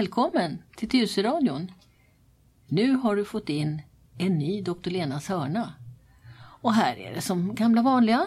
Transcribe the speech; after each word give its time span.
Välkommen 0.00 0.62
till 0.76 0.88
Tyresöradion. 0.88 1.72
Nu 2.68 2.94
har 2.94 3.16
du 3.16 3.24
fått 3.24 3.48
in 3.48 3.82
en 4.18 4.38
ny 4.38 4.62
Dr. 4.62 4.90
Lenas 4.90 5.28
hörna. 5.28 5.72
Och 6.60 6.74
här 6.74 6.96
är 6.96 7.14
det 7.14 7.20
som 7.20 7.54
gamla 7.54 7.82
vanliga. 7.82 8.26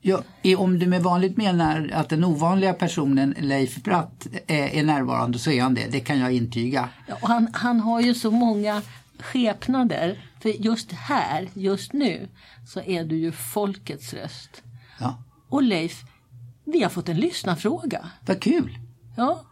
Ja, 0.00 0.22
om 0.58 0.78
du 0.78 0.86
med 0.86 1.02
vanligt 1.02 1.36
menar 1.36 1.90
att 1.94 2.08
den 2.08 2.24
ovanliga 2.24 2.72
personen 2.72 3.34
Leif 3.38 3.82
Bratt 3.82 4.26
är, 4.46 4.68
är 4.68 4.84
närvarande 4.84 5.38
så 5.38 5.50
är 5.50 5.62
han 5.62 5.74
det. 5.74 5.86
Det 5.90 6.00
kan 6.00 6.18
jag 6.18 6.32
intyga. 6.32 6.88
Ja, 7.08 7.14
och 7.22 7.28
han, 7.28 7.48
han 7.52 7.80
har 7.80 8.00
ju 8.00 8.14
så 8.14 8.30
många 8.30 8.82
skepnader. 9.18 10.30
För 10.40 10.48
just 10.48 10.92
här, 10.92 11.48
just 11.54 11.92
nu, 11.92 12.28
så 12.66 12.80
är 12.80 13.04
du 13.04 13.16
ju 13.16 13.32
folkets 13.32 14.14
röst. 14.14 14.62
Ja. 15.00 15.22
Och 15.48 15.62
Leif, 15.62 16.02
vi 16.64 16.82
har 16.82 16.90
fått 16.90 17.08
en 17.08 17.16
lyssnarfråga. 17.16 18.10
Vad 18.26 18.40
kul! 18.40 18.78
Ja. 19.16 19.44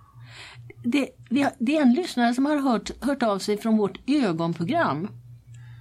Det, 0.85 1.09
har, 1.31 1.51
det 1.59 1.77
är 1.77 1.83
en 1.83 1.95
lyssnare 1.95 2.35
som 2.35 2.47
har 2.47 2.57
hört, 2.57 2.91
hört 3.05 3.23
av 3.23 3.39
sig 3.39 3.57
från 3.57 3.77
vårt 3.77 3.99
ögonprogram 4.07 5.09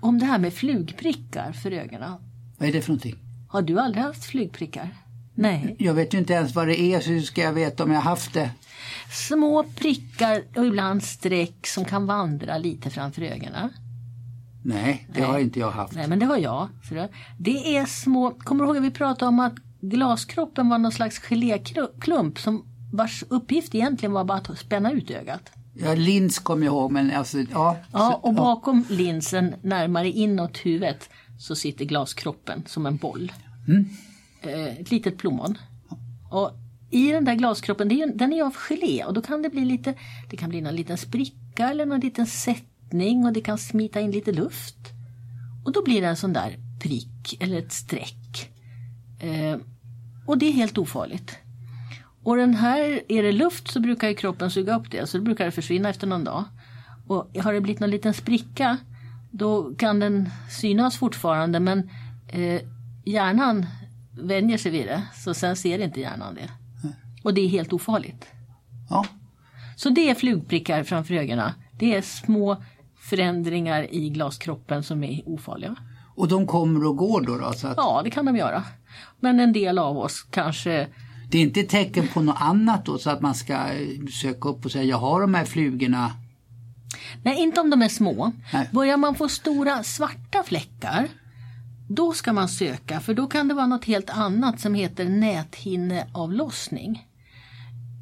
om 0.02 0.20
det 0.20 0.26
här 0.26 0.40
med 0.40 0.54
flugprickar 0.54 1.52
för 1.52 1.72
ögonen. 1.72 2.14
Vad 2.58 2.70
är 2.70 2.74
det 2.74 2.82
för 2.82 2.90
någonting? 2.90 3.16
Har 3.50 3.62
du 3.62 3.80
aldrig 3.80 4.04
haft 4.04 4.26
flugprickar? 4.26 4.90
Nej. 5.36 5.76
Jag 5.80 5.94
vet 5.94 6.14
ju 6.14 6.18
inte 6.18 6.34
ens 6.34 6.56
vad 6.56 6.68
det 6.68 6.82
är 6.82 7.00
så 7.00 7.10
hur 7.10 7.22
ska 7.22 7.42
jag 7.42 7.54
veta 7.54 7.84
om 7.84 7.92
jag 7.92 8.02
haft 8.02 8.34
det? 8.34 8.52
Små 9.28 9.64
prickar 9.64 10.44
och 10.56 10.66
ibland 10.66 11.04
streck 11.04 11.68
som 11.68 11.86
kan 11.86 12.06
vandra 12.06 12.58
lite 12.58 12.90
framför 12.90 13.22
ögonen. 13.22 13.70
Nej, 14.64 15.08
det 15.14 15.20
Nej. 15.20 15.30
har 15.30 15.40
inte 15.40 15.60
jag 15.60 15.72
haft. 15.72 15.96
Nej 15.96 16.08
men 16.08 16.20
det 16.20 16.26
har 16.26 16.38
jag. 16.38 16.70
Det 17.40 17.78
är 17.78 17.86
små, 17.86 18.32
kommer 18.32 18.64
du 18.64 18.68
ihåg 18.68 18.78
att 18.78 18.84
vi 18.84 18.92
pratade 18.92 19.30
om 19.30 19.40
att 19.40 19.56
glaskroppen 19.82 20.70
var 20.70 20.78
någon 20.78 20.92
slags 20.92 21.20
geléklump 21.20 22.40
som 22.40 22.66
vars 22.94 23.24
uppgift 23.30 23.76
egentligen 23.76 24.14
var 24.14 24.24
bara 24.24 24.38
att 24.38 24.60
spänna 24.60 24.92
ut 24.92 25.12
ögat. 25.12 25.52
Ja, 25.76 25.94
lins 25.94 26.40
kommer 26.40 26.66
jag 26.66 26.74
ihåg 26.74 26.92
men 26.92 27.12
alltså, 27.12 27.38
ja. 27.40 27.78
Ja, 27.92 28.20
och 28.24 28.34
bakom 28.34 28.86
linsen 28.90 29.56
närmare 29.62 30.10
inåt 30.10 30.58
huvudet 30.58 31.10
så 31.40 31.56
sitter 31.56 31.86
glaskroppen 31.86 32.64
som 32.68 32.86
en 32.86 32.98
boll. 32.98 33.32
Eh, 34.42 34.80
ett 34.80 34.92
litet 34.92 35.18
plommon. 35.18 35.58
Och 36.32 36.52
i 36.92 37.12
den 37.12 37.26
där 37.26 37.36
glaskroppen, 37.36 38.14
den 38.16 38.34
är 38.34 38.44
av 38.44 38.56
gelé 38.56 39.04
och 39.04 39.14
då 39.14 39.22
kan 39.22 39.42
det 39.42 39.50
bli 39.50 39.66
lite, 39.66 39.94
det 40.30 40.38
kan 40.38 40.50
bli 40.50 40.62
någon 40.62 40.76
liten 40.76 40.98
spricka 40.98 41.70
eller 41.70 41.86
någon 41.86 42.00
liten 42.00 42.26
sättning 42.26 43.26
och 43.26 43.34
det 43.34 43.42
kan 43.42 43.58
smita 43.58 44.00
in 44.00 44.12
lite 44.12 44.32
luft. 44.32 44.78
Och 45.66 45.72
då 45.72 45.84
blir 45.84 46.02
det 46.02 46.08
en 46.08 46.18
sån 46.18 46.34
där 46.34 46.58
prick 46.82 47.38
eller 47.40 47.60
ett 47.60 47.74
streck. 47.74 48.52
Eh, 49.20 49.58
och 50.26 50.38
det 50.38 50.46
är 50.46 50.52
helt 50.52 50.78
ofarligt. 50.78 51.38
Och 52.24 52.38
den 52.38 52.54
här, 52.54 53.02
är 53.08 53.24
det 53.24 53.32
luft 53.32 53.72
så 53.72 53.80
brukar 53.80 54.08
ju 54.10 54.16
kroppen 54.16 54.52
suga 54.52 54.76
upp 54.76 54.92
det 54.92 55.08
så 55.08 55.18
då 55.18 55.24
brukar 55.24 55.46
det 55.46 55.52
försvinna 55.52 55.90
efter 55.90 56.08
någon 56.08 56.24
dag. 56.24 56.44
Och 57.08 57.32
har 57.44 57.54
det 57.54 57.62
blivit 57.62 57.80
någon 57.80 57.90
liten 57.90 58.14
spricka 58.14 58.78
då 59.32 59.76
kan 59.76 60.00
den 60.00 60.30
synas 60.50 60.98
fortfarande 60.98 61.60
men 61.60 61.90
eh, 62.28 62.62
hjärnan 63.06 63.66
vänjer 64.22 64.58
sig 64.58 64.72
vid 64.72 64.86
det 64.86 65.02
så 65.16 65.34
sen 65.34 65.56
ser 65.56 65.80
inte 65.80 66.00
hjärnan 66.00 66.36
det. 66.36 66.50
Och 67.24 67.34
det 67.34 67.42
är 67.42 67.48
helt 67.48 67.74
ofarligt. 67.74 68.28
ja. 68.90 69.06
Så 69.76 69.90
det 69.90 70.10
är 70.10 70.16
flugprickar 70.16 70.84
framför 70.84 71.14
ögonen. 71.14 71.52
Det 71.80 71.96
är 71.96 72.02
små 72.02 72.64
förändringar 72.98 73.94
i 73.94 74.10
glaskroppen 74.10 74.84
som 74.84 75.04
är 75.04 75.22
ofarliga. 75.26 75.76
Och 76.16 76.28
de 76.28 76.48
kommer 76.48 76.88
och 76.88 76.98
går 76.98 77.22
då? 77.22 77.38
då 77.38 77.54
så 77.54 77.68
att 77.68 77.74
Ja, 77.78 78.02
det 78.04 78.10
kan 78.10 78.26
de 78.26 78.36
göra. 78.36 78.64
Men 79.20 79.40
en 79.40 79.54
del 79.54 79.80
av 79.80 79.98
oss 79.98 80.24
kanske 80.32 80.88
Det 81.34 81.40
är 81.40 81.42
inte 81.42 81.60
ett 81.60 81.70
tecken 81.70 82.08
på 82.08 82.22
något 82.22 82.38
annat 82.40 82.86
då 82.86 82.98
så 82.98 83.10
att 83.10 83.22
man 83.22 83.36
ska 83.36 83.54
eh, 83.54 84.06
söka 84.22 84.50
upp 84.50 84.66
och 84.66 84.72
säga 84.72 84.84
jag 84.84 84.98
har 84.98 85.22
de 85.22 85.34
här 85.34 85.46
flugorna. 85.46 86.12
Nej, 87.24 87.42
inte 87.42 87.62
om 87.62 87.70
de 87.70 87.82
är 87.82 87.90
små. 87.90 88.32
Nej. 88.54 88.70
Börjar 88.72 88.98
man 88.98 89.16
få 89.16 89.30
stora 89.30 89.84
svarta 89.84 90.44
fläckar 90.44 91.08
då 91.90 92.14
ska 92.14 92.34
man 92.34 92.50
söka 92.50 93.00
för 93.00 93.14
då 93.14 93.28
kan 93.28 93.48
det 93.48 93.54
vara 93.54 93.68
något 93.68 93.86
helt 93.86 94.10
annat 94.10 94.60
som 94.60 94.74
heter 94.74 95.06
näthinneavlossning. 95.06 97.08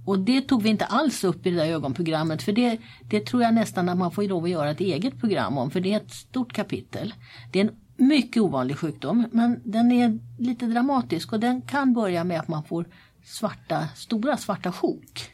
Och 0.05 0.19
det 0.19 0.41
tog 0.41 0.61
vi 0.61 0.69
inte 0.69 0.85
alls 0.85 1.23
upp 1.23 1.45
i 1.45 1.51
det 1.51 1.57
där 1.57 1.65
ögonprogrammet 1.65 2.43
för 2.43 2.51
det, 2.51 2.77
det 3.09 3.25
tror 3.25 3.43
jag 3.43 3.53
nästan 3.53 3.89
att 3.89 3.97
man 3.97 4.11
får 4.11 4.23
lov 4.23 4.43
att 4.43 4.49
göra 4.49 4.71
ett 4.71 4.79
eget 4.79 5.19
program 5.19 5.57
om 5.57 5.71
för 5.71 5.79
det 5.79 5.93
är 5.93 5.97
ett 5.97 6.11
stort 6.11 6.53
kapitel. 6.53 7.13
Det 7.51 7.59
är 7.59 7.65
en 7.65 7.75
mycket 8.07 8.41
ovanlig 8.41 8.77
sjukdom 8.77 9.25
men 9.31 9.61
den 9.63 9.91
är 9.91 10.19
lite 10.39 10.65
dramatisk 10.65 11.33
och 11.33 11.39
den 11.39 11.61
kan 11.61 11.93
börja 11.93 12.23
med 12.23 12.39
att 12.39 12.47
man 12.47 12.63
får 12.63 12.85
svarta, 13.25 13.87
stora 13.95 14.37
svarta 14.37 14.71
sjok. 14.71 15.31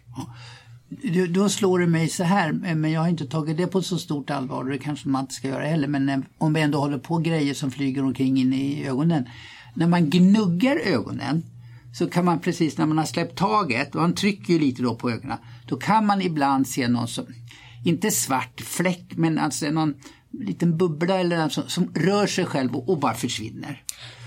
Då- 0.89 1.25
Då 1.25 1.49
slår 1.49 1.79
det 1.79 1.87
mig 1.87 2.07
så 2.09 2.23
här, 2.23 2.51
men 2.51 2.91
jag 2.91 3.01
har 3.01 3.07
inte 3.09 3.25
tagit 3.27 3.57
det 3.57 3.67
på 3.67 3.81
så 3.81 3.97
stort 3.97 4.29
allvar 4.29 4.63
och 4.63 4.69
det 4.69 4.77
kanske 4.77 5.09
man 5.09 5.21
inte 5.21 5.33
ska 5.33 5.47
göra 5.47 5.65
heller. 5.65 5.87
Men 5.87 6.09
eh, 6.09 6.19
om 6.37 6.53
vi 6.53 6.61
ändå 6.61 6.79
håller 6.79 6.97
på 6.97 7.17
grejer 7.17 7.53
som 7.53 7.71
flyger 7.71 8.03
omkring 8.03 8.37
in 8.37 8.53
i 8.53 8.87
ögonen. 8.87 9.25
När 9.75 9.87
man 9.87 10.09
gnuggar 10.09 10.75
ögonen 10.85 11.43
så 11.93 12.07
kan 12.09 12.25
man 12.25 12.39
precis 12.39 12.77
när 12.77 12.85
man 12.85 12.97
har 12.97 13.05
släppt 13.05 13.37
taget, 13.37 13.95
och 13.95 14.01
man 14.01 14.13
trycker 14.13 14.53
ju 14.53 14.59
lite 14.59 14.81
då 14.81 14.95
på 14.95 15.11
ögonen, 15.11 15.37
då 15.67 15.77
kan 15.77 16.05
man 16.05 16.21
ibland 16.21 16.67
se 16.67 16.87
någon 16.87 17.07
som, 17.07 17.25
inte 17.85 18.11
svart 18.11 18.61
fläck, 18.61 19.05
men 19.15 19.39
alltså 19.39 19.65
någon 19.71 19.93
liten 20.39 20.77
bubbla 20.77 21.19
eller 21.19 21.37
något 21.37 21.53
som, 21.53 21.69
som 21.69 21.91
rör 21.95 22.27
sig 22.27 22.45
själv 22.45 22.75
och, 22.75 22.89
och 22.89 22.99
bara 22.99 23.13
försvinner. 23.13 23.83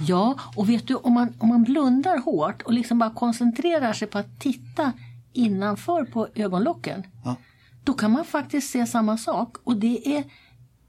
Ja, 0.08 0.38
och 0.56 0.68
vet 0.68 0.88
du 0.88 0.94
om 0.94 1.12
man, 1.12 1.34
om 1.38 1.48
man 1.48 1.62
blundar 1.62 2.18
hårt 2.18 2.62
och 2.62 2.72
liksom 2.72 2.98
bara 2.98 3.10
koncentrerar 3.10 3.92
sig 3.92 4.08
på 4.08 4.18
att 4.18 4.40
titta 4.40 4.92
innanför 5.32 6.04
på 6.04 6.28
ögonlocken. 6.34 7.02
Ja. 7.24 7.36
Då 7.84 7.92
kan 7.92 8.10
man 8.10 8.24
faktiskt 8.24 8.70
se 8.70 8.86
samma 8.86 9.18
sak 9.18 9.56
och 9.64 9.76
det 9.76 10.16
är 10.16 10.24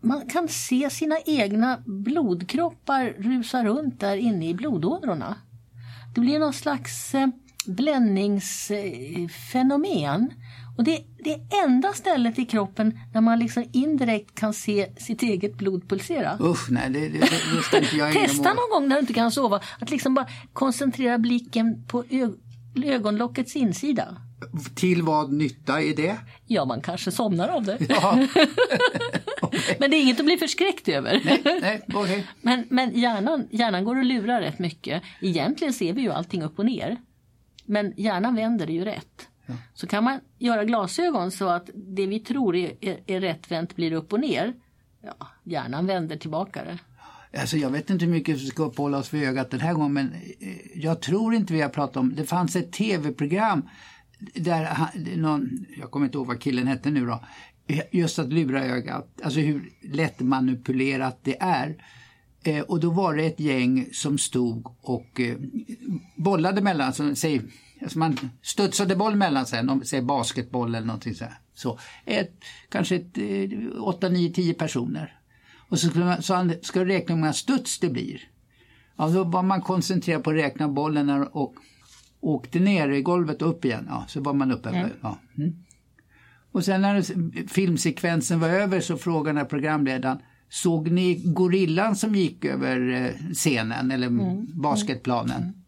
man 0.04 0.30
kan 0.30 0.48
se 0.48 0.90
sina 0.90 1.16
egna 1.26 1.78
blodkroppar 1.86 3.14
rusa 3.18 3.64
runt 3.64 4.00
där 4.00 4.18
inne 4.18 4.50
i 4.50 4.54
blodådrorna. 4.54 5.36
Det 6.16 6.22
blir 6.22 6.40
någon 6.40 6.54
slags 6.54 7.16
eh, 7.16 7.28
bländningsfenomen. 7.66 10.34
Och 10.82 10.86
det, 10.86 11.04
det 11.24 11.34
är 11.34 11.64
enda 11.64 11.94
stället 11.94 12.40
i 12.40 12.46
kroppen 12.46 13.00
där 13.14 13.22
man 13.22 13.40
liksom 13.40 13.66
indirekt 13.72 14.36
kan 14.36 14.54
se 14.54 14.88
sitt 14.98 15.24
eget 15.24 15.58
blod 15.58 15.90
pulsera. 15.90 16.38
Usch, 16.42 16.72
nej 16.72 16.90
det, 16.90 17.00
det, 17.00 17.20
det, 17.20 17.64
ska 17.64 17.78
inte 17.78 17.96
jag 17.96 18.14
Testa 18.14 18.54
någon 18.54 18.70
gång 18.72 18.88
när 18.88 18.96
du 18.96 19.00
inte 19.00 19.14
kan 19.14 19.32
sova 19.32 19.62
att 19.80 19.92
liksom 19.92 20.14
bara 20.14 20.28
koncentrera 20.54 21.18
blicken 21.18 21.84
på 21.88 22.04
ögonlockets 22.84 23.56
insida. 23.56 24.18
Till 24.76 25.02
vad 25.04 25.34
nytta 25.34 25.82
är 25.82 25.96
det? 25.96 26.18
Ja, 26.48 26.66
man 26.66 26.82
kanske 26.82 27.12
somnar 27.12 27.48
av 27.48 27.64
det. 27.64 27.78
Ja. 27.90 28.16
Men 29.80 29.92
det 29.92 29.98
är 29.98 30.02
inget 30.02 30.20
att 30.20 30.26
bli 30.26 30.38
förskräckt 30.38 30.88
över. 30.88 31.22
Nej, 31.62 31.82
okej. 31.94 32.28
Men, 32.42 32.66
men 32.70 33.00
hjärnan, 33.00 33.48
hjärnan 33.52 33.86
går 33.86 33.96
och 33.96 34.06
lurar 34.06 34.42
rätt 34.42 34.60
mycket. 34.60 35.04
Egentligen 35.22 35.74
ser 35.74 35.94
vi 35.94 36.02
ju 36.02 36.12
allting 36.12 36.44
upp 36.44 36.60
och 36.60 36.66
ner. 36.66 36.98
Men 37.66 37.94
hjärnan 37.98 38.36
vänder 38.36 38.66
det 38.66 38.74
ju 38.74 38.86
rätt. 38.86 39.28
Så 39.74 39.88
kan 39.88 40.04
man 40.04 40.20
göra 40.40 40.66
glasögon 40.66 41.32
så 41.32 41.48
att 41.48 41.70
det 41.74 42.06
vi 42.06 42.20
tror 42.20 42.56
är, 42.56 42.74
är, 42.82 43.00
är 43.08 43.20
rättvänt 43.20 43.76
blir 43.76 43.92
upp 43.92 44.14
och 44.14 44.20
ner. 44.20 44.54
Ja, 45.02 45.28
hjärnan 45.44 45.88
vänder 45.88 46.18
tillbaka 46.18 46.64
det. 46.64 46.80
Alltså 47.40 47.58
jag 47.58 47.70
vet 47.70 47.90
inte 47.90 48.06
hur 48.06 48.12
mycket 48.12 48.38
vi 48.38 48.46
ska 48.46 48.64
uppehålla 48.64 48.98
oss 48.98 49.14
vid 49.14 49.24
ögat 49.24 49.52
den 49.52 49.60
här 49.60 49.74
gången 49.74 49.94
men 49.94 50.14
eh, 50.40 50.56
jag 50.76 51.02
tror 51.02 51.34
inte 51.34 51.54
vi 51.54 51.62
har 51.62 51.70
pratat 51.70 51.98
om, 51.98 52.16
det 52.16 52.26
fanns 52.26 52.56
ett 52.56 52.72
tv-program 52.72 53.70
där 54.36 54.64
han, 54.66 54.90
någon, 55.16 55.66
jag 55.80 55.92
kommer 55.92 56.06
inte 56.06 56.18
ihåg 56.18 56.28
vad 56.28 56.42
killen 56.42 56.68
hette 56.68 56.92
nu 56.92 57.06
då, 57.06 57.24
just 57.92 58.20
att 58.20 58.34
lura 58.34 58.66
ögat, 58.66 59.22
alltså 59.24 59.40
hur 59.40 59.70
lätt 59.82 60.20
manipulerat 60.20 61.20
det 61.24 61.42
är. 61.42 61.84
Eh, 62.44 62.62
och 62.62 62.80
då 62.80 62.90
var 62.90 63.16
det 63.16 63.24
ett 63.24 63.40
gäng 63.40 63.90
som 63.92 64.18
stod 64.18 64.68
och 64.82 65.20
eh, 65.20 65.38
bollade 66.16 66.62
mellan, 66.62 66.88
alltså, 66.88 67.16
säg, 67.16 67.42
alltså 67.82 68.00
man 68.00 68.18
studsade 68.42 68.96
boll 68.96 69.16
mellan 69.16 69.46
sig, 69.46 69.60
om, 69.60 69.84
basketboll 70.04 70.76
eller 70.76 70.88
någonting 70.88 71.16
så 71.16 71.24
här. 71.24 71.34
Så, 71.54 71.80
ett, 72.06 72.44
kanske 72.70 72.96
ett, 72.96 73.18
eh, 73.18 73.84
8, 73.84 74.10
9, 74.10 74.34
10 74.34 74.54
personer. 74.54 75.20
Och 75.70 75.80
så 75.80 75.90
skulle 75.90 76.06
man, 76.06 76.22
så 76.22 76.34
han, 76.34 76.54
ska 76.62 76.80
du 76.80 76.86
räkna 76.86 77.16
hur 77.16 77.20
många 77.22 77.34
studs 77.34 77.80
det 77.80 77.90
blir. 77.90 78.22
Ja, 78.98 79.08
då 79.08 79.24
var 79.24 79.44
man 79.44 79.62
koncentrerad 79.62 80.24
på 80.24 80.30
att 80.30 80.36
räkna 80.36 80.68
bollen 80.68 81.10
och 81.10 81.56
åkte 82.20 82.60
ner 82.60 82.90
i 82.90 83.02
golvet 83.02 83.42
och 83.42 83.50
upp 83.50 83.66
igen. 83.66 83.86
Ja, 83.90 84.06
så 84.08 84.22
var 84.22 84.34
man 84.34 84.52
uppe. 84.52 84.92
Ja. 85.02 85.20
Mm. 85.38 85.56
Och 86.52 86.66
sen 86.66 86.82
när 86.82 87.02
filmsekvensen 87.48 88.40
var 88.40 88.50
över 88.50 88.80
så 88.80 88.98
frågade 88.98 89.46
programledaren 89.46 90.20
Såg 90.52 90.92
ni 90.92 91.16
gorillan 91.16 91.96
som 91.96 92.16
gick 92.16 92.46
över 92.46 92.90
eh, 92.90 93.34
scenen 93.34 93.92
eller 93.92 94.10
basketplanen? 94.62 95.61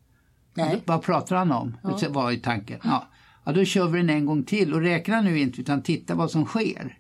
Nej. 0.54 0.82
Vad 0.86 1.02
pratar 1.02 1.36
han 1.36 1.52
om? 1.52 1.78
Ja. 1.84 2.00
var 2.10 2.32
i 2.32 2.38
tanken. 2.38 2.80
Ja. 2.84 3.08
ja, 3.44 3.52
då 3.52 3.66
kör 3.66 3.88
vi 3.88 4.00
den 4.00 4.10
en 4.10 4.26
gång 4.26 4.44
till 4.44 4.74
och 4.74 4.82
räkna 4.82 5.22
nu 5.22 5.40
inte 5.40 5.62
utan 5.62 5.82
titta 5.82 6.16
vad 6.16 6.32
som 6.32 6.46
sker. 6.46 6.98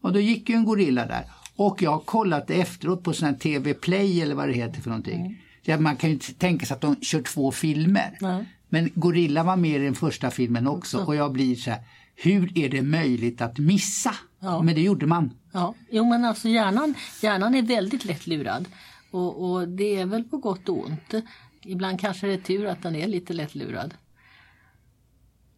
Och 0.00 0.12
då 0.12 0.20
gick 0.20 0.48
ju 0.48 0.54
en 0.54 0.64
gorilla 0.64 1.06
där. 1.06 1.24
Och 1.56 1.82
jag 1.82 1.90
har 1.90 2.00
kollat 2.00 2.50
efteråt 2.50 3.02
på 3.02 3.12
sån 3.12 3.28
här 3.28 3.34
TV 3.34 3.74
Play 3.74 4.22
eller 4.22 4.34
vad 4.34 4.48
det 4.48 4.54
heter 4.54 4.80
för 4.80 4.90
någonting. 4.90 5.42
Ja, 5.62 5.78
man 5.78 5.96
kan 5.96 6.10
ju 6.10 6.14
inte 6.14 6.32
tänka 6.32 6.66
sig 6.66 6.74
att 6.74 6.80
de 6.80 6.96
kör 6.96 7.22
två 7.22 7.52
filmer. 7.52 8.16
Nej. 8.20 8.44
Men 8.68 8.90
Gorilla 8.94 9.42
var 9.42 9.56
med 9.56 9.80
i 9.80 9.84
den 9.84 9.94
första 9.94 10.30
filmen 10.30 10.66
också 10.66 11.04
och 11.04 11.16
jag 11.16 11.32
blir 11.32 11.54
så 11.54 11.70
här, 11.70 11.80
hur 12.14 12.58
är 12.58 12.68
det 12.68 12.82
möjligt 12.82 13.40
att 13.40 13.58
missa? 13.58 14.14
Ja. 14.40 14.62
Men 14.62 14.74
det 14.74 14.80
gjorde 14.80 15.06
man. 15.06 15.30
Ja, 15.52 15.74
jo 15.90 16.04
men 16.04 16.24
alltså 16.24 16.48
hjärnan, 16.48 16.94
hjärnan 17.22 17.54
är 17.54 17.62
väldigt 17.62 18.04
lätt 18.04 18.26
lurad. 18.26 18.68
Och, 19.10 19.50
och 19.50 19.68
det 19.68 19.96
är 19.96 20.06
väl 20.06 20.24
på 20.24 20.36
gott 20.36 20.68
och 20.68 20.86
ont. 20.86 21.14
Ibland 21.66 22.00
kanske 22.00 22.26
det 22.26 22.32
är 22.32 22.38
tur 22.38 22.66
att 22.66 22.82
den 22.82 22.96
är 22.96 23.06
lite 23.06 23.32
lätt 23.32 23.54
lurad. 23.54 23.94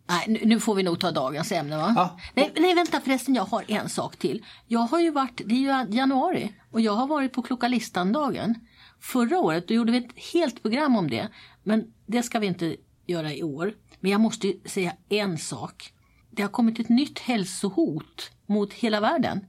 Nej, 0.09 0.41
nu, 0.45 0.61
får 0.61 0.75
vi 0.75 0.83
nog 0.83 1.01
ta 1.01 1.11
dagens 1.11 1.53
ämne 1.53 1.77
va? 1.77 1.93
Ja. 1.97 2.19
Nej, 2.35 2.53
nej, 2.57 2.75
vänta 2.75 3.01
förresten, 3.01 3.35
jag 3.35 3.45
har 3.45 3.65
en 3.69 3.89
sak 3.89 4.17
till. 4.17 4.45
Jag 4.67 4.81
har 4.81 5.01
ju 5.01 5.11
varit, 5.11 5.41
det 5.47 5.55
är 5.55 5.87
ju 5.89 5.97
januari 5.97 6.53
och 6.71 6.81
jag 6.81 6.93
har 6.93 7.07
varit 7.07 7.33
på 7.33 7.43
Klocka 7.43 7.69
listan-dagen. 7.69 8.55
Förra 9.01 9.39
året 9.39 9.69
då 9.69 9.75
gjorde 9.75 9.93
vi 9.93 9.99
ett 9.99 10.19
helt 10.33 10.63
program 10.63 10.97
om 10.97 11.11
det. 11.11 11.29
Men 11.63 11.93
det 12.07 12.23
ska 12.23 12.39
vi 12.39 12.47
inte 12.47 12.77
göra 13.07 13.33
i 13.33 13.43
år. 13.43 13.75
Men 14.01 14.11
jag 14.11 14.21
måste 14.21 14.47
ju 14.47 14.61
säga 14.65 14.93
en 15.09 15.39
sak. 15.39 15.93
Det 16.31 16.43
har 16.43 16.49
kommit 16.49 16.81
ett 16.81 16.89
nytt 16.89 17.19
hälsohot 17.19 18.31
mot 18.47 18.73
hela 18.73 19.01
världen. 19.01 19.47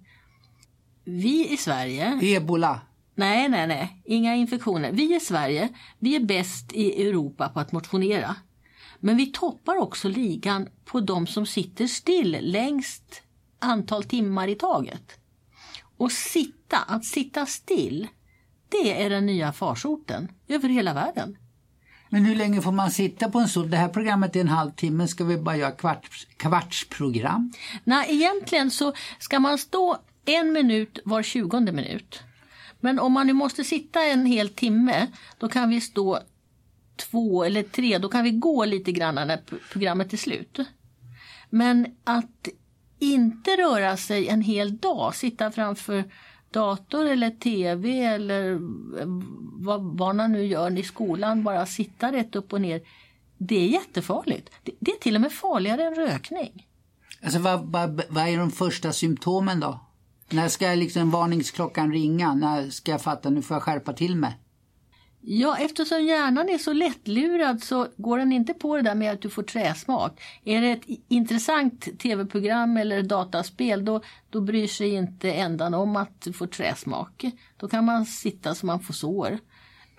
Vi 1.04 1.54
i 1.54 1.58
Sverige 1.58 2.20
Ebola. 2.22 2.82
Nej, 3.20 3.50
nej, 3.50 3.68
nej. 3.68 4.02
Inga 4.06 4.36
infektioner. 4.36 4.92
Vi 4.92 5.16
i 5.16 5.20
Sverige, 5.20 5.70
vi 6.00 6.16
är 6.16 6.20
bäst 6.20 6.72
i 6.74 7.08
Europa 7.08 7.50
på 7.50 7.60
att 7.60 7.72
motionera. 7.72 8.36
Men 9.00 9.18
vi 9.18 9.26
toppar 9.26 9.76
också 9.76 10.08
ligan 10.08 10.68
på 10.86 11.00
de 11.00 11.28
som 11.28 11.46
sitter 11.46 11.88
still 11.88 12.38
längst 12.42 13.22
antal 13.60 14.04
timmar 14.04 14.48
i 14.48 14.56
taget. 14.56 15.20
Och 15.98 16.12
sitta, 16.12 16.78
att 16.78 17.06
sitta 17.06 17.46
still, 17.46 18.08
det 18.70 19.04
är 19.04 19.10
den 19.10 19.26
nya 19.26 19.54
farsoten 19.54 20.32
över 20.48 20.70
hela 20.70 20.94
världen. 20.94 21.38
Men 22.10 22.26
hur 22.26 22.36
länge 22.36 22.62
får 22.62 22.72
man 22.72 22.92
sitta 22.92 23.30
på 23.30 23.40
en 23.40 23.50
stol? 23.50 23.70
Det 23.70 23.78
här 23.78 23.90
programmet 23.90 24.36
är 24.36 24.42
en 24.42 24.48
halvtimme. 24.48 25.08
Ska 25.08 25.24
vi 25.24 25.38
bara 25.38 25.58
göra 25.58 25.72
kvarts, 25.72 26.28
kvartsprogram? 26.38 27.54
Nej, 27.84 28.16
egentligen 28.16 28.72
så 28.72 28.94
ska 29.20 29.40
man 29.40 29.58
stå 29.58 29.98
en 30.26 30.54
minut 30.54 31.00
var 31.06 31.24
tjugonde 31.24 31.72
minut. 31.72 32.24
Men 32.80 33.00
om 33.00 33.14
man 33.14 33.28
nu 33.28 33.34
måste 33.34 33.64
sitta 33.64 34.04
en 34.04 34.26
hel 34.26 34.50
timme, 34.50 35.08
då 35.38 35.50
kan 35.50 35.70
vi 35.70 35.82
stå 35.82 36.20
två 36.96 37.44
eller 37.44 37.64
tre, 37.64 37.98
då 37.98 38.10
kan 38.10 38.24
vi 38.24 38.32
gå 38.32 38.66
lite 38.66 38.92
grann 38.92 39.16
när 39.16 39.42
programmet 39.72 40.14
är 40.14 40.18
slut. 40.18 40.60
Men 41.50 41.86
att 42.04 42.48
inte 43.00 43.52
röra 43.52 43.98
sig 43.98 44.28
en 44.28 44.42
hel 44.42 44.78
dag, 44.78 45.16
sitta 45.16 45.52
framför 45.52 46.04
dator 46.52 47.06
eller 47.06 47.30
tv 47.30 48.00
eller 48.00 48.58
vad 49.64 49.96
barnen 49.96 50.32
nu 50.32 50.46
gör 50.46 50.78
i 50.78 50.84
skolan, 50.84 51.44
bara 51.44 51.66
sitta 51.66 52.12
rätt 52.12 52.36
upp 52.36 52.54
och 52.54 52.62
ner. 52.62 52.82
Det 53.38 53.56
är 53.56 53.68
jättefarligt. 53.68 54.50
Det, 54.64 54.72
det 54.80 54.92
är 54.92 55.00
till 55.00 55.16
och 55.16 55.22
med 55.22 55.32
farligare 55.32 55.84
än 55.84 55.96
rökning. 55.96 56.68
Alltså 57.24 57.40
vad, 57.40 57.72
vad, 57.72 58.02
vad 58.10 58.28
är 58.28 58.38
de 58.38 58.52
första 58.52 58.94
symptomen 58.94 59.60
då? 59.60 59.80
När 60.32 60.48
ska 60.48 60.68
liksom 60.68 61.12
varningsklockan 61.12 61.92
ringa? 61.92 62.34
När 62.34 62.70
ska 62.70 62.92
jag 62.92 63.02
fatta, 63.02 63.30
nu 63.30 63.42
får 63.42 63.56
jag 63.56 63.64
skärpa 63.64 63.94
till 63.94 64.16
mig? 64.16 64.38
Ja, 65.22 65.58
eftersom 65.58 66.06
hjärnan 66.06 66.50
är 66.50 66.58
så 66.58 66.74
lättlurad 66.74 67.64
så 67.64 67.88
går 67.98 68.18
den 68.18 68.32
inte 68.32 68.54
på 68.54 68.76
det 68.76 68.82
där 68.82 68.96
med 68.96 69.12
att 69.12 69.22
du 69.22 69.30
får 69.30 69.44
träsmak. 69.44 70.22
Är 70.44 70.62
det 70.62 70.72
ett 70.72 70.86
intressant 71.08 72.00
tv-program 72.00 72.78
eller 72.78 73.04
dataspel 73.04 73.86
då, 73.86 74.02
då 74.30 74.42
bryr 74.42 74.68
sig 74.68 74.90
inte 74.90 75.32
ändan 75.32 75.74
om 75.74 75.96
att 75.96 76.22
du 76.22 76.34
får 76.34 76.48
träsmak. 76.48 77.26
Då 77.58 77.68
kan 77.68 77.86
man 77.86 78.06
sitta 78.06 78.56
så 78.56 78.66
man 78.66 78.80
får 78.80 78.94
sår. 78.94 79.40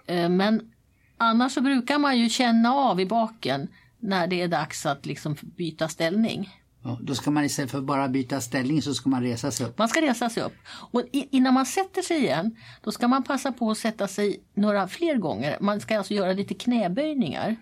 Eh, 0.07 0.29
men 0.29 0.73
annars 1.17 1.53
så 1.53 1.61
brukar 1.61 1.99
man 1.99 2.19
ju 2.19 2.29
känna 2.29 2.75
av 2.75 3.01
i 3.01 3.07
baken 3.07 3.69
när 3.99 4.27
det 4.27 4.41
är 4.41 4.49
dags 4.49 4.87
att 4.87 5.07
liksom 5.07 5.37
byta 5.41 5.89
ställning. 5.89 6.49
Ja, 6.83 6.99
då 7.03 7.15
ska 7.15 7.31
man 7.31 7.45
istället 7.45 7.71
för 7.71 7.81
bara 7.81 8.09
byta 8.09 8.41
ställning 8.41 8.83
så 8.83 8.95
ska 8.95 9.09
man 9.09 9.23
resa 9.23 9.51
sig 9.51 9.67
upp. 9.67 9.79
Man 9.79 9.89
ska 9.89 10.01
resa 10.01 10.31
sig 10.31 10.43
upp. 10.43 10.55
Och 10.67 11.03
innan 11.13 11.55
man 11.55 11.67
sätter 11.67 12.03
sig 12.03 12.19
igen, 12.19 12.57
då 12.85 12.93
ska 12.93 13.09
man 13.09 13.23
passa 13.23 13.53
på 13.53 13.71
att 13.71 13.79
sätta 13.79 14.09
sig 14.09 14.41
några 14.55 14.89
fler 14.89 15.17
gånger. 15.17 15.59
Man 15.61 15.81
ska 15.81 15.99
alltså 15.99 16.15
göra 16.15 16.33
lite 16.33 16.55
knäböjningar. 16.55 17.57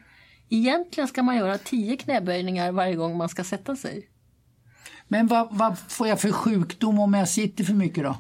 Egentligen 0.49 1.09
ska 1.09 1.23
man 1.23 1.37
göra 1.37 1.59
tio 1.59 1.97
knäböjningar 1.97 2.73
varje 2.73 2.97
gång 2.97 3.17
man 3.17 3.29
ska 3.29 3.44
sätta 3.44 3.76
sig. 3.76 4.09
Men 5.09 5.26
vad, 5.26 5.49
vad 5.50 5.79
får 5.79 6.09
jag 6.09 6.20
för 6.20 6.32
sjukdom 6.32 6.99
om 6.99 7.15
jag 7.15 7.29
sitter 7.29 7.65
för 7.65 7.75
mycket 7.75 8.05
då? 8.05 8.17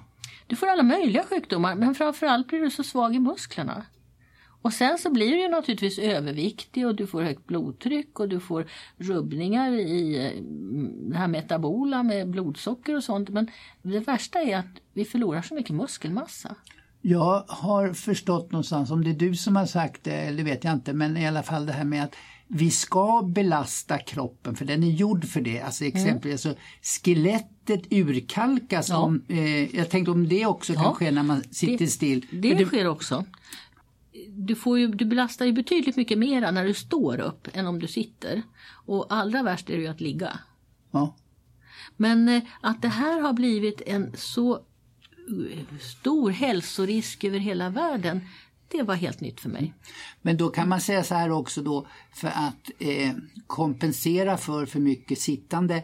Du 0.46 0.56
får 0.56 0.66
alla 0.66 0.82
möjliga 0.82 1.24
sjukdomar, 1.24 1.74
men 1.74 1.94
framförallt 1.94 2.48
blir 2.48 2.60
du 2.60 2.70
så 2.70 2.84
svag 2.84 3.14
i 3.14 3.18
musklerna. 3.18 3.86
Och 4.62 4.72
sen 4.72 4.98
så 4.98 5.10
blir 5.10 5.36
du 5.36 5.48
naturligtvis 5.48 5.98
överviktig 5.98 6.86
och 6.86 6.94
du 6.94 7.06
får 7.06 7.22
högt 7.22 7.46
blodtryck 7.46 8.20
och 8.20 8.28
du 8.28 8.40
får 8.40 8.66
rubbningar 8.96 9.72
i 9.72 10.26
eh, 10.26 10.42
det 11.10 11.16
här 11.16 11.28
metabola 11.28 12.02
med 12.02 12.30
blodsocker 12.30 12.96
och 12.96 13.04
sånt. 13.04 13.28
Men 13.28 13.50
det 13.82 14.00
värsta 14.00 14.38
är 14.40 14.56
att 14.58 14.66
vi 14.92 15.04
förlorar 15.04 15.42
så 15.42 15.54
mycket 15.54 15.74
muskelmassa. 15.74 16.54
Jag 17.02 17.44
har 17.48 17.92
förstått 17.92 18.52
någonstans, 18.52 18.90
om 18.90 19.04
det 19.04 19.10
är 19.10 19.14
du 19.14 19.34
som 19.36 19.56
har 19.56 19.66
sagt 19.66 20.04
det, 20.04 20.12
eller 20.14 20.44
vet 20.44 20.64
jag 20.64 20.72
inte, 20.72 20.92
men 20.92 21.16
i 21.16 21.28
alla 21.28 21.42
fall 21.42 21.66
det 21.66 21.72
här 21.72 21.84
med 21.84 22.04
att 22.04 22.14
vi 22.46 22.70
ska 22.70 23.22
belasta 23.34 23.98
kroppen 23.98 24.56
för 24.56 24.64
den 24.64 24.82
är 24.82 24.90
gjord 24.90 25.24
för 25.24 25.40
det. 25.40 25.60
Alltså 25.60 25.84
exempelvis 25.84 26.46
alltså, 26.46 26.62
skelettet 26.82 27.92
urkalkas. 27.92 28.88
Ja. 28.88 28.96
Om, 28.96 29.22
eh, 29.28 29.76
jag 29.76 29.90
tänkte 29.90 30.10
om 30.10 30.28
det 30.28 30.46
också 30.46 30.74
kan 30.74 30.82
Ja. 30.82 30.94
ske 30.94 31.10
när 31.10 31.22
man 31.22 31.42
sitter 31.50 31.86
still. 31.86 32.26
Det, 32.30 32.56
För 32.56 32.64
sker 32.64 32.86
också. 32.86 33.24
Du, 34.28 34.54
får 34.54 34.78
ju, 34.78 34.88
du 34.88 35.04
belastar 35.04 35.46
ju 35.46 35.52
betydligt 35.52 35.96
mycket 35.96 36.18
mer 36.18 36.52
när 36.52 36.64
du 36.64 36.74
står 36.74 37.20
upp 37.20 37.48
än 37.52 37.66
om 37.66 37.78
du 37.78 37.86
sitter. 37.86 38.42
Och 38.86 39.06
allra 39.08 39.42
värst 39.42 39.70
är 39.70 39.76
det 39.76 39.82
ju 39.82 39.88
att 39.88 40.00
ligga. 40.00 40.38
ja. 40.90 41.16
Men 41.96 42.28
eh, 42.28 42.42
att 42.60 42.82
det 42.82 42.88
här 42.88 43.20
har 43.20 43.32
blivit 43.32 43.82
en 43.86 44.12
så 44.16 44.54
eh, 44.54 45.78
stor 45.80 46.30
hälsorisk 46.30 47.24
över 47.24 47.38
hela 47.38 47.70
världen, 47.70 48.20
det 48.68 48.82
var 48.82 48.94
helt 48.94 49.20
nytt 49.20 49.40
för 49.40 49.48
mig. 49.48 49.74
Men 50.22 50.36
då 50.36 50.48
kan 50.48 50.68
man 50.68 50.80
säga 50.80 51.04
så 51.04 51.14
här 51.14 51.30
också 51.30 51.62
då 51.62 51.86
för 52.14 52.28
att 52.28 52.70
eh, 52.78 53.12
kompensera 53.46 54.36
för 54.36 54.66
för 54.66 54.80
mycket 54.80 55.18
sittande 55.18 55.82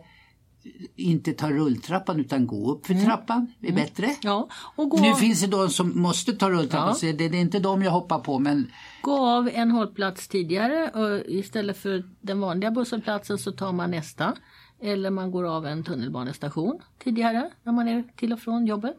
inte 0.96 1.32
ta 1.32 1.50
rulltrappan 1.50 2.20
utan 2.20 2.46
gå 2.46 2.72
upp 2.72 2.86
för 2.86 2.94
trappan 2.94 3.52
är 3.60 3.72
bättre. 3.72 4.10
Ja, 4.22 4.48
och 4.76 4.88
gå, 4.88 4.96
Nu 4.96 5.14
finns 5.14 5.40
det 5.40 5.46
de 5.46 5.68
som 5.68 6.00
måste 6.02 6.32
ta 6.32 6.50
rulltrappan 6.50 6.88
Ja. 6.88 6.94
så 6.94 7.06
det, 7.06 7.12
det 7.12 7.36
är 7.36 7.40
inte 7.40 7.58
de 7.58 7.82
jag 7.82 7.90
hoppar 7.90 8.18
på 8.18 8.38
men 8.38 8.70
gå 9.02 9.26
av 9.26 9.48
en 9.52 9.70
hållplats 9.70 10.28
tidigare 10.28 10.90
och 10.90 11.22
istället 11.26 11.78
för 11.78 12.04
den 12.20 12.40
vanliga 12.40 12.70
busshållplatsen 12.70 13.38
så 13.38 13.52
tar 13.52 13.72
man 13.72 13.90
nästa. 13.90 14.34
Eller 14.80 15.10
man 15.10 15.30
går 15.30 15.44
av 15.44 15.66
en 15.66 15.84
tunnelbanestation 15.84 16.80
tidigare 17.04 17.50
när 17.62 17.72
man 17.72 17.88
är 17.88 18.04
till 18.16 18.32
och 18.32 18.40
från 18.40 18.66
jobbet. 18.66 18.98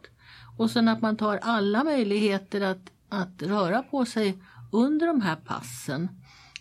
Och 0.58 0.70
sen 0.70 0.88
att 0.88 1.02
man 1.02 1.16
tar 1.16 1.38
alla 1.42 1.84
möjligheter 1.84 2.60
att, 2.60 2.90
att 3.08 3.42
röra 3.42 3.82
på 3.82 4.04
sig 4.04 4.38
under 4.72 5.06
de 5.06 5.20
här 5.20 5.36
passen. 5.36 6.08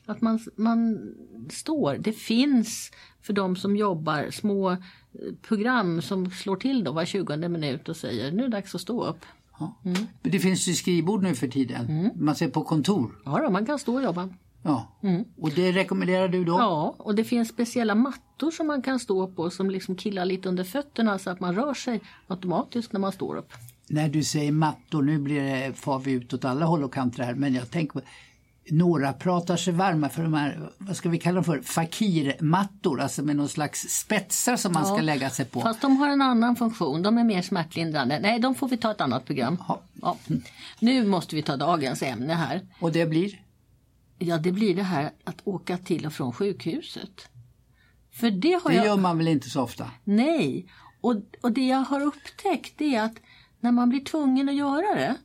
Att 0.06 0.22
man, 0.22 0.40
man 0.56 1.00
står. 1.50 1.98
Det 2.00 2.14
finns 2.14 2.92
för 3.26 3.34
de 3.34 3.56
som 3.56 3.76
jobbar 3.76 4.32
små 4.32 4.72
eh, 4.72 4.78
program 5.42 6.02
som 6.02 6.32
slår 6.32 6.56
till 6.56 6.84
då 6.84 6.92
var 6.92 7.06
20 7.06 7.38
minut 7.38 7.90
och 7.90 7.96
säger 7.96 8.32
nu 8.32 8.40
är 8.44 8.48
det 8.48 8.58
dags 8.58 8.76
att 8.76 8.82
stå 8.82 9.06
upp. 9.06 9.26
Ja. 9.60 9.74
Men 9.82 10.08
Det 10.22 10.40
finns 10.40 10.68
ju 10.68 10.74
skrivbord 10.74 11.24
nu 11.24 11.36
för 11.36 11.48
tiden. 11.48 11.86
Mm. 11.86 12.10
Man 12.16 12.36
ser 12.36 12.48
på 12.48 12.64
kontor. 12.64 13.12
Ja, 13.26 13.42
då, 13.44 13.50
man 13.50 13.66
kan 13.66 13.80
stå 13.80 13.96
och 13.96 14.04
jobba. 14.04 14.30
Ja. 14.64 14.88
Mm. 15.02 15.26
Och 15.38 15.52
det 15.52 15.72
rekommenderar 15.72 16.28
du 16.28 16.46
då? 16.46 16.54
Ja, 16.54 16.96
och 16.98 17.16
det 17.16 17.24
finns 17.24 17.50
speciella 17.50 17.96
mattor 17.96 18.52
som 18.52 18.68
man 18.68 18.82
kan 18.82 19.00
stå 19.00 19.28
på 19.28 19.50
som 19.50 19.70
liksom 19.70 19.96
killar 19.96 20.26
lite 20.26 20.50
under 20.50 20.64
fötterna 20.64 21.20
så 21.20 21.30
att 21.30 21.40
man 21.40 21.56
rör 21.56 21.74
sig 21.74 22.02
automatiskt 22.28 22.94
när 22.94 23.00
man 23.00 23.12
står 23.12 23.36
upp. 23.36 23.54
När 23.88 24.10
du 24.10 24.24
säger 24.24 24.52
mattor, 24.52 25.02
nu 25.02 25.18
blir 25.18 25.42
det, 25.42 25.74
far 25.74 26.00
vi 26.00 26.12
ut 26.12 26.34
åt 26.34 26.46
alla 26.46 26.66
håll 26.66 26.84
och 26.84 26.94
kanter 26.94 27.24
här, 27.24 27.36
men 27.36 27.54
jag 27.54 27.72
tänker 27.72 27.94
på 27.94 28.02
några 28.72 29.14
pratar 29.14 29.58
sig 29.58 29.74
varma 29.74 30.10
för 30.10 30.24
de 30.24 30.34
här, 30.34 30.70
vad 30.78 30.98
ska 30.98 31.10
vi 31.10 31.20
kalla 31.20 31.36
dem 31.36 31.44
för, 31.44 31.62
fakirmattor, 31.62 33.02
alltså 33.02 33.24
med 33.24 33.36
någon 33.36 33.50
slags 33.50 33.82
spetsar 33.82 34.56
som 34.56 34.74
man 34.74 34.84
Ja, 34.88 34.94
ska 34.94 35.02
lägga 35.02 35.30
sig 35.30 35.46
på. 35.46 35.62
Fast 35.62 35.82
de 35.82 35.98
har 35.98 36.10
en 36.10 36.22
annan 36.22 36.56
funktion, 36.56 37.02
de 37.02 37.18
är 37.18 37.24
mer 37.24 37.42
smärtlindrande. 37.42 38.20
Nej, 38.20 38.40
de 38.40 38.56
får 38.56 38.68
vi 38.68 38.78
ta 38.78 38.92
ett 38.92 39.02
annat 39.02 39.26
program. 39.26 39.58
Ja. 39.68 39.82
Ja. 40.02 40.18
Nu 40.80 41.06
måste 41.08 41.36
vi 41.36 41.42
ta 41.42 41.58
dagens 41.58 42.04
ämne 42.04 42.34
här. 42.34 42.62
Och 42.80 42.92
det 42.92 43.06
blir? 43.06 43.42
Ja, 44.18 44.38
det 44.38 44.52
blir 44.52 44.76
det 44.76 44.84
här 44.84 45.12
att 45.24 45.42
åka 45.44 45.78
till 45.78 46.06
och 46.06 46.14
från 46.14 46.34
sjukhuset. 46.34 47.30
För 48.12 48.32
det 48.32 48.60
har 48.64 48.70
Det 48.70 48.76
jag... 48.76 48.86
gör 48.86 48.98
man 48.98 49.18
väl 49.18 49.28
inte 49.28 49.50
så 49.50 49.62
ofta? 49.62 49.92
Nej, 50.04 50.68
och, 51.02 51.16
och 51.42 51.52
det 51.52 51.68
jag 51.68 51.78
har 51.78 52.02
upptäckt 52.02 52.82
är 52.82 53.02
att 53.02 53.16
när 53.60 53.72
man 53.72 53.90
blir 53.90 54.04
tvungen 54.04 54.50
att 54.50 54.56
göra 54.56 54.96
det, 54.96 55.16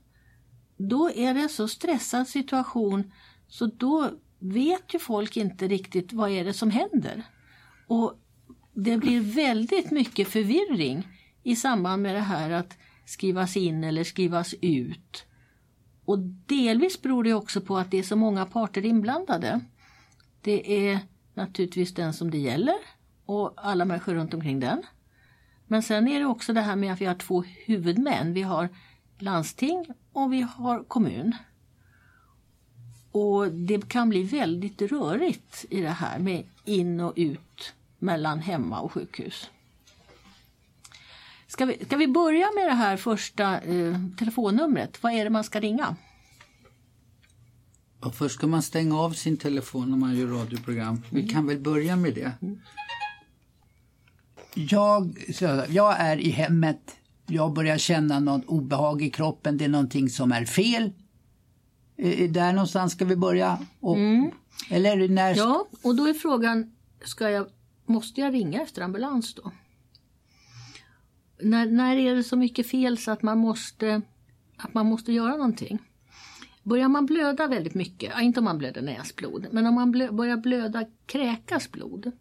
då 0.77 1.11
är 1.11 1.35
det 1.35 1.41
en 1.41 1.49
så 1.49 1.69
stressad 1.69 2.29
situation 2.29 3.13
så 3.51 3.67
då 3.67 4.11
vet 4.39 4.95
ju 4.95 4.99
folk 4.99 5.37
inte 5.37 5.69
riktigt 5.69 6.13
vad 6.13 6.31
är 6.31 6.45
det 6.45 6.53
som 6.53 6.71
händer. 6.71 7.23
Och 7.87 8.15
det 8.75 8.97
blir 8.97 9.21
väldigt 9.21 9.91
mycket 9.91 10.29
förvirring 10.29 11.09
i 11.43 11.57
samband 11.57 12.03
med 12.03 12.15
det 12.15 12.21
här 12.21 12.51
att 12.51 12.79
skrivas 13.05 13.57
in 13.57 13.85
eller 13.85 14.05
skrivas 14.05 14.55
ut. 14.61 15.27
Och 16.05 16.19
delvis 16.47 17.03
beror 17.03 17.25
det 17.25 17.35
också 17.35 17.61
på 17.61 17.77
att 17.79 17.91
det 17.91 17.99
är 17.99 18.03
så 18.03 18.17
många 18.17 18.47
parter 18.47 18.85
inblandade. 18.85 19.61
Det 20.41 20.89
är 20.89 20.99
naturligtvis 21.35 21.95
den 21.95 22.13
som 22.13 22.31
det 22.31 22.39
gäller 22.39 22.77
och 23.25 23.53
alla 23.57 23.85
människor 23.85 24.15
runt 24.15 24.35
omkring 24.35 24.61
den. 24.61 24.83
Men 25.67 25.83
sen 25.83 26.09
är 26.09 26.21
det 26.21 26.27
också 26.27 26.53
det 26.53 26.61
här 26.61 26.77
med 26.77 26.93
att 26.93 27.01
vi 27.01 27.05
har 27.05 27.15
två 27.15 27.45
huvudmän. 27.65 28.33
Vi 28.33 28.43
har 28.43 28.69
landsting 29.19 29.87
och 30.13 30.33
vi 30.33 30.41
har 30.41 30.85
kommun. 30.85 31.35
Och 33.13 33.53
det 33.53 33.89
kan 33.89 34.09
bli 34.09 34.23
väldigt 34.23 34.83
rörigt 34.83 35.65
i 35.71 35.81
det 35.81 35.89
här 35.89 36.19
med 36.19 36.45
in 36.65 37.01
och 37.01 37.13
ut 37.17 37.73
mellan 37.99 38.39
hemma 38.39 38.81
och 38.81 38.93
sjukhus. 38.93 39.51
Ska 41.47 41.65
vi, 41.65 41.85
ska 41.85 41.97
vi 41.97 42.09
börja 42.09 42.47
med 42.55 42.67
det 42.69 42.75
här 42.75 42.97
första 42.97 43.61
eh, 43.61 43.97
telefonnumret? 44.19 45.03
Vad 45.03 45.13
är 45.13 45.25
det 45.25 45.31
man 45.31 45.45
ska 45.45 45.61
ringa? 45.61 45.97
Och 48.01 48.15
först 48.15 48.35
ska 48.35 48.47
man 48.47 48.63
stänga 48.63 48.99
av 48.99 49.11
sin 49.11 49.37
telefon 49.37 49.91
när 49.91 49.97
man 49.97 50.17
gör 50.17 50.27
radioprogram. 50.27 51.03
Vi 51.11 51.29
kan 51.29 51.47
väl 51.47 51.59
börja 51.59 51.97
med 51.97 52.15
det. 52.15 52.33
Jag, 54.55 55.19
jag 55.69 56.01
är 56.01 56.17
i 56.17 56.31
hemmet. 56.31 56.97
Jag 57.27 57.53
börjar 57.53 57.79
känna 57.79 58.21
något 58.21 58.45
obehag 58.47 59.03
i 59.03 59.11
kroppen. 59.11 59.59
Det 59.59 59.65
är 59.65 59.69
någonting 59.69 60.11
som 60.11 60.33
är 60.33 60.45
fel. 60.45 60.93
Där 62.29 62.53
någonstans 62.53 62.93
ska 62.93 63.05
vi 63.05 63.17
börja. 63.17 63.59
Och, 63.81 63.97
mm. 63.97 64.31
Eller 64.71 65.09
när... 65.09 65.35
Ja, 65.37 65.69
och 65.83 65.97
då 65.97 66.07
är 66.07 66.15
frågan, 66.15 66.77
ska 67.05 67.31
jag, 67.31 67.47
måste 67.87 68.21
jag 68.21 68.35
ringa 68.35 68.63
efter 68.63 68.83
ambulans 68.83 69.35
då? 69.35 69.53
När, 71.43 71.67
när 71.67 71.97
är 71.97 72.15
det 72.15 72.25
så 72.25 72.37
mycket 72.37 72.71
fel 72.71 72.99
så 72.99 73.11
att 73.11 73.23
man 73.23 73.39
måste, 73.39 74.03
att 74.57 74.75
man 74.75 74.87
måste 74.87 75.13
göra 75.13 75.37
någonting? 75.37 75.79
Börjar 76.63 76.89
man 76.89 77.07
blöda 77.07 77.47
väldigt 77.47 77.75
mycket, 77.75 78.21
inte 78.21 78.41
om 78.41 78.45
man 78.45 78.59
blöder 78.59 78.83
näsblod, 78.83 79.47
men 79.51 79.67
om 79.67 79.75
man 79.75 79.91
blö, 79.91 80.13
börjar 80.13 80.37
blöda 80.37 80.85
kräkas 81.07 81.71
blod. 81.71 82.13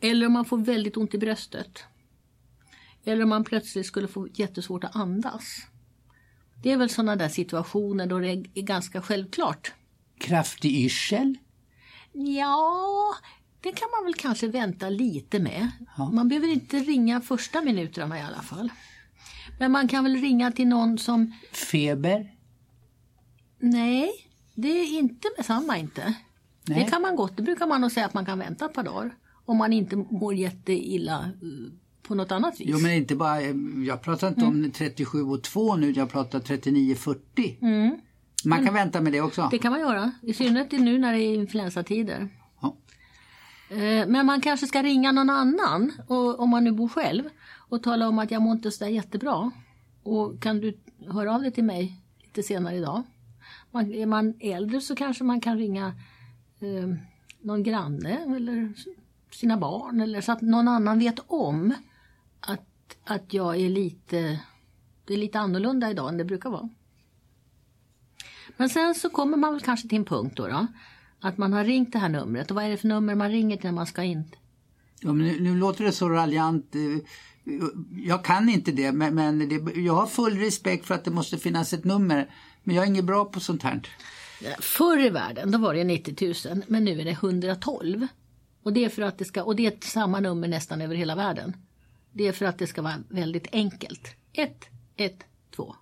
Eller 0.00 0.26
om 0.26 0.32
man 0.32 0.44
får 0.44 0.58
väldigt 0.58 0.96
ont 0.96 1.14
i 1.14 1.18
bröstet. 1.18 1.84
Eller 3.04 3.22
om 3.22 3.28
man 3.28 3.44
plötsligt 3.44 3.86
skulle 3.86 4.08
få 4.08 4.28
jättesvårt 4.34 4.84
att 4.84 4.96
andas. 4.96 5.66
Det 6.62 6.72
är 6.72 6.76
väl 6.76 6.90
sådana 6.90 7.16
där 7.16 7.28
situationer 7.28 8.06
då 8.06 8.18
det 8.18 8.30
är 8.30 8.62
ganska 8.62 9.02
självklart. 9.02 9.72
Kraftig 10.18 10.72
yrsel? 10.84 11.38
Ja, 12.12 13.14
det 13.60 13.72
kan 13.72 13.88
man 13.96 14.04
väl 14.04 14.14
kanske 14.14 14.48
vänta 14.48 14.88
lite 14.88 15.38
med. 15.38 15.70
Ja. 15.96 16.10
Man 16.10 16.28
behöver 16.28 16.48
inte 16.48 16.78
ringa 16.78 17.20
första 17.20 17.62
minuterna 17.62 18.18
i 18.18 18.22
alla 18.22 18.42
fall. 18.42 18.70
Men 19.58 19.72
man 19.72 19.88
kan 19.88 20.04
väl 20.04 20.16
ringa 20.16 20.52
till 20.52 20.68
någon 20.68 20.98
som... 20.98 21.32
Feber? 21.52 22.34
Nej, 23.58 24.10
det 24.54 24.68
är 24.68 24.98
inte 24.98 25.28
med 25.36 25.46
samma 25.46 25.78
inte. 25.78 26.14
Nej. 26.64 26.84
Det 26.84 26.90
kan 26.90 27.02
man 27.02 27.16
gott, 27.16 27.36
det 27.36 27.42
brukar 27.42 27.66
man 27.66 27.80
nog 27.80 27.92
säga 27.92 28.06
att 28.06 28.14
man 28.14 28.26
kan 28.26 28.38
vänta 28.38 28.64
ett 28.64 28.72
par 28.72 28.82
dagar. 28.82 29.16
Om 29.44 29.56
man 29.56 29.72
inte 29.72 29.96
mår 29.96 30.34
jätteilla 30.34 31.18
eh, 31.24 31.72
på 32.08 32.14
något 32.14 32.32
annat 32.32 32.60
vis. 32.60 32.68
Jo 32.70 32.78
men 32.78 32.92
inte 32.92 33.16
bara, 33.16 33.40
eh, 33.40 33.54
jag 33.86 34.02
pratar 34.02 34.28
inte 34.28 34.40
mm. 34.40 34.64
om 34.64 34.70
37 34.70 35.22
och 35.22 35.42
2 35.42 35.76
nu, 35.76 35.90
jag 35.90 36.10
pratar 36.10 36.40
39-40. 36.40 37.56
Mm. 37.60 37.98
Man 38.44 38.58
kan 38.58 38.64
men, 38.64 38.74
vänta 38.74 39.00
med 39.00 39.12
det 39.12 39.20
också? 39.20 39.48
Det 39.50 39.58
kan 39.58 39.72
man 39.72 39.80
göra, 39.80 40.12
i 40.22 40.34
synnerhet 40.34 40.72
nu 40.72 40.98
när 40.98 41.12
det 41.12 41.22
är 41.22 41.34
influensatider. 41.34 42.28
Ja. 42.60 42.76
Eh, 43.70 44.06
men 44.06 44.26
man 44.26 44.40
kanske 44.40 44.66
ska 44.66 44.82
ringa 44.82 45.12
någon 45.12 45.30
annan, 45.30 45.92
och, 46.06 46.40
om 46.40 46.50
man 46.50 46.64
nu 46.64 46.72
bor 46.72 46.88
själv, 46.88 47.24
och 47.68 47.82
tala 47.82 48.08
om 48.08 48.18
att 48.18 48.30
jag 48.30 48.42
mår 48.42 48.52
inte 48.52 48.70
så 48.70 48.86
jättebra. 48.86 49.50
Och 50.02 50.42
kan 50.42 50.60
du 50.60 50.78
höra 51.08 51.34
av 51.34 51.42
dig 51.42 51.52
till 51.52 51.64
mig 51.64 52.02
lite 52.22 52.42
senare 52.42 52.76
idag? 52.76 53.02
Man, 53.70 53.92
är 53.92 54.06
man 54.06 54.34
äldre 54.40 54.80
så 54.80 54.94
kanske 54.94 55.24
man 55.24 55.40
kan 55.40 55.58
ringa 55.58 55.86
eh, 56.60 56.88
någon 57.40 57.62
granne 57.62 58.18
eller 58.36 58.72
sina 59.30 59.56
barn 59.56 60.00
eller 60.00 60.20
så 60.20 60.32
att 60.32 60.40
någon 60.40 60.68
annan 60.68 60.98
vet 60.98 61.18
om 61.26 61.74
att, 62.40 62.96
att 63.04 63.32
jag 63.34 63.56
är 63.56 63.68
lite, 63.68 64.40
det 65.04 65.14
är 65.14 65.18
lite 65.18 65.38
annorlunda 65.38 65.90
idag 65.90 66.08
än 66.08 66.18
det 66.18 66.24
brukar 66.24 66.50
vara. 66.50 66.68
Men 68.56 68.68
sen 68.68 68.94
så 68.94 69.10
kommer 69.10 69.36
man 69.36 69.52
väl 69.52 69.62
kanske 69.62 69.88
till 69.88 69.98
en 69.98 70.04
punkt 70.04 70.36
då, 70.36 70.48
då 70.48 70.66
att 71.20 71.38
man 71.38 71.52
har 71.52 71.64
ringt 71.64 71.92
det 71.92 71.98
här 71.98 72.08
numret 72.08 72.50
och 72.50 72.54
vad 72.54 72.64
är 72.64 72.68
det 72.68 72.76
för 72.76 72.88
nummer 72.88 73.14
man 73.14 73.30
ringer 73.30 73.56
till 73.56 73.64
när 73.64 73.72
man 73.72 73.86
ska 73.86 74.02
in? 74.02 74.34
Ja, 75.00 75.12
men 75.12 75.26
nu, 75.26 75.40
nu 75.40 75.56
låter 75.56 75.84
det 75.84 75.92
så 75.92 76.08
raljant. 76.08 76.74
Jag 77.90 78.24
kan 78.24 78.48
inte 78.48 78.72
det 78.72 78.92
men, 78.92 79.14
men 79.14 79.48
det, 79.48 79.80
jag 79.80 79.94
har 79.94 80.06
full 80.06 80.38
respekt 80.38 80.86
för 80.86 80.94
att 80.94 81.04
det 81.04 81.10
måste 81.10 81.38
finnas 81.38 81.72
ett 81.72 81.84
nummer. 81.84 82.30
Men 82.62 82.76
jag 82.76 82.84
är 82.84 82.88
inget 82.88 83.04
bra 83.04 83.24
på 83.24 83.40
sånt 83.40 83.62
här. 83.62 83.82
Förr 84.60 85.06
i 85.06 85.10
världen 85.10 85.50
då 85.50 85.58
var 85.58 85.74
det 85.74 85.84
90 85.84 86.48
000 86.54 86.62
men 86.66 86.84
nu 86.84 87.00
är 87.00 87.04
det 87.04 87.10
112. 87.10 88.06
Och 88.62 88.72
det 88.72 88.84
är 88.84 88.88
för 88.88 89.02
att 89.02 89.18
det 89.18 89.24
ska, 89.24 89.42
och 89.42 89.56
det 89.56 89.66
är 89.66 89.88
samma 89.88 90.20
nummer 90.20 90.48
nästan 90.48 90.80
över 90.80 90.94
hela 90.94 91.14
världen. 91.14 91.56
Det 92.18 92.26
är 92.26 92.32
för 92.32 92.44
att 92.46 92.58
det 92.58 92.66
ska 92.66 92.82
vara 92.82 93.02
väldigt 93.08 93.46
enkelt. 93.52 94.08
1, 94.32 94.64
1, 94.96 95.24
2. 95.56 95.76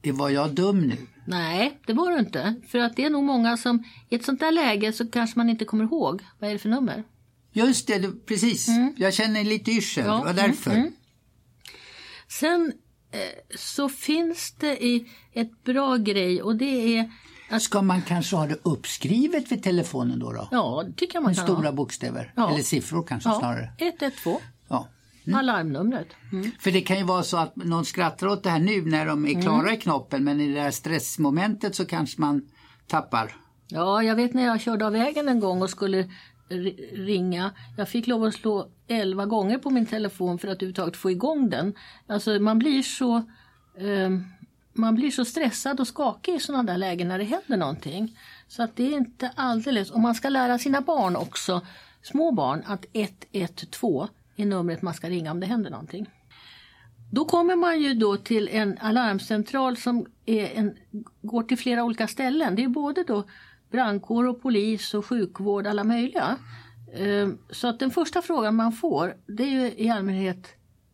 Det 0.00 0.12
var 0.12 0.30
jag 0.30 0.54
dum 0.54 0.80
nu? 0.80 0.96
Nej, 1.24 1.78
det 1.86 1.92
var 1.92 2.10
du 2.10 2.18
inte. 2.18 2.54
För 2.68 2.78
att 2.78 2.96
det 2.96 3.04
är 3.04 3.10
nog 3.10 3.24
många 3.24 3.56
som 3.56 3.84
i 4.08 4.14
ett 4.14 4.24
sånt 4.24 4.40
där 4.40 4.52
läge 4.52 4.92
så 4.92 5.10
kanske 5.10 5.38
man 5.38 5.50
inte 5.50 5.64
kommer 5.64 5.84
ihåg. 5.84 6.22
Vad 6.38 6.50
är 6.50 6.54
det 6.54 6.58
för 6.58 6.68
nummer? 6.68 7.04
Just 7.52 7.86
det, 7.86 8.26
precis. 8.26 8.68
Mm. 8.68 8.94
Jag 8.96 9.14
känner 9.14 9.44
lite 9.44 9.70
yrsel, 9.70 10.06
ja, 10.06 10.18
det 10.18 10.24
var 10.24 10.32
därför. 10.32 10.70
Mm, 10.70 10.82
mm. 10.82 10.94
Sen 12.28 12.72
eh, 13.10 13.56
så 13.56 13.88
finns 13.88 14.52
det 14.52 14.84
i 14.84 15.10
ett 15.32 15.64
bra 15.64 15.96
grej 15.96 16.42
och 16.42 16.56
det 16.56 16.96
är 16.96 17.10
att... 17.50 17.62
Ska 17.62 17.82
man 17.82 18.02
kanske 18.02 18.36
ha 18.36 18.46
det 18.46 18.58
uppskrivet 18.62 19.52
vid 19.52 19.62
telefonen 19.62 20.18
då? 20.18 20.32
då? 20.32 20.48
Ja, 20.50 20.84
det 20.86 20.92
tycker 20.92 21.14
jag 21.14 21.22
man 21.22 21.30
Med 21.30 21.36
kan 21.36 21.46
stora 21.46 21.68
ha. 21.68 21.72
bokstäver, 21.72 22.32
ja. 22.36 22.52
eller 22.52 22.62
siffror 22.62 23.02
kanske 23.02 23.28
ja. 23.28 23.38
snarare. 23.38 23.72
112. 23.78 24.36
Mm. 25.26 25.38
Alarmnumret. 25.38 26.08
Mm. 26.32 26.50
För 26.60 26.70
det 26.70 26.80
kan 26.80 26.98
ju 26.98 27.04
vara 27.04 27.22
så 27.22 27.36
att 27.36 27.56
någon 27.56 27.84
skrattar 27.84 28.26
åt 28.26 28.42
det 28.42 28.50
här 28.50 28.58
nu 28.58 28.82
när 28.82 29.06
de 29.06 29.26
är 29.26 29.42
klara 29.42 29.60
mm. 29.60 29.74
i 29.74 29.76
knoppen 29.76 30.24
men 30.24 30.40
i 30.40 30.54
det 30.54 30.60
här 30.60 30.70
stressmomentet 30.70 31.74
så 31.74 31.84
kanske 31.84 32.20
man 32.20 32.48
tappar. 32.86 33.36
Ja, 33.68 34.02
jag 34.02 34.16
vet 34.16 34.34
när 34.34 34.46
jag 34.46 34.60
körde 34.60 34.86
av 34.86 34.92
vägen 34.92 35.28
en 35.28 35.40
gång 35.40 35.62
och 35.62 35.70
skulle 35.70 36.10
ringa. 36.92 37.50
Jag 37.76 37.88
fick 37.88 38.06
lov 38.06 38.24
att 38.24 38.34
slå 38.34 38.68
elva 38.88 39.26
gånger 39.26 39.58
på 39.58 39.70
min 39.70 39.86
telefon 39.86 40.38
för 40.38 40.48
att 40.48 40.56
överhuvudtaget 40.56 40.96
få 40.96 41.10
igång 41.10 41.50
den. 41.50 41.74
Alltså 42.06 42.30
man 42.30 42.58
blir 42.58 42.82
så 42.82 43.16
eh, 43.76 44.10
man 44.72 44.94
blir 44.94 45.10
så 45.10 45.24
stressad 45.24 45.80
och 45.80 45.88
skakig 45.88 46.34
i 46.34 46.38
sådana 46.40 46.62
där 46.72 46.78
lägen 46.78 47.08
när 47.08 47.18
det 47.18 47.24
händer 47.24 47.56
någonting. 47.56 48.18
Så 48.48 48.62
att 48.62 48.76
det 48.76 48.82
är 48.82 48.96
inte 48.96 49.30
alldeles, 49.36 49.90
och 49.90 50.00
man 50.00 50.14
ska 50.14 50.28
lära 50.28 50.58
sina 50.58 50.80
barn 50.80 51.16
också, 51.16 51.60
små 52.02 52.32
barn, 52.32 52.62
att 52.66 52.84
112 52.92 54.08
i 54.40 54.44
numret 54.44 54.82
man 54.82 54.94
ska 54.94 55.08
ringa 55.08 55.30
om 55.30 55.40
det 55.40 55.46
händer 55.46 55.70
någonting. 55.70 56.06
Då 57.12 57.24
kommer 57.24 57.56
man 57.56 57.80
ju 57.80 57.94
då 57.94 58.16
till 58.16 58.48
en 58.48 58.78
alarmcentral 58.78 59.76
som 59.76 60.06
är 60.26 60.46
en, 60.54 60.76
går 61.22 61.42
till 61.42 61.58
flera 61.58 61.84
olika 61.84 62.08
ställen. 62.08 62.54
Det 62.54 62.64
är 62.64 62.68
både 62.68 63.04
då 63.04 63.24
brandkår 63.70 64.26
och 64.26 64.42
polis 64.42 64.94
och 64.94 65.06
sjukvård, 65.06 65.66
alla 65.66 65.84
möjliga. 65.84 66.36
Ehm, 66.94 67.38
så 67.50 67.68
att 67.68 67.78
den 67.78 67.90
första 67.90 68.22
frågan 68.22 68.56
man 68.56 68.72
får 68.72 69.16
det 69.26 69.42
är 69.42 69.50
ju 69.50 69.72
i 69.76 69.90
allmänhet 69.90 70.48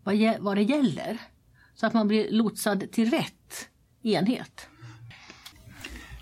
vad, 0.04 0.16
vad 0.40 0.56
det 0.56 0.62
gäller. 0.62 1.18
Så 1.74 1.86
att 1.86 1.94
man 1.94 2.08
blir 2.08 2.30
lotsad 2.30 2.92
till 2.92 3.10
rätt 3.10 3.68
enhet. 4.02 4.68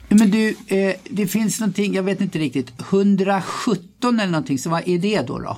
Men 0.08 0.30
du, 0.30 0.48
eh, 0.66 0.94
det 1.10 1.26
finns 1.26 1.60
någonting, 1.60 1.94
jag 1.94 2.02
vet 2.02 2.20
inte 2.20 2.38
riktigt, 2.38 2.72
117 2.80 4.20
eller 4.20 4.32
någonting, 4.32 4.58
så 4.58 4.70
vad 4.70 4.88
är 4.88 4.98
det 4.98 5.26
då? 5.26 5.38
då? 5.38 5.56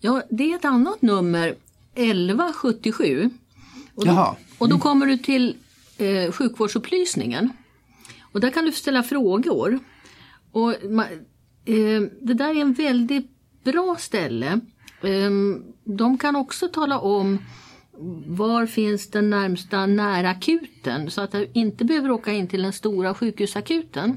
Ja, 0.00 0.22
det 0.30 0.52
är 0.52 0.56
ett 0.56 0.64
annat 0.64 1.02
nummer, 1.02 1.56
1177. 1.94 3.30
Och 3.94 4.06
då, 4.06 4.12
Jaha. 4.12 4.36
och 4.58 4.68
då 4.68 4.78
kommer 4.78 5.06
du 5.06 5.18
till 5.18 5.56
eh, 5.98 6.32
sjukvårdsupplysningen. 6.32 7.50
Och 8.32 8.40
där 8.40 8.50
kan 8.50 8.64
du 8.64 8.72
ställa 8.72 9.02
frågor. 9.02 9.78
Och, 10.52 10.72
eh, 10.72 12.02
det 12.20 12.34
där 12.34 12.56
är 12.56 12.60
en 12.60 12.72
väldigt 12.72 13.30
bra 13.64 13.96
ställe. 13.98 14.60
Eh, 15.02 15.30
de 15.84 16.18
kan 16.18 16.36
också 16.36 16.68
tala 16.68 16.98
om 16.98 17.38
var 18.26 18.66
finns 18.66 19.10
den 19.10 19.30
närmsta 19.30 19.86
närakuten 19.86 21.10
så 21.10 21.20
att 21.20 21.32
du 21.32 21.50
inte 21.52 21.84
behöver 21.84 22.10
åka 22.10 22.32
in 22.32 22.48
till 22.48 22.62
den 22.62 22.72
stora 22.72 23.14
sjukhusakuten. 23.14 24.16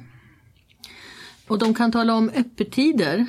Och 1.47 1.59
de 1.59 1.73
kan 1.73 1.91
tala 1.91 2.13
om 2.13 2.29
öppettider 2.29 3.25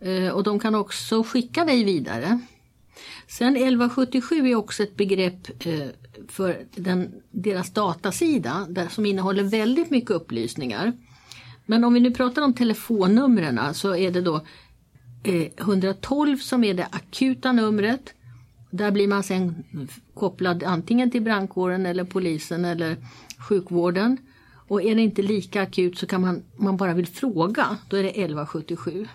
Eh, 0.00 0.28
och 0.28 0.42
de 0.42 0.58
kan 0.58 0.74
också 0.74 1.22
skicka 1.22 1.64
dig 1.64 1.84
vidare. 1.84 2.40
Sen 3.26 3.56
1177 3.56 4.48
är 4.48 4.54
också 4.54 4.82
ett 4.82 4.96
begrepp 4.96 5.66
eh, 5.66 5.88
för 6.28 6.66
den, 6.74 7.14
deras 7.30 7.72
datasida 7.72 8.66
där, 8.68 8.88
som 8.88 9.06
innehåller 9.06 9.42
väldigt 9.42 9.90
mycket 9.90 10.10
upplysningar. 10.10 10.92
Men 11.66 11.84
om 11.84 11.94
vi 11.94 12.00
nu 12.00 12.10
pratar 12.10 12.42
om 12.42 12.54
telefonnumren 12.54 13.74
så 13.74 13.96
är 13.96 14.10
det 14.10 14.20
då 14.20 14.36
eh, 15.24 15.46
112 15.56 16.36
som 16.36 16.64
är 16.64 16.74
det 16.74 16.86
akuta 16.90 17.52
numret. 17.52 18.14
Där 18.70 18.90
blir 18.90 19.08
man 19.08 19.22
sen 19.22 19.64
kopplad 20.14 20.62
antingen 20.62 21.10
till 21.10 21.22
brandkåren 21.22 21.86
eller 21.86 22.04
polisen 22.04 22.64
eller 22.64 22.96
sjukvården. 23.48 24.16
Och 24.68 24.82
är 24.82 24.94
det 24.94 25.02
inte 25.02 25.22
lika 25.22 25.62
akut 25.62 25.98
så 25.98 26.06
kan 26.06 26.20
man, 26.20 26.42
man 26.56 26.76
bara 26.76 26.94
vill 26.94 27.06
fråga, 27.06 27.76
då 27.88 27.96
är 27.96 28.02
det 28.02 28.08
1177. 28.08 29.06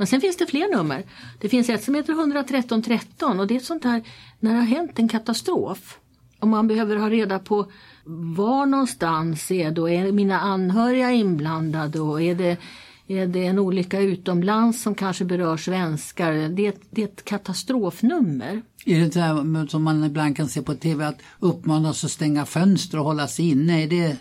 Men 0.00 0.06
sen 0.06 0.20
finns 0.20 0.36
det 0.36 0.46
fler 0.46 0.76
nummer. 0.76 1.04
Det 1.40 1.48
finns 1.48 1.68
ett 1.68 1.84
som 1.84 1.94
heter 1.94 2.12
113 2.12 2.82
13 2.82 3.40
och 3.40 3.46
det 3.46 3.54
är 3.54 3.56
ett 3.56 3.64
sånt 3.64 3.84
här 3.84 4.02
när 4.38 4.50
det 4.50 4.56
har 4.56 4.66
hänt 4.66 4.98
en 4.98 5.08
katastrof. 5.08 5.98
Och 6.38 6.48
man 6.48 6.68
behöver 6.68 6.96
ha 6.96 7.10
reda 7.10 7.38
på 7.38 7.66
var 8.04 8.66
någonstans 8.66 9.50
är 9.50 9.70
då, 9.70 9.88
är 9.88 10.12
mina 10.12 10.40
anhöriga 10.40 11.10
inblandade 11.10 12.00
och 12.00 12.22
är 12.22 12.34
det, 12.34 12.56
är 13.06 13.26
det 13.26 13.46
en 13.46 13.58
olycka 13.58 14.00
utomlands 14.00 14.82
som 14.82 14.94
kanske 14.94 15.24
berör 15.24 15.56
svenskar? 15.56 16.32
Det 16.32 16.66
är 16.66 16.68
ett, 16.68 16.82
det 16.90 17.02
är 17.02 17.06
ett 17.06 17.24
katastrofnummer. 17.24 18.62
Är 18.86 19.00
det 19.00 19.14
det 19.14 19.20
här 19.20 19.66
som 19.66 19.82
man 19.82 20.04
ibland 20.04 20.36
kan 20.36 20.48
se 20.48 20.62
på 20.62 20.74
tv 20.74 21.06
att 21.06 21.18
uppmanas 21.38 22.04
att 22.04 22.10
stänga 22.10 22.46
fönster 22.46 22.98
och 22.98 23.04
hålla 23.04 23.28
sig 23.28 23.50
inne? 23.50 23.82
Är 23.82 23.88
det 23.88 24.16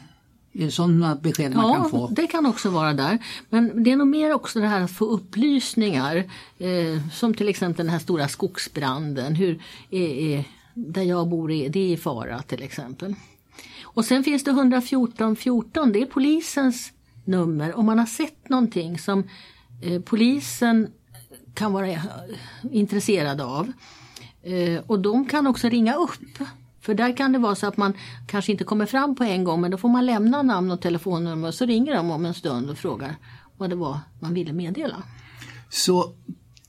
sådana 0.70 1.16
besked 1.16 1.56
man 1.56 1.68
ja, 1.68 1.75
kan 1.75 1.89
få? 1.89 2.08
det 2.08 2.28
kan 2.28 2.46
också 2.46 2.70
vara 2.70 2.94
där. 2.94 3.18
Men 3.50 3.84
det 3.84 3.92
är 3.92 3.96
nog 3.96 4.08
mer 4.08 4.34
också 4.34 4.60
det 4.60 4.68
här 4.68 4.82
att 4.82 4.92
få 4.92 5.06
upplysningar. 5.06 6.16
Eh, 6.58 7.10
som 7.13 7.34
till 7.34 7.50
exempel 7.50 7.86
den 7.86 7.94
här 7.94 8.00
stora 8.00 8.28
skogsbranden. 8.28 9.36
Hur 9.36 9.62
är, 9.89 10.10
är, 10.10 10.44
där 10.74 11.04
jag 11.04 11.30
bor 11.30 11.51
är 11.51 11.70
det 11.70 11.89
i 11.89 11.98
fara 11.98 12.42
till 12.42 12.63
exempel. 12.63 13.16
Och 13.84 14.06
sen 14.06 14.24
finns 14.24 14.44
det 14.44 14.51
114 14.51 15.36
14. 15.36 15.92
Det 15.92 16.01
är 16.01 16.06
polisens 16.06 16.92
nummer. 17.25 17.78
Om 17.78 17.86
man 17.86 18.00
har 18.00 18.06
sett 18.06 18.50
någonting 18.50 19.00
som 19.00 19.24
eh, 19.82 20.01
polisen 20.01 20.88
kan 21.54 21.74
vara 21.74 21.88
eh, 21.88 22.04
intresserad 22.72 23.42
av. 23.42 23.72
Eh, 24.44 24.84
och 24.88 25.00
de 25.00 25.25
kan 25.25 25.48
också 25.48 25.70
ringa 25.70 25.96
upp 25.96 26.39
för 26.89 26.93
där 26.96 27.17
kan 27.17 27.31
det 27.31 27.39
vara 27.39 27.55
så 27.55 27.67
att 27.67 27.77
man 27.77 27.93
kanske 28.27 28.51
inte 28.51 28.63
kommer 28.63 28.86
fram 28.86 29.15
på 29.15 29.24
en 29.24 29.43
gång 29.43 29.62
men 29.62 29.72
då 29.72 29.77
får 29.77 29.89
man 29.89 30.05
lämna 30.05 30.41
namn 30.41 30.72
och 30.72 30.81
telefonnummer 30.81 31.48
och 31.48 31.53
så 31.53 31.65
ringer 31.65 31.96
de 31.96 32.12
om 32.12 32.25
en 32.25 32.34
stund 32.34 32.69
och 32.69 32.77
frågar 32.77 33.15
vad 33.58 33.69
det 33.69 33.75
var 33.75 34.00
man 34.19 34.34
ville 34.34 34.53
meddela. 34.53 35.03
Så 35.69 36.13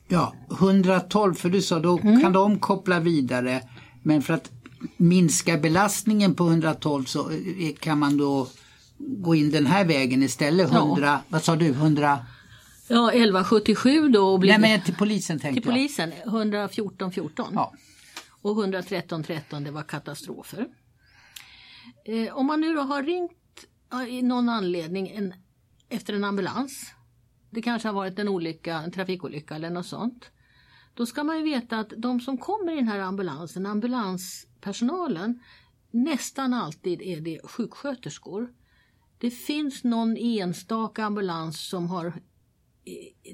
ja, 0.08 0.34
112 0.50 1.34
för 1.34 1.48
du 1.48 1.62
sa 1.62 1.78
då 1.78 1.98
mm. 1.98 2.20
kan 2.20 2.32
de 2.32 2.58
koppla 2.58 3.00
vidare 3.00 3.62
men 4.02 4.22
för 4.22 4.34
att 4.34 4.50
minska 4.96 5.58
belastningen 5.58 6.34
på 6.34 6.46
112 6.46 7.04
så 7.04 7.30
eh, 7.30 7.74
kan 7.78 7.98
man 7.98 8.16
då 8.16 8.48
gå 8.98 9.34
in 9.34 9.50
den 9.50 9.66
här 9.66 9.84
vägen 9.84 10.22
istället. 10.22 10.72
100, 10.72 11.06
ja. 11.06 11.20
vad 11.28 11.42
sa 11.42 11.56
du, 11.56 11.68
100? 11.68 12.18
Ja, 12.88 13.10
1177 13.10 14.08
då. 14.08 14.38
Blir... 14.38 14.50
Nej 14.50 14.60
men 14.60 14.80
till 14.80 14.94
polisen 14.94 15.38
tänkte 15.38 15.60
till 15.60 15.70
jag. 15.70 15.88
Till 15.88 15.96
polisen, 16.04 16.12
114 16.26 17.12
14. 17.12 17.46
Ja 17.54 17.72
och 18.42 18.60
113 18.60 19.22
13 19.22 19.64
det 19.64 19.70
var 19.70 19.82
katastrofer. 19.82 20.68
Eh, 22.04 22.36
om 22.36 22.46
man 22.46 22.60
nu 22.60 22.74
då 22.74 22.80
har 22.80 23.02
ringt 23.02 23.66
i 24.08 24.22
någon 24.22 24.48
anledning 24.48 25.08
en, 25.08 25.34
efter 25.88 26.14
en 26.14 26.24
ambulans, 26.24 26.94
det 27.50 27.62
kanske 27.62 27.88
har 27.88 27.94
varit 27.94 28.18
en 28.18 28.28
olycka, 28.28 28.74
en 28.74 28.92
trafikolycka 28.92 29.54
eller 29.54 29.70
något 29.70 29.86
sånt. 29.86 30.30
Då 30.94 31.06
ska 31.06 31.24
man 31.24 31.36
ju 31.36 31.44
veta 31.44 31.78
att 31.78 31.92
de 31.96 32.20
som 32.20 32.38
kommer 32.38 32.72
i 32.72 32.76
den 32.76 32.88
här 32.88 32.98
ambulansen, 32.98 33.66
ambulanspersonalen, 33.66 35.42
nästan 35.90 36.54
alltid 36.54 37.02
är 37.02 37.20
det 37.20 37.40
sjuksköterskor. 37.44 38.54
Det 39.18 39.30
finns 39.30 39.84
någon 39.84 40.16
enstaka 40.16 41.04
ambulans 41.04 41.68
som 41.68 41.88
har 41.88 42.12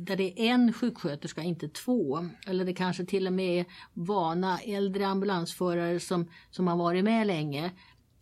där 0.00 0.16
det 0.16 0.40
är 0.40 0.52
en 0.52 0.72
sjuksköterska, 0.72 1.42
inte 1.42 1.68
två. 1.68 2.28
Eller 2.46 2.64
det 2.64 2.74
kanske 2.74 3.04
till 3.04 3.26
och 3.26 3.32
med 3.32 3.61
är 3.61 3.66
vana 3.94 4.59
äldre 4.59 5.06
ambulansförare 5.06 6.00
som, 6.00 6.30
som 6.50 6.68
har 6.68 6.76
varit 6.76 7.04
med 7.04 7.26
länge. 7.26 7.70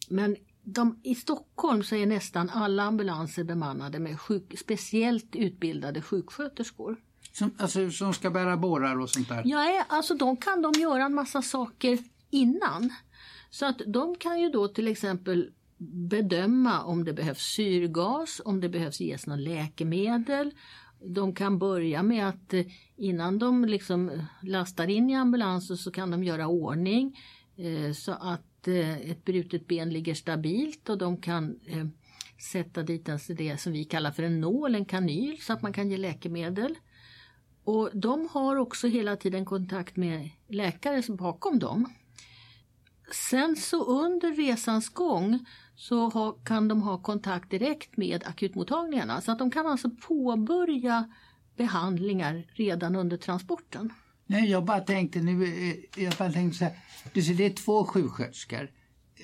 Men 0.08 0.36
de, 0.62 1.00
i 1.02 1.14
Stockholm 1.14 1.82
så 1.82 1.96
är 1.96 2.06
nästan 2.06 2.50
alla 2.50 2.82
ambulanser 2.82 3.44
bemannade 3.44 3.98
med 3.98 4.20
sjuk, 4.20 4.58
speciellt 4.58 5.36
utbildade 5.36 6.02
sjuksköterskor. 6.02 6.96
Som, 7.32 7.50
alltså, 7.58 7.90
som 7.90 8.14
ska 8.14 8.30
bära 8.30 8.56
bårar 8.56 9.00
och 9.00 9.10
sånt 9.10 9.28
där? 9.28 9.42
Ja, 9.44 9.84
alltså 9.88 10.14
de 10.14 10.36
kan 10.36 10.62
de 10.62 10.72
göra 10.80 11.04
en 11.04 11.14
massa 11.14 11.42
saker 11.42 11.98
innan. 12.30 12.92
Så 13.50 13.66
att 13.66 13.80
de 13.86 14.16
kan 14.16 14.40
ju 14.40 14.50
då 14.50 14.68
till 14.68 14.88
exempel 14.88 15.50
bedöma 16.08 16.82
om 16.82 17.04
det 17.04 17.12
behövs 17.12 17.42
syrgas, 17.42 18.40
om 18.44 18.60
det 18.60 18.68
behövs 18.68 19.00
ges 19.00 19.26
något 19.26 19.40
läkemedel, 19.40 20.54
de 21.06 21.34
kan 21.34 21.58
börja 21.58 22.02
med 22.02 22.28
att 22.28 22.54
eh, 22.54 22.66
innan 22.96 23.38
de 23.38 23.64
liksom 23.64 24.08
eh, 24.08 24.24
lastar 24.42 24.90
in 24.90 25.10
i 25.10 25.14
ambulansen 25.14 25.76
så 25.76 25.90
kan 25.90 26.10
de 26.10 26.24
göra 26.24 26.46
ordning 26.46 27.18
eh, 27.56 27.92
så 27.92 28.12
att 28.12 28.50
ett 28.66 29.24
brutet 29.24 29.66
ben 29.66 29.90
ligger 29.90 30.14
stabilt 30.14 30.88
och 30.88 30.98
de 30.98 31.16
kan 31.16 31.60
sätta 32.52 32.82
dit 32.82 33.08
det 33.28 33.60
som 33.60 33.72
vi 33.72 33.84
kallar 33.84 34.10
för 34.10 34.22
en 34.22 34.40
nål, 34.40 34.74
en 34.74 34.84
kanyl, 34.84 35.40
så 35.40 35.52
att 35.52 35.62
man 35.62 35.72
kan 35.72 35.90
ge 35.90 35.96
läkemedel. 35.96 36.74
Och 37.64 37.90
de 37.92 38.28
har 38.32 38.56
också 38.56 38.86
hela 38.86 39.16
tiden 39.16 39.44
kontakt 39.44 39.96
med 39.96 40.30
läkare 40.48 41.02
bakom 41.16 41.58
dem. 41.58 41.92
Sen 43.12 43.56
så 43.56 43.84
under 43.84 44.34
resans 44.34 44.88
gång 44.88 45.46
så 45.76 46.08
ha, 46.08 46.32
kan 46.32 46.68
de 46.68 46.82
ha 46.82 46.98
kontakt 46.98 47.50
direkt 47.50 47.96
med 47.96 48.24
akutmottagningarna 48.26 49.20
så 49.20 49.32
att 49.32 49.38
de 49.38 49.50
kan 49.50 49.66
alltså 49.66 49.90
påbörja 49.90 51.04
behandlingar 51.56 52.44
redan 52.52 52.96
under 52.96 53.16
transporten. 53.16 53.92
Nej, 54.26 54.50
jag 54.50 54.64
bara 54.64 54.80
tänkte 54.80 55.18
nu, 55.18 55.44
eh, 55.44 56.04
jag 56.04 56.14
bara 56.14 56.32
tänkte 56.32 56.58
så 56.58 56.64
här, 56.64 56.74
du 57.12 57.22
ser 57.22 57.34
det 57.34 57.46
är 57.46 57.50
två 57.50 57.84
sjuksköterskor. 57.84 58.70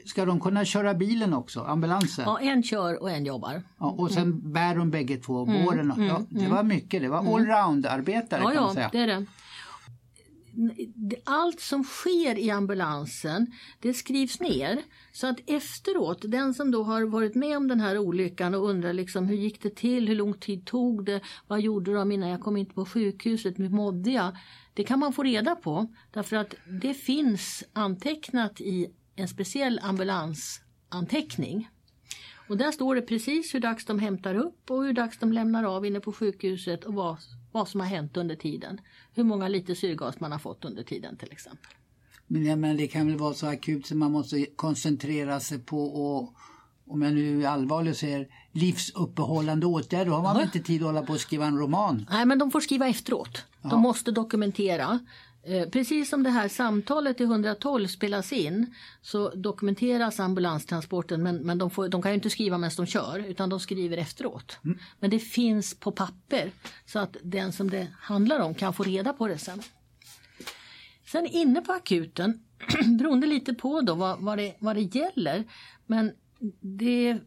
Ska 0.07 0.25
de 0.25 0.41
kunna 0.41 0.65
köra 0.65 0.95
bilen 0.95 1.35
också, 1.35 1.61
ambulansen? 1.61 2.25
Ja, 2.27 2.41
en 2.41 2.63
kör 2.63 3.03
och 3.03 3.11
en 3.11 3.25
jobbar. 3.25 3.63
Ja, 3.79 3.87
och 3.87 4.11
sen 4.11 4.23
mm. 4.23 4.53
bär 4.53 4.75
de 4.75 4.91
bägge 4.91 5.17
två 5.17 5.45
mm, 5.45 5.65
båren. 5.65 5.91
Mm, 5.91 6.07
ja, 6.07 6.23
det 6.31 6.49
var 6.49 6.63
mycket, 6.63 7.03
det 7.03 7.09
var 7.09 7.21
mm. 7.21 7.33
allround-arbetare 7.33 8.41
ja, 8.43 8.51
kan 8.51 8.63
man 8.63 8.75
säga. 8.75 8.91
Ja, 8.93 8.99
det 8.99 9.13
är 9.13 9.21
det 9.21 9.27
allt 11.25 11.61
som 11.61 11.85
sker 11.85 12.39
i 12.39 12.51
ambulansen 12.51 13.53
det 13.81 13.95
skrivs 13.95 14.41
ner 14.41 14.83
så 15.13 15.27
att 15.27 15.41
efteråt 15.47 16.25
den 16.29 16.55
som 16.55 16.71
då 16.71 16.83
har 16.83 17.03
varit 17.03 17.35
med 17.35 17.57
om 17.57 17.69
den 17.69 17.81
här 17.81 17.99
olyckan 17.99 18.55
och 18.55 18.71
undrar 18.71 18.93
liksom 18.93 19.27
hur 19.27 19.37
gick 19.37 19.63
det 19.63 19.77
till, 19.77 20.09
hur 20.09 20.15
lång 20.15 20.35
tid 20.35 20.67
tog 20.67 21.05
det, 21.05 21.21
vad 21.47 21.61
gjorde 21.61 21.95
de 21.95 22.13
innan 22.13 22.29
jag 22.29 22.41
kom 22.41 22.57
in 22.57 22.67
på 22.67 22.87
sjukhuset, 22.87 23.59
hur 23.59 23.69
mådde 23.69 24.11
jag? 24.11 24.37
Det 24.75 24.85
kan 24.85 24.99
man 24.99 25.13
få 25.13 25.23
reda 25.23 25.57
på 25.57 25.95
därför 26.11 26.37
att 26.37 26.55
det 26.83 26.95
finns 26.95 27.65
antecknat 27.73 28.61
i 28.61 28.87
en 29.17 29.29
speciell 29.29 29.81
ambulansanteckning. 29.83 31.69
Och 32.49 32.57
där 32.57 32.73
står 32.73 32.95
det 32.95 33.03
precis 33.03 33.55
hur 33.55 33.61
dags 33.61 33.85
de 33.85 33.99
hämtar 33.99 34.35
upp 34.35 34.71
och 34.71 34.85
hur 34.85 34.93
dags 34.93 35.19
de 35.19 35.33
lämnar 35.33 35.65
av 35.65 35.87
inne 35.87 36.01
på 36.01 36.13
sjukhuset 36.13 36.85
och 36.85 36.95
vad, 36.95 37.17
vad 37.53 37.69
som 37.69 37.81
har 37.81 37.89
hänt 37.89 38.17
under 38.17 38.37
tiden. 38.37 38.81
Hur 39.15 39.25
många 39.25 39.49
liter 39.49 39.75
syrgas 39.75 40.21
man 40.21 40.33
har 40.33 40.39
fått 40.39 40.65
under 40.65 40.83
tiden 40.83 41.17
till 41.17 41.33
exempel. 41.33 41.71
Men 42.27 42.45
jag 42.45 42.59
menar, 42.59 42.75
det 42.75 42.87
kan 42.87 43.07
väl 43.07 43.17
vara 43.17 43.35
så 43.35 43.47
akut 43.47 43.87
så 43.87 43.97
man 43.97 44.13
måste 44.13 44.47
koncentrera 44.57 45.41
sig 45.41 45.59
på 45.59 45.85
och 45.85 46.35
om 46.91 47.03
jag 47.03 47.15
nu 47.15 47.45
är 47.45 47.49
allvarlig 47.49 47.91
och 47.91 47.97
säger 47.97 48.29
livsuppehållande 48.53 49.67
åtgärder, 49.67 50.07
då 50.07 50.13
har 50.13 50.23
man 50.23 50.37
ja. 50.37 50.43
inte 50.43 50.61
tid 50.61 50.83
att 50.83 50.87
hålla 50.87 51.03
på 51.03 51.13
och 51.13 51.21
skriva 51.21 51.47
en 51.47 51.59
roman. 51.59 52.07
Nej, 52.11 52.27
men 52.27 52.39
de 52.39 52.51
får 52.51 52.61
skriva 52.61 52.89
efteråt. 52.89 53.45
Ja. 53.63 53.69
De 53.69 53.81
måste 53.81 54.11
dokumentera. 54.11 54.99
Eh, 55.43 55.69
precis 55.69 56.11
som 56.11 56.23
det 56.23 56.31
här 56.31 56.49
samtalet 56.49 57.21
i 57.21 57.25
112 57.25 57.87
spelas 57.87 58.33
in 58.33 58.75
så 59.03 59.31
dokumenteras 59.31 60.21
ambulanstransporten 60.21 61.23
men, 61.23 61.37
men 61.37 61.59
de, 61.59 61.71
får, 61.71 61.89
de 61.89 62.03
kan 62.03 62.11
ju 62.11 62.15
inte 62.15 62.31
skriva 62.31 62.59
medan 62.59 62.73
de 62.77 62.87
kör 62.87 63.19
utan 63.19 63.49
de 63.49 63.61
skriver 63.61 63.97
efteråt. 63.97 64.59
Mm. 64.65 64.79
Men 64.99 65.11
det 65.11 65.19
finns 65.19 65.75
på 65.75 65.93
papper 65.93 66.51
så 66.87 66.99
att 66.99 67.17
den 67.23 67.53
som 67.53 67.71
det 67.71 67.87
handlar 68.01 68.41
om 68.41 68.55
kan 68.55 68.73
få 68.73 68.83
reda 68.83 69.13
på 69.13 69.29
det 69.29 69.39
sen. 69.39 69.63
Sen 71.07 71.27
inne 71.27 71.61
på 71.61 71.73
akuten, 71.73 72.43
beroende 72.99 73.27
lite 73.27 73.55
på 73.55 73.81
då 73.81 73.95
vad, 73.95 74.21
vad, 74.21 74.39
det, 74.39 74.55
vad 74.59 74.77
det 74.77 74.95
gäller, 74.95 75.45
men 75.87 76.13
det 76.61 77.19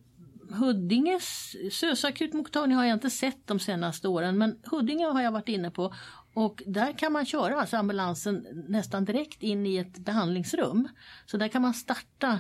Huddinges 0.49 1.56
SÖS-akutmottagning 1.71 2.76
har 2.76 2.86
jag 2.86 2.93
inte 2.93 3.10
sett 3.10 3.47
de 3.47 3.60
senaste 3.60 4.08
åren 4.08 4.38
men 4.38 4.60
Huddinge 4.63 5.06
har 5.06 5.21
jag 5.21 5.32
varit 5.32 5.49
inne 5.49 5.71
på 5.71 5.93
och 6.34 6.63
där 6.65 6.98
kan 6.98 7.13
man 7.13 7.26
köra 7.26 7.60
alltså 7.60 7.78
ambulansen 7.78 8.48
nästan 8.67 9.06
direkt 9.06 9.43
in 9.43 9.65
i 9.65 9.78
ett 9.78 9.98
behandlingsrum. 9.98 10.88
Så 11.26 11.38
där 11.38 11.48
kan 11.48 11.62
man 11.62 11.74
starta 11.74 12.39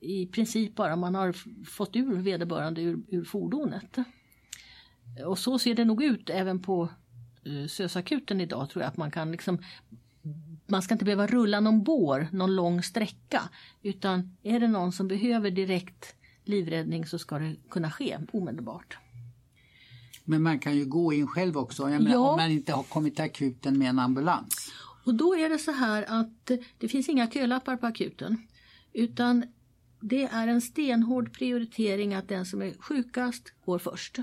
i 0.00 0.26
princip 0.26 0.74
bara 0.74 0.96
man 0.96 1.14
har 1.14 1.32
fått 1.64 1.96
ur 1.96 2.16
vederbörande 2.16 2.82
ur, 2.82 2.98
ur 3.08 3.24
fordonet. 3.24 3.98
Och 5.26 5.38
så 5.38 5.58
ser 5.58 5.74
det 5.74 5.84
nog 5.84 6.02
ut 6.02 6.30
även 6.30 6.62
på 6.62 6.88
eh, 7.44 7.52
uh, 7.52 7.66
SÖS-akuten 7.66 8.40
idag 8.40 8.70
tror 8.70 8.82
jag 8.82 8.88
att 8.88 8.96
man 8.96 9.10
kan 9.10 9.32
liksom 9.32 9.58
man 10.66 10.82
ska 10.82 10.94
inte 10.94 11.04
behöva 11.04 11.26
rulla 11.26 11.60
någon 11.60 11.82
bår 11.82 12.28
någon 12.32 12.56
lång 12.56 12.82
sträcka 12.82 13.42
utan 13.82 14.36
är 14.42 14.60
det 14.60 14.68
någon 14.68 14.92
som 14.92 15.08
behöver 15.08 15.50
direkt 15.50 16.14
livräddning 16.44 17.06
så 17.06 17.18
ska 17.18 17.38
det 17.38 17.56
kunna 17.70 17.90
ske 17.90 18.18
omedelbart. 18.32 18.98
Men 20.24 20.42
man 20.42 20.58
kan 20.58 20.76
ju 20.76 20.84
gå 20.84 21.12
in 21.12 21.26
själv 21.26 21.56
också 21.56 21.86
menar, 21.86 22.10
ja. 22.10 22.18
om 22.18 22.36
man 22.36 22.50
inte 22.50 22.72
har 22.72 22.82
kommit 22.82 23.14
till 23.16 23.24
akuten 23.24 23.78
med 23.78 23.88
en 23.88 23.98
ambulans. 23.98 24.72
Och 25.04 25.14
då 25.14 25.36
är 25.36 25.48
det 25.48 25.58
så 25.58 25.72
här 25.72 26.04
att 26.08 26.50
det 26.78 26.88
finns 26.88 27.08
inga 27.08 27.30
kölappar 27.30 27.76
på 27.76 27.86
akuten. 27.86 28.38
Utan 28.92 29.44
det 30.00 30.24
är 30.24 30.48
en 30.48 30.60
stenhård 30.60 31.32
prioritering 31.32 32.14
att 32.14 32.28
den 32.28 32.46
som 32.46 32.62
är 32.62 32.74
sjukast 32.78 33.52
går 33.64 33.78
först. 33.78 34.18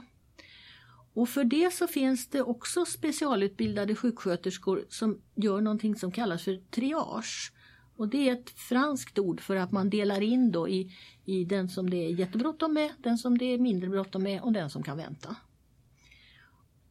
Och 1.13 1.29
för 1.29 1.43
det 1.43 1.73
så 1.73 1.87
finns 1.87 2.27
det 2.27 2.41
också 2.41 2.85
specialutbildade 2.85 3.95
sjuksköterskor 3.95 4.85
som 4.89 5.21
gör 5.35 5.61
någonting 5.61 5.95
som 5.95 6.11
kallas 6.11 6.43
för 6.43 6.71
triage. 6.71 7.51
Och 7.95 8.07
det 8.07 8.29
är 8.29 8.33
ett 8.33 8.49
franskt 8.49 9.19
ord 9.19 9.41
för 9.41 9.55
att 9.55 9.71
man 9.71 9.89
delar 9.89 10.21
in 10.21 10.51
då 10.51 10.69
i, 10.69 10.91
i 11.25 11.43
den 11.43 11.69
som 11.69 11.89
det 11.89 11.97
är 11.97 12.09
jättebråttom 12.09 12.73
med, 12.73 12.91
den 12.97 13.17
som 13.17 13.37
det 13.37 13.45
är 13.45 13.57
mindre 13.57 13.89
bråttom 13.89 14.23
med 14.23 14.41
och 14.41 14.53
den 14.53 14.69
som 14.69 14.83
kan 14.83 14.97
vänta. 14.97 15.35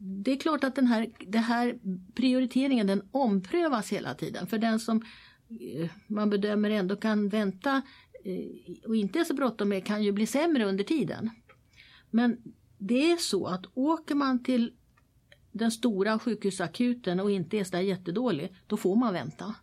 Det 0.02 0.32
är 0.32 0.36
klart 0.36 0.64
att 0.64 0.74
den 0.74 0.86
här, 0.86 1.10
den 1.18 1.42
här 1.42 1.78
prioriteringen 2.14 2.86
den 2.86 3.08
omprövas 3.10 3.92
hela 3.92 4.14
tiden 4.14 4.46
för 4.46 4.58
den 4.58 4.80
som 4.80 5.02
eh, 5.60 5.90
man 6.06 6.30
bedömer 6.30 6.70
ändå 6.70 6.96
kan 6.96 7.28
vänta 7.28 7.82
eh, 8.24 8.74
och 8.86 8.96
inte 8.96 9.18
är 9.18 9.24
så 9.24 9.34
bråttom 9.34 9.68
med 9.68 9.86
kan 9.86 10.02
ju 10.02 10.12
bli 10.12 10.26
sämre 10.26 10.64
under 10.64 10.84
tiden. 10.84 11.30
Men 12.10 12.36
det 12.78 13.12
är 13.12 13.16
så 13.16 13.46
att 13.46 13.66
åker 13.74 14.14
man 14.14 14.42
till 14.42 14.72
den 15.52 15.70
stora 15.70 16.18
sjukhusakuten 16.18 17.20
och 17.20 17.30
inte 17.30 17.58
är 17.58 17.64
så 17.64 17.70
där 17.70 17.80
jättedålig, 17.80 18.54
då 18.66 18.76
får 18.76 18.96
man 18.96 19.12
vänta. 19.12 19.54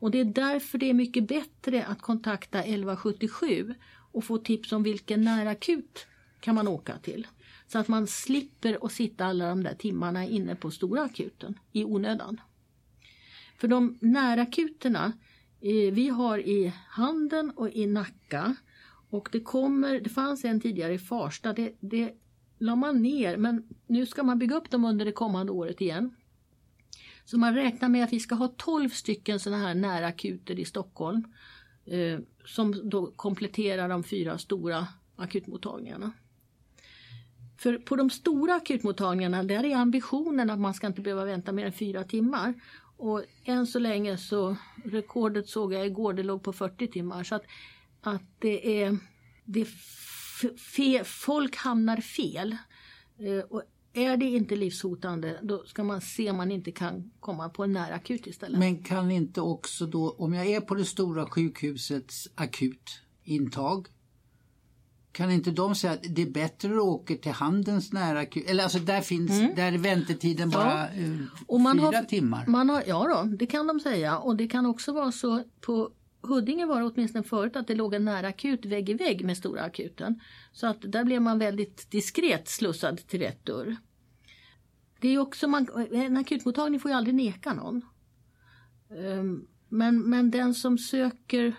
Och 0.00 0.10
det 0.10 0.20
är 0.20 0.24
därför 0.24 0.78
det 0.78 0.90
är 0.90 0.94
mycket 0.94 1.28
bättre 1.28 1.84
att 1.84 2.02
kontakta 2.02 2.58
1177 2.58 3.74
och 4.12 4.24
få 4.24 4.38
tips 4.38 4.72
om 4.72 4.82
vilken 4.82 5.22
närakut 5.22 6.06
kan 6.40 6.54
man 6.54 6.68
åka 6.68 6.98
till. 6.98 7.26
Så 7.68 7.78
att 7.78 7.88
man 7.88 8.06
slipper 8.06 8.78
att 8.86 8.92
sitta 8.92 9.24
alla 9.24 9.48
de 9.48 9.62
där 9.62 9.74
timmarna 9.74 10.24
inne 10.24 10.54
på 10.54 10.70
stora 10.70 11.02
akuten 11.02 11.58
i 11.72 11.84
onödan. 11.84 12.40
För 13.58 13.68
de 13.68 13.98
närakuterna 14.00 15.12
eh, 15.60 15.92
vi 15.92 16.08
har 16.08 16.38
i 16.38 16.72
Handen 16.88 17.50
och 17.50 17.70
i 17.70 17.86
Nacka 17.86 18.56
och 19.10 19.28
det 19.32 19.40
kommer, 19.40 20.00
det 20.00 20.10
fanns 20.10 20.44
en 20.44 20.60
tidigare 20.60 20.94
i 20.94 20.98
Farsta, 20.98 21.52
det, 21.52 21.74
det 21.80 22.14
la 22.58 22.76
man 22.76 23.02
ner 23.02 23.36
men 23.36 23.68
nu 23.86 24.06
ska 24.06 24.22
man 24.22 24.38
bygga 24.38 24.56
upp 24.56 24.70
dem 24.70 24.84
under 24.84 25.04
det 25.04 25.12
kommande 25.12 25.52
året 25.52 25.80
igen. 25.80 26.14
Så 27.24 27.38
man 27.38 27.54
räknar 27.54 27.88
med 27.88 28.04
att 28.04 28.12
vi 28.12 28.20
ska 28.20 28.34
ha 28.34 28.48
12 28.48 28.88
stycken 28.88 29.40
sådana 29.40 29.66
här 29.66 29.74
närakuter 29.74 30.58
i 30.58 30.64
Stockholm 30.64 31.24
eh, 31.84 32.20
som 32.44 32.88
då 32.90 33.06
kompletterar 33.06 33.88
de 33.88 34.04
fyra 34.04 34.38
stora 34.38 34.86
akutmottagningarna. 35.16 36.12
För 37.58 37.78
på 37.78 37.96
de 37.96 38.10
stora 38.10 38.54
akutmottagningarna 38.54 39.42
där 39.42 39.64
är 39.64 39.76
ambitionen 39.76 40.50
att 40.50 40.58
man 40.58 40.74
ska 40.74 40.86
inte 40.86 41.00
behöva 41.00 41.24
vänta 41.24 41.52
mer 41.52 41.66
än 41.66 41.72
fyra 41.72 42.04
timmar. 42.04 42.54
Och 42.96 43.24
än 43.44 43.66
så 43.66 43.78
länge 43.78 44.18
så, 44.18 44.56
rekordet 44.84 45.48
såg 45.48 45.72
jag 45.72 45.86
igår, 45.86 46.12
det 46.12 46.22
låg 46.22 46.42
på 46.42 46.52
40 46.52 46.86
timmar. 46.86 47.24
Så 47.24 47.34
att, 47.34 47.44
att 48.00 48.22
det 48.38 48.82
är, 48.82 48.98
det 49.44 49.64
fe, 50.58 51.04
folk 51.04 51.56
hamnar 51.56 51.96
fel. 51.96 52.56
Eh, 53.18 53.44
och 53.50 53.62
är 53.92 54.16
det 54.16 54.26
inte 54.26 54.56
livshotande 54.56 55.38
då 55.42 55.64
ska 55.64 55.84
man 55.84 56.00
se 56.00 56.30
om 56.30 56.36
man 56.36 56.52
inte 56.52 56.72
kan 56.72 57.10
komma 57.20 57.48
på 57.48 57.64
en 57.64 57.72
närakut 57.72 58.26
istället. 58.26 58.58
Men 58.58 58.82
kan 58.82 59.10
inte 59.10 59.40
också 59.40 59.86
då, 59.86 60.10
om 60.10 60.34
jag 60.34 60.46
är 60.46 60.60
på 60.60 60.74
det 60.74 60.84
stora 60.84 61.26
sjukhusets 61.26 62.28
akutintag 62.34 63.88
kan 65.18 65.30
inte 65.30 65.50
de 65.50 65.74
säga 65.74 65.92
att 65.92 66.06
det 66.10 66.22
är 66.22 66.30
bättre 66.30 66.74
att 66.74 66.82
åka 66.82 67.14
till 67.16 67.32
Handens 67.32 67.92
nära 67.92 68.22
Eller 68.22 68.62
alltså 68.62 68.78
där 68.78 69.00
finns, 69.00 69.30
mm. 69.30 69.54
där 69.54 69.72
är 69.72 69.78
väntetiden 69.78 70.50
bara 70.50 70.94
ja. 70.94 71.02
uh, 71.02 71.22
och 71.46 71.60
man 71.60 71.78
fyra 71.78 71.86
har, 71.86 72.02
timmar? 72.02 72.46
Man 72.46 72.68
har, 72.68 72.82
ja 72.86 73.08
då, 73.08 73.36
det 73.36 73.46
kan 73.46 73.66
de 73.66 73.80
säga. 73.80 74.18
Och 74.18 74.36
det 74.36 74.48
kan 74.48 74.66
också 74.66 74.92
vara 74.92 75.12
så 75.12 75.42
på 75.60 75.90
Huddinge 76.22 76.66
var 76.66 76.80
det 76.80 76.86
åtminstone 76.86 77.24
förut 77.24 77.56
att 77.56 77.66
det 77.66 77.74
låg 77.74 77.94
en 77.94 78.04
nära 78.04 78.28
akut 78.28 78.64
vägg 78.64 78.88
i 78.88 78.94
vägg 78.94 79.24
med 79.24 79.36
stora 79.36 79.62
akuten. 79.62 80.20
Så 80.52 80.66
att 80.66 80.78
där 80.82 81.04
blev 81.04 81.22
man 81.22 81.38
väldigt 81.38 81.90
diskret 81.90 82.48
slussad 82.48 83.06
till 83.08 83.20
rätt 83.20 83.44
dörr. 83.44 83.76
Det 85.00 85.08
är 85.08 85.18
också 85.18 85.48
man, 85.48 85.68
en 85.92 86.16
akutmottagning 86.16 86.80
får 86.80 86.90
ju 86.90 86.96
aldrig 86.96 87.14
neka 87.14 87.54
någon. 87.54 87.82
Um, 88.88 89.48
men, 89.68 90.10
men 90.10 90.30
den 90.30 90.54
som 90.54 90.78
söker 90.78 91.54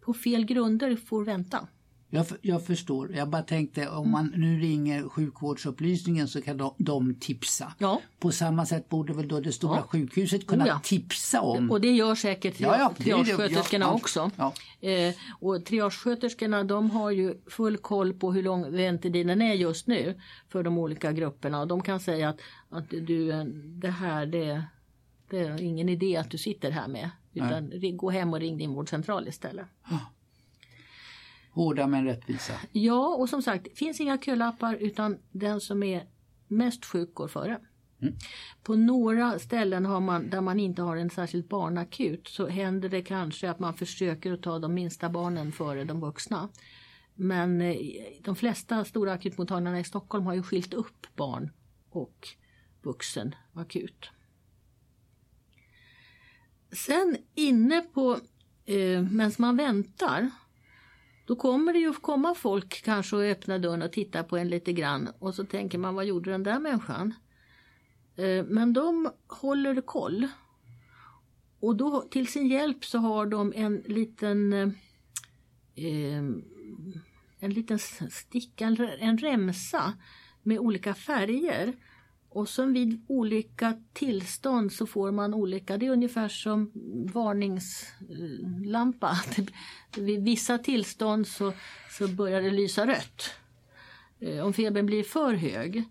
på 0.00 0.14
fel 0.14 0.44
grunder 0.44 0.96
får 0.96 1.24
vänta. 1.24 1.68
Jag, 2.14 2.26
jag 2.42 2.66
förstår. 2.66 3.14
Jag 3.14 3.28
bara 3.28 3.42
tänkte 3.42 3.88
om 3.88 4.10
man 4.10 4.32
nu 4.36 4.60
ringer 4.60 5.08
sjukvårdsupplysningen 5.08 6.28
så 6.28 6.42
kan 6.42 6.56
de, 6.56 6.74
de 6.78 7.14
tipsa. 7.14 7.72
Ja. 7.78 8.00
På 8.18 8.32
samma 8.32 8.66
sätt 8.66 8.88
borde 8.88 9.12
väl 9.12 9.28
då 9.28 9.40
det 9.40 9.52
stora 9.52 9.76
ja. 9.76 9.82
sjukhuset 9.82 10.46
kunna 10.46 10.64
oh 10.64 10.68
ja. 10.68 10.80
tipsa 10.84 11.40
om. 11.40 11.70
Och 11.70 11.80
det 11.80 11.90
gör 11.90 12.14
säkert 12.14 12.60
ja, 12.60 12.78
ja, 12.78 12.94
triagesköterskorna 12.98 13.84
ja, 13.84 13.92
också. 13.92 14.30
Eh, 14.80 15.14
och 15.40 15.64
triagesköterskorna 15.64 16.64
de 16.64 16.90
har 16.90 17.10
ju 17.10 17.34
full 17.46 17.76
koll 17.76 18.12
på 18.12 18.32
hur 18.32 18.42
lång 18.42 18.72
väntetiden 18.72 19.42
är 19.42 19.54
just 19.54 19.86
nu 19.86 20.20
för 20.48 20.62
de 20.62 20.78
olika 20.78 21.12
grupperna. 21.12 21.60
Och 21.60 21.68
de 21.68 21.82
kan 21.82 22.00
säga 22.00 22.28
att, 22.28 22.40
att 22.70 22.90
du, 22.90 23.44
det 23.82 23.90
här 23.90 24.26
det, 24.26 24.64
det 25.30 25.38
är 25.38 25.62
ingen 25.62 25.88
idé 25.88 26.16
att 26.16 26.30
du 26.30 26.38
sitter 26.38 26.70
här 26.70 26.88
med. 26.88 27.10
Utan 27.34 27.64
Nej. 27.64 27.92
gå 27.92 28.10
hem 28.10 28.32
och 28.32 28.40
ring 28.40 28.58
din 28.58 28.74
vårdcentral 28.74 29.28
istället. 29.28 29.66
Hårda 31.52 31.86
men 31.86 32.04
rättvisa. 32.04 32.52
Ja, 32.72 33.14
och 33.14 33.28
som 33.28 33.42
sagt, 33.42 33.64
det 33.64 33.78
finns 33.78 34.00
inga 34.00 34.18
kölappar 34.18 34.74
utan 34.74 35.18
den 35.30 35.60
som 35.60 35.82
är 35.82 36.06
mest 36.48 36.84
sjuk 36.84 37.14
går 37.14 37.28
före. 37.28 37.60
Mm. 38.02 38.14
På 38.62 38.74
några 38.74 39.38
ställen 39.38 39.86
har 39.86 40.00
man, 40.00 40.30
där 40.30 40.40
man 40.40 40.60
inte 40.60 40.82
har 40.82 40.96
en 40.96 41.10
särskild 41.10 41.48
barnakut 41.48 42.28
så 42.28 42.46
händer 42.48 42.88
det 42.88 43.02
kanske 43.02 43.50
att 43.50 43.58
man 43.58 43.74
försöker 43.74 44.32
att 44.32 44.42
ta 44.42 44.58
de 44.58 44.74
minsta 44.74 45.08
barnen 45.08 45.52
före 45.52 45.84
de 45.84 46.00
vuxna. 46.00 46.48
Men 47.14 47.60
eh, 47.60 47.76
de 48.24 48.36
flesta 48.36 48.84
stora 48.84 49.12
akutmottagningarna 49.12 49.80
i 49.80 49.84
Stockholm 49.84 50.26
har 50.26 50.34
ju 50.34 50.42
skilt 50.42 50.74
upp 50.74 51.06
barn 51.16 51.50
och 51.90 52.28
vuxen 52.82 53.34
akut. 53.52 54.10
Sen 56.72 57.16
inne 57.34 57.80
på 57.80 58.18
eh, 58.64 59.02
medan 59.02 59.32
man 59.38 59.56
väntar 59.56 60.30
då 61.32 61.36
kommer 61.36 61.72
det 61.72 61.78
ju 61.78 61.92
komma 61.92 62.34
folk 62.34 62.82
kanske 62.84 63.16
och 63.16 63.22
öppna 63.22 63.58
dörren 63.58 63.82
och 63.82 63.92
titta 63.92 64.22
på 64.24 64.36
en 64.36 64.48
lite 64.48 64.72
grann 64.72 65.08
och 65.18 65.34
så 65.34 65.44
tänker 65.44 65.78
man 65.78 65.94
vad 65.94 66.04
gjorde 66.04 66.30
den 66.30 66.42
där 66.42 66.58
människan? 66.58 67.14
Eh, 68.16 68.44
men 68.44 68.72
de 68.72 69.10
håller 69.26 69.80
koll. 69.80 70.28
Och 71.60 71.76
då 71.76 72.00
till 72.00 72.26
sin 72.26 72.46
hjälp 72.46 72.84
så 72.84 72.98
har 72.98 73.26
de 73.26 73.52
en 73.56 73.76
liten 73.76 74.52
eh, 74.52 74.68
eh, 75.74 76.22
en 77.38 77.50
liten 77.50 77.78
sticka, 78.10 78.66
en 79.00 79.18
remsa 79.18 79.92
med 80.42 80.58
olika 80.58 80.94
färger 80.94 81.74
och 82.34 82.48
sen 82.48 82.72
vid 82.72 83.04
olika 83.08 83.74
tillstånd 83.92 84.72
så 84.72 84.86
får 84.86 85.12
man 85.12 85.34
olika, 85.34 85.76
det 85.76 85.86
är 85.86 85.90
ungefär 85.90 86.28
som 86.28 86.70
varningslampa. 87.12 89.16
Vid 89.96 90.24
vissa 90.24 90.58
tillstånd 90.58 91.26
så, 91.26 91.52
så 91.90 92.08
börjar 92.08 92.42
det 92.42 92.50
lysa 92.50 92.86
rött. 92.86 93.30
Eh, 94.20 94.46
om 94.46 94.52
febern 94.52 94.86
blir 94.86 95.02
för 95.02 95.34
hög 95.34 95.84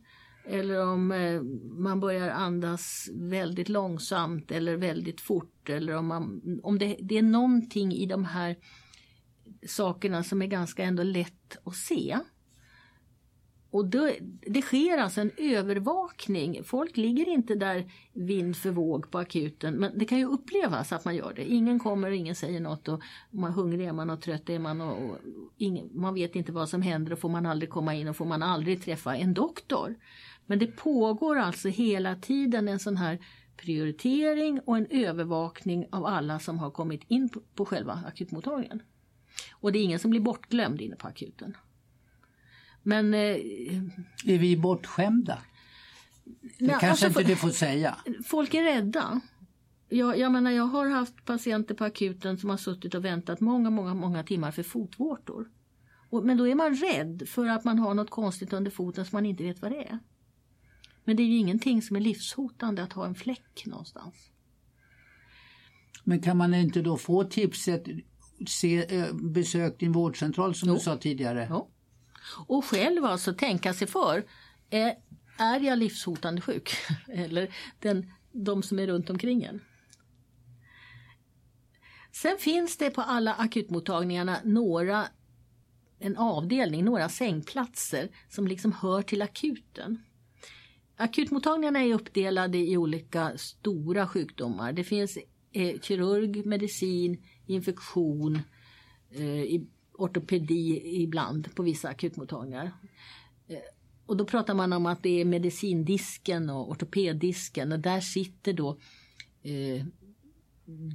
eller 0.46 0.88
om 0.88 1.12
eh, 1.12 1.42
man 1.80 2.00
börjar 2.00 2.30
andas 2.30 3.10
väldigt 3.14 3.70
långsamt 3.70 4.52
eller 4.52 4.78
väldigt 4.78 5.22
fort 5.22 5.70
eller 5.70 5.96
om, 5.96 6.08
man, 6.08 6.42
om 6.64 6.80
det, 6.80 6.98
det 7.00 7.18
är 7.18 7.22
någonting 7.22 7.94
i 7.94 8.06
de 8.06 8.26
här 8.26 8.56
sakerna 9.68 10.24
som 10.24 10.42
är 10.42 10.48
ganska 10.48 10.84
ändå 10.84 11.04
lätt 11.04 11.58
att 11.64 11.76
se 11.76 12.20
och 13.72 13.86
det, 13.86 14.18
det 14.42 14.62
sker 14.62 14.98
alltså 14.98 15.22
en 15.22 15.32
övervakning. 15.38 16.64
Folk 16.64 16.98
ligger 16.98 17.30
inte 17.30 17.56
där 17.56 17.92
vind 18.14 18.58
för 18.58 18.72
våg 18.72 19.12
på 19.12 19.20
akuten 19.20 19.74
men 19.74 19.98
det 19.98 20.06
kan 20.06 20.18
ju 20.18 20.26
upplevas 20.26 20.92
att 20.92 21.06
man 21.06 21.16
gör 21.16 21.34
det. 21.34 21.46
Ingen 21.46 21.80
kommer 21.80 22.12
ingen 22.12 22.36
säger 22.36 22.60
något 22.60 22.88
och 22.88 23.02
man 23.30 23.52
hungrig 23.52 23.88
är 23.88 23.94
man 23.94 24.10
och 24.10 24.22
trött 24.22 24.50
är 24.50 24.60
man 24.60 24.82
och, 24.82 25.10
och 25.10 25.18
ingen, 25.58 25.90
man 25.94 26.14
vet 26.14 26.36
inte 26.36 26.52
vad 26.52 26.70
som 26.70 26.82
händer 26.82 27.14
och 27.14 27.20
får 27.20 27.30
man 27.30 27.46
aldrig 27.46 27.70
komma 27.70 27.96
in 27.96 28.08
och 28.08 28.16
får 28.16 28.26
man 28.26 28.44
aldrig 28.44 28.84
träffa 28.84 29.16
en 29.16 29.34
doktor. 29.34 29.96
Men 30.46 30.60
det 30.60 30.68
pågår 30.68 31.40
alltså 31.40 31.68
hela 31.68 32.16
tiden 32.16 32.68
en 32.68 32.80
sån 32.80 32.98
här 32.98 33.20
prioritering 33.58 34.60
och 34.66 34.78
en 34.78 34.88
övervakning 34.90 35.88
av 35.92 36.06
alla 36.06 36.40
som 36.40 36.60
har 36.60 36.72
kommit 36.72 37.02
in 37.08 37.30
på, 37.30 37.42
på 37.56 37.66
själva 37.66 38.04
akutmottagningen. 38.08 38.82
Och 39.54 39.72
det 39.72 39.80
är 39.80 39.84
ingen 39.84 40.00
som 40.00 40.12
blir 40.12 40.22
bortglömd 40.22 40.82
inne 40.82 40.96
på 40.96 41.08
akuten. 41.08 41.58
Men... 42.84 43.13
Eh, 43.13 43.20
är 44.26 44.38
vi 44.38 44.58
bortskämda? 44.58 45.38
Det 46.24 46.65
nej, 46.65 46.70
kanske 46.70 46.88
alltså, 46.89 47.08
inte 47.08 47.24
du 47.24 47.36
får 47.36 47.50
säga. 47.50 47.98
Folk 48.26 48.54
är 48.54 48.63
rädda. 48.63 49.22
Jag, 49.89 50.20
jag 50.20 50.32
menar 50.32 50.52
jag 50.52 50.63
har 50.63 50.89
haft 50.89 51.26
patienter 51.26 51.76
på 51.76 51.84
akuten 51.84 52.38
som 52.38 52.50
har 52.50 52.58
suttit 52.58 52.96
och 52.96 53.06
väntat 53.06 53.39
många, 53.39 53.70
många, 53.70 53.94
många 53.94 54.24
timmar 54.24 54.52
för 54.52 54.63
fotvårtor. 54.63 55.50
Och, 56.10 56.26
men 56.26 56.38
då 56.38 56.48
är 56.48 56.56
man 56.56 56.76
rädd 56.76 57.24
för 57.28 57.48
att 57.48 57.63
man 57.63 57.80
har 57.80 57.94
något 57.94 58.10
konstigt 58.10 58.54
under 58.54 58.72
foten 58.72 59.06
som 59.06 59.15
man 59.15 59.26
inte 59.26 59.44
vet 59.44 59.62
vad 59.62 59.72
det 59.72 59.84
är. 59.84 60.00
Men 61.04 61.15
det 61.15 61.24
är 61.24 61.28
ju 61.28 61.38
ingenting 61.38 61.82
som 61.82 61.96
är 61.96 62.00
livshotande 62.00 62.84
att 62.84 62.94
ha 62.94 63.06
en 63.06 63.15
fläck 63.15 63.63
någonstans. 63.65 64.32
Men 66.04 66.22
kan 66.22 66.38
man 66.38 66.54
inte 66.54 66.82
då 66.82 66.98
få 66.98 67.24
tipset, 67.24 67.84
se, 68.48 68.98
eh, 68.98 69.13
besök 69.13 69.80
din 69.80 69.91
vårdcentral 69.91 70.56
som 70.56 70.70
jo. 70.70 70.76
du 70.76 70.80
sa 70.80 70.98
tidigare? 70.98 71.48
Jo. 71.50 71.72
Och 72.48 72.66
själv 72.66 73.06
alltså 73.06 73.34
tänka 73.34 73.74
sig 73.74 73.88
för. 73.88 74.26
Eh, 74.70 74.92
är 75.38 75.60
jag 75.60 75.78
livshotande 75.80 76.42
sjuk? 76.42 76.72
Eller 77.08 77.56
den, 77.80 78.12
de 78.32 78.64
som 78.64 78.80
är 78.80 78.88
runt 78.88 79.10
omkring 79.10 79.44
en. 79.44 79.62
Sen 82.12 82.38
finns 82.38 82.78
det 82.78 82.90
på 82.90 83.02
alla 83.02 83.34
akutmottagningarna 83.34 84.38
några, 84.44 85.08
en 86.00 86.18
avdelning, 86.18 86.86
några 86.86 87.10
sängplatser 87.10 88.10
som 88.30 88.48
liksom 88.48 88.72
hör 88.72 89.02
till 89.02 89.22
akuten. 89.22 90.04
Akutmottagningarna 90.98 91.84
är 91.84 91.94
uppdelade 91.94 92.58
i 92.58 92.78
olika 92.78 93.38
stora 93.38 94.08
sjukdomar. 94.08 94.74
Det 94.74 94.84
finns 94.84 95.18
eh, 95.52 95.80
kirurg, 95.80 96.46
medicin, 96.46 97.24
infektion, 97.46 98.36
eh, 99.12 99.62
ortopedi 99.94 100.82
ibland 101.04 101.56
på 101.56 101.64
vissa 101.64 101.90
akutmottagningar. 101.90 102.72
Eh, 103.48 103.58
och 104.06 104.18
då 104.18 104.26
pratar 104.26 104.54
man 104.54 104.74
om 104.74 104.86
att 104.86 105.04
det 105.04 105.22
är 105.22 105.26
medicindisken 105.26 106.50
och 106.50 106.72
ortopeddisken 106.72 107.72
och 107.72 107.80
där 107.80 108.00
sitter 108.00 108.54
då 108.54 108.78
eh, 109.44 109.86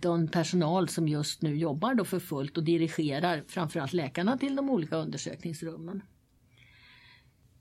den 0.00 0.28
personal 0.28 0.88
som 0.88 1.08
just 1.08 1.42
nu 1.42 1.56
jobbar 1.56 1.94
då 1.94 2.04
för 2.04 2.18
fullt 2.20 2.56
och 2.56 2.64
dirigerar 2.64 3.44
framförallt 3.48 3.92
läkarna 3.92 4.38
till 4.38 4.56
de 4.56 4.70
olika 4.70 4.96
undersökningsrummen. 4.96 6.02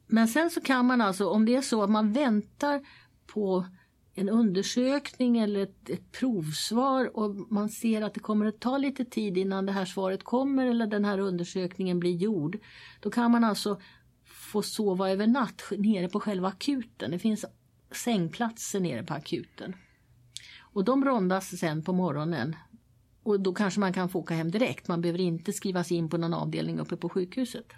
Men 0.08 0.28
sen 0.28 0.50
så 0.50 0.62
kan 0.62 0.86
man 0.86 1.02
alltså, 1.02 1.30
om 1.30 1.46
det 1.46 1.56
är 1.56 1.62
så 1.62 1.84
att 1.84 1.90
man 1.90 2.14
väntar 2.14 2.82
på 3.26 3.66
en 4.16 4.30
undersökning 4.30 5.38
eller 5.38 5.60
ett, 5.60 5.90
ett, 5.90 6.12
provsvar 6.12 7.18
och 7.18 7.36
man 7.52 7.70
ser 7.70 8.02
att 8.02 8.14
det 8.14 8.20
kommer 8.20 8.46
att 8.46 8.60
ta 8.60 8.78
lite 8.78 9.06
tid 9.06 9.38
innan 9.38 9.66
det 9.66 9.72
här 9.72 9.86
svaret 9.86 10.24
kommer 10.24 10.68
eller 10.68 10.88
den 10.88 11.06
här 11.06 11.20
undersökningen 11.20 12.00
blir 12.00 12.16
gjord. 12.16 12.58
Då 13.00 13.12
kan 13.12 13.32
man 13.32 13.44
alltså 13.44 13.80
få 14.26 14.62
sova 14.62 15.10
över 15.10 15.28
natt 15.28 15.62
nere 15.78 16.10
på 16.10 16.20
själva 16.20 16.48
akuten. 16.48 17.12
Det 17.12 17.20
finns 17.20 17.46
sängplatser 17.92 18.80
nere 18.80 19.04
på 19.04 19.14
akuten. 19.14 19.76
Och 20.60 20.84
de 20.84 21.06
rondas 21.06 21.60
sen 21.60 21.84
på 21.84 21.94
morgonen. 21.94 22.56
Och 23.24 23.40
då 23.40 23.54
kanske 23.54 23.80
man 23.80 23.94
kan 23.94 24.10
få 24.10 24.20
åka 24.20 24.34
hem 24.34 24.52
direkt. 24.52 24.88
Man 24.88 25.02
behöver 25.02 25.20
inte 25.20 25.54
skrivas 25.54 25.92
in 25.92 26.10
på 26.10 26.18
någon 26.18 26.34
avdelning 26.34 26.80
uppe 26.80 26.98
på 26.98 27.10
sjukhuset. 27.10 27.74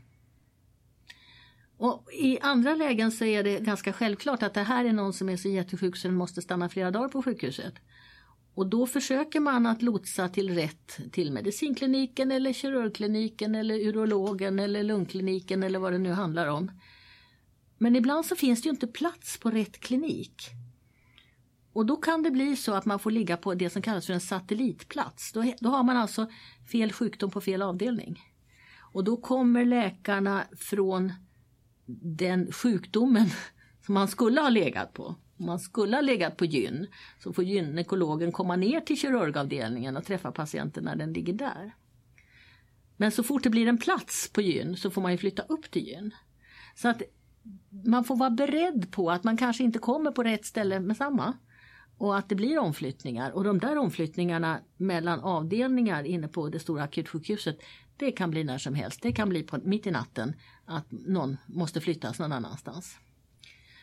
Och 1.77 2.11
I 2.13 2.39
andra 2.39 2.75
lägen 2.75 3.11
så 3.11 3.25
är 3.25 3.43
det 3.43 3.59
ganska 3.59 3.93
självklart 3.93 4.43
att 4.43 4.53
det 4.53 4.63
här 4.63 4.85
är 4.85 4.93
någon 4.93 5.13
som 5.13 5.29
är 5.29 5.37
så 5.37 5.49
jättesjuk 5.49 5.97
så 5.97 6.07
den 6.07 6.17
måste 6.17 6.41
stanna 6.41 6.69
flera 6.69 6.91
dagar 6.91 7.09
på 7.09 7.23
sjukhuset. 7.23 7.73
Och 8.53 8.67
då 8.67 8.87
försöker 8.87 9.39
man 9.39 9.65
att 9.65 9.81
lotsa 9.81 10.29
till 10.29 10.55
rätt 10.55 10.99
till 11.11 11.31
medicinkliniken 11.31 12.31
eller 12.31 12.53
kirurgkliniken 12.53 13.55
eller 13.55 13.75
urologen 13.75 14.59
eller 14.59 14.83
lungkliniken 14.83 15.63
eller 15.63 15.79
vad 15.79 15.91
det 15.91 15.97
nu 15.97 16.11
handlar 16.11 16.47
om. 16.47 16.71
Men 17.77 17.95
ibland 17.95 18.25
så 18.25 18.35
finns 18.35 18.61
det 18.61 18.67
ju 18.67 18.71
inte 18.71 18.87
plats 18.87 19.37
på 19.37 19.51
rätt 19.51 19.79
klinik. 19.79 20.49
Och 21.73 21.85
då 21.85 21.95
kan 21.95 22.23
det 22.23 22.31
bli 22.31 22.55
så 22.55 22.73
att 22.73 22.85
man 22.85 22.99
får 22.99 23.11
ligga 23.11 23.37
på 23.37 23.53
det 23.53 23.69
som 23.69 23.81
kallas 23.81 24.05
för 24.05 24.13
en 24.13 24.19
satellitplats. 24.19 25.31
Då, 25.31 25.53
då 25.59 25.69
har 25.69 25.83
man 25.83 25.97
alltså 25.97 26.27
fel 26.71 26.93
sjukdom 26.93 27.31
på 27.31 27.41
fel 27.41 27.61
avdelning. 27.61 28.19
Och 28.93 29.03
då 29.03 29.17
kommer 29.17 29.65
läkarna 29.65 30.43
från 30.57 31.13
den 31.87 32.51
sjukdomen 32.51 33.29
som 33.85 33.93
man 33.93 34.07
skulle 34.07 34.41
ha 34.41 34.49
legat 34.49 34.93
på. 34.93 35.15
Om 35.39 35.45
man 35.45 35.59
skulle 35.59 35.97
ha 35.97 36.01
legat 36.01 36.37
på 36.37 36.45
gyn 36.45 36.87
så 37.23 37.33
får 37.33 37.43
gynekologen 37.43 38.31
komma 38.31 38.55
ner 38.55 38.81
till 38.81 38.97
kirurgavdelningen 38.97 39.97
och 39.97 40.05
träffa 40.05 40.31
patienten 40.31 40.83
när 40.83 40.95
den 40.95 41.13
ligger 41.13 41.33
där. 41.33 41.75
Men 42.97 43.11
så 43.11 43.23
fort 43.23 43.43
det 43.43 43.49
blir 43.49 43.67
en 43.67 43.77
plats 43.77 44.29
på 44.33 44.41
gyn 44.41 44.77
så 44.77 44.91
får 44.91 45.01
man 45.01 45.11
ju 45.11 45.17
flytta 45.17 45.41
upp 45.41 45.71
till 45.71 45.87
gyn. 45.87 46.11
Så 46.75 46.87
att 46.87 47.01
man 47.85 48.03
får 48.03 48.15
vara 48.15 48.29
beredd 48.29 48.91
på 48.91 49.11
att 49.11 49.23
man 49.23 49.37
kanske 49.37 49.63
inte 49.63 49.79
kommer 49.79 50.11
på 50.11 50.23
rätt 50.23 50.45
ställe 50.45 50.79
med 50.79 50.97
samma. 50.97 51.33
Och 51.97 52.17
att 52.17 52.29
det 52.29 52.35
blir 52.35 52.57
omflyttningar 52.57 53.31
och 53.31 53.43
de 53.43 53.59
där 53.59 53.77
omflyttningarna 53.77 54.59
mellan 54.77 55.19
avdelningar 55.19 56.03
inne 56.03 56.27
på 56.27 56.49
det 56.49 56.59
stora 56.59 56.83
akutsjukhuset 56.83 57.59
det 57.97 58.11
kan 58.11 58.31
bli 58.31 58.43
när 58.43 58.57
som 58.57 58.75
helst. 58.75 59.01
Det 59.01 59.11
kan 59.11 59.29
bli 59.29 59.43
på, 59.43 59.59
mitt 59.63 59.87
i 59.87 59.91
natten 59.91 60.33
att 60.65 60.85
någon 60.89 61.37
måste 61.45 61.81
flyttas 61.81 62.19
någon 62.19 62.31
annanstans. 62.31 62.97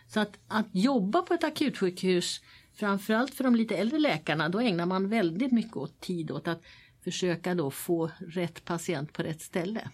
Så 0.07 0.21
att, 0.21 0.39
att 0.49 0.67
jobba 0.73 1.23
på 1.23 1.35
ett 1.35 1.45
akutsjukhus, 1.45 2.41
framförallt 2.75 3.35
för 3.35 3.45
de 3.45 3.55
lite 3.55 3.77
äldre 3.77 3.99
läkarna, 3.99 4.49
då 4.49 4.61
ägnar 4.61 4.87
man 4.87 5.09
väldigt 5.09 5.53
mycket 5.53 5.77
åt 5.77 6.01
tid 6.01 6.31
åt 6.31 6.49
att 6.49 6.63
försöka 7.05 7.55
då 7.55 7.71
få 7.71 8.11
rätt 8.19 8.65
patient 8.65 9.13
på 9.13 9.23
rätt 9.23 9.43
ställe. 9.43 9.91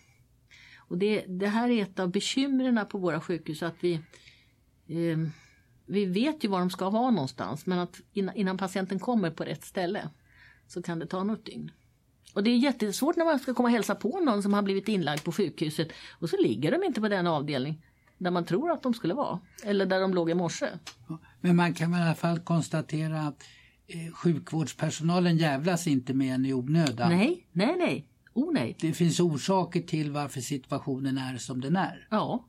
Och 0.76 0.98
det, 0.98 1.24
det 1.28 1.46
här 1.48 1.70
är 1.70 1.82
ett 1.82 1.98
av 1.98 2.10
bekymren 2.10 2.86
på 2.90 2.98
våra 2.98 3.20
sjukhus 3.20 3.62
att 3.62 3.76
vi 3.80 3.92
eh, 4.88 5.18
vi 5.90 6.04
vet 6.04 6.44
ju 6.44 6.48
var 6.48 6.58
de 6.58 6.70
ska 6.70 6.90
vara 6.90 7.10
någonstans 7.10 7.66
men 7.66 7.78
att 7.78 8.00
innan, 8.12 8.36
innan 8.36 8.58
patienten 8.58 8.98
kommer 8.98 9.30
på 9.30 9.44
rätt 9.44 9.64
ställe 9.64 10.08
så 10.66 10.82
kan 10.82 10.98
det 10.98 11.06
ta 11.06 11.24
något 11.24 11.44
dygn. 11.44 11.70
Och 12.34 12.42
det 12.42 12.50
är 12.50 12.56
jättesvårt 12.56 13.16
när 13.16 13.24
man 13.24 13.38
ska 13.38 13.54
komma 13.54 13.68
och 13.68 13.72
hälsa 13.72 13.94
på 13.94 14.20
någon 14.20 14.42
som 14.42 14.52
har 14.52 14.62
blivit 14.62 14.88
inlagd 14.88 15.24
på 15.24 15.32
sjukhuset 15.32 15.88
och 16.18 16.30
så 16.30 16.36
ligger 16.36 16.72
de 16.72 16.84
inte 16.84 17.00
på 17.00 17.08
den 17.08 17.26
avdelning 17.26 17.82
där 18.18 18.30
man 18.30 18.44
tror 18.44 18.70
att 18.70 18.82
de 18.82 18.94
skulle 18.94 19.14
vara. 19.14 19.40
Eller 19.64 19.86
där 19.86 20.00
de 20.00 20.14
låg 20.14 20.30
i 20.30 20.34
morse. 20.34 20.66
Men 21.40 21.56
man 21.56 21.74
kan 21.74 21.94
i 21.94 21.96
alla 21.96 22.14
fall 22.14 22.38
konstatera 22.38 23.20
att 23.20 23.42
eh, 23.86 24.14
sjukvårdspersonalen 24.14 25.36
jävlas 25.36 25.86
inte 25.86 26.14
med 26.14 26.34
en 26.34 26.46
i 26.46 26.52
onödan. 26.52 27.10
Nej, 27.10 27.46
nej, 27.52 27.76
nej. 27.78 28.06
Oh, 28.34 28.52
nej. 28.52 28.76
Det 28.80 28.92
finns 28.92 29.20
orsaker 29.20 29.80
till 29.80 30.10
varför 30.10 30.40
situationen 30.40 31.18
är 31.18 31.38
som 31.38 31.60
den 31.60 31.76
är. 31.76 32.06
Ja. 32.10 32.44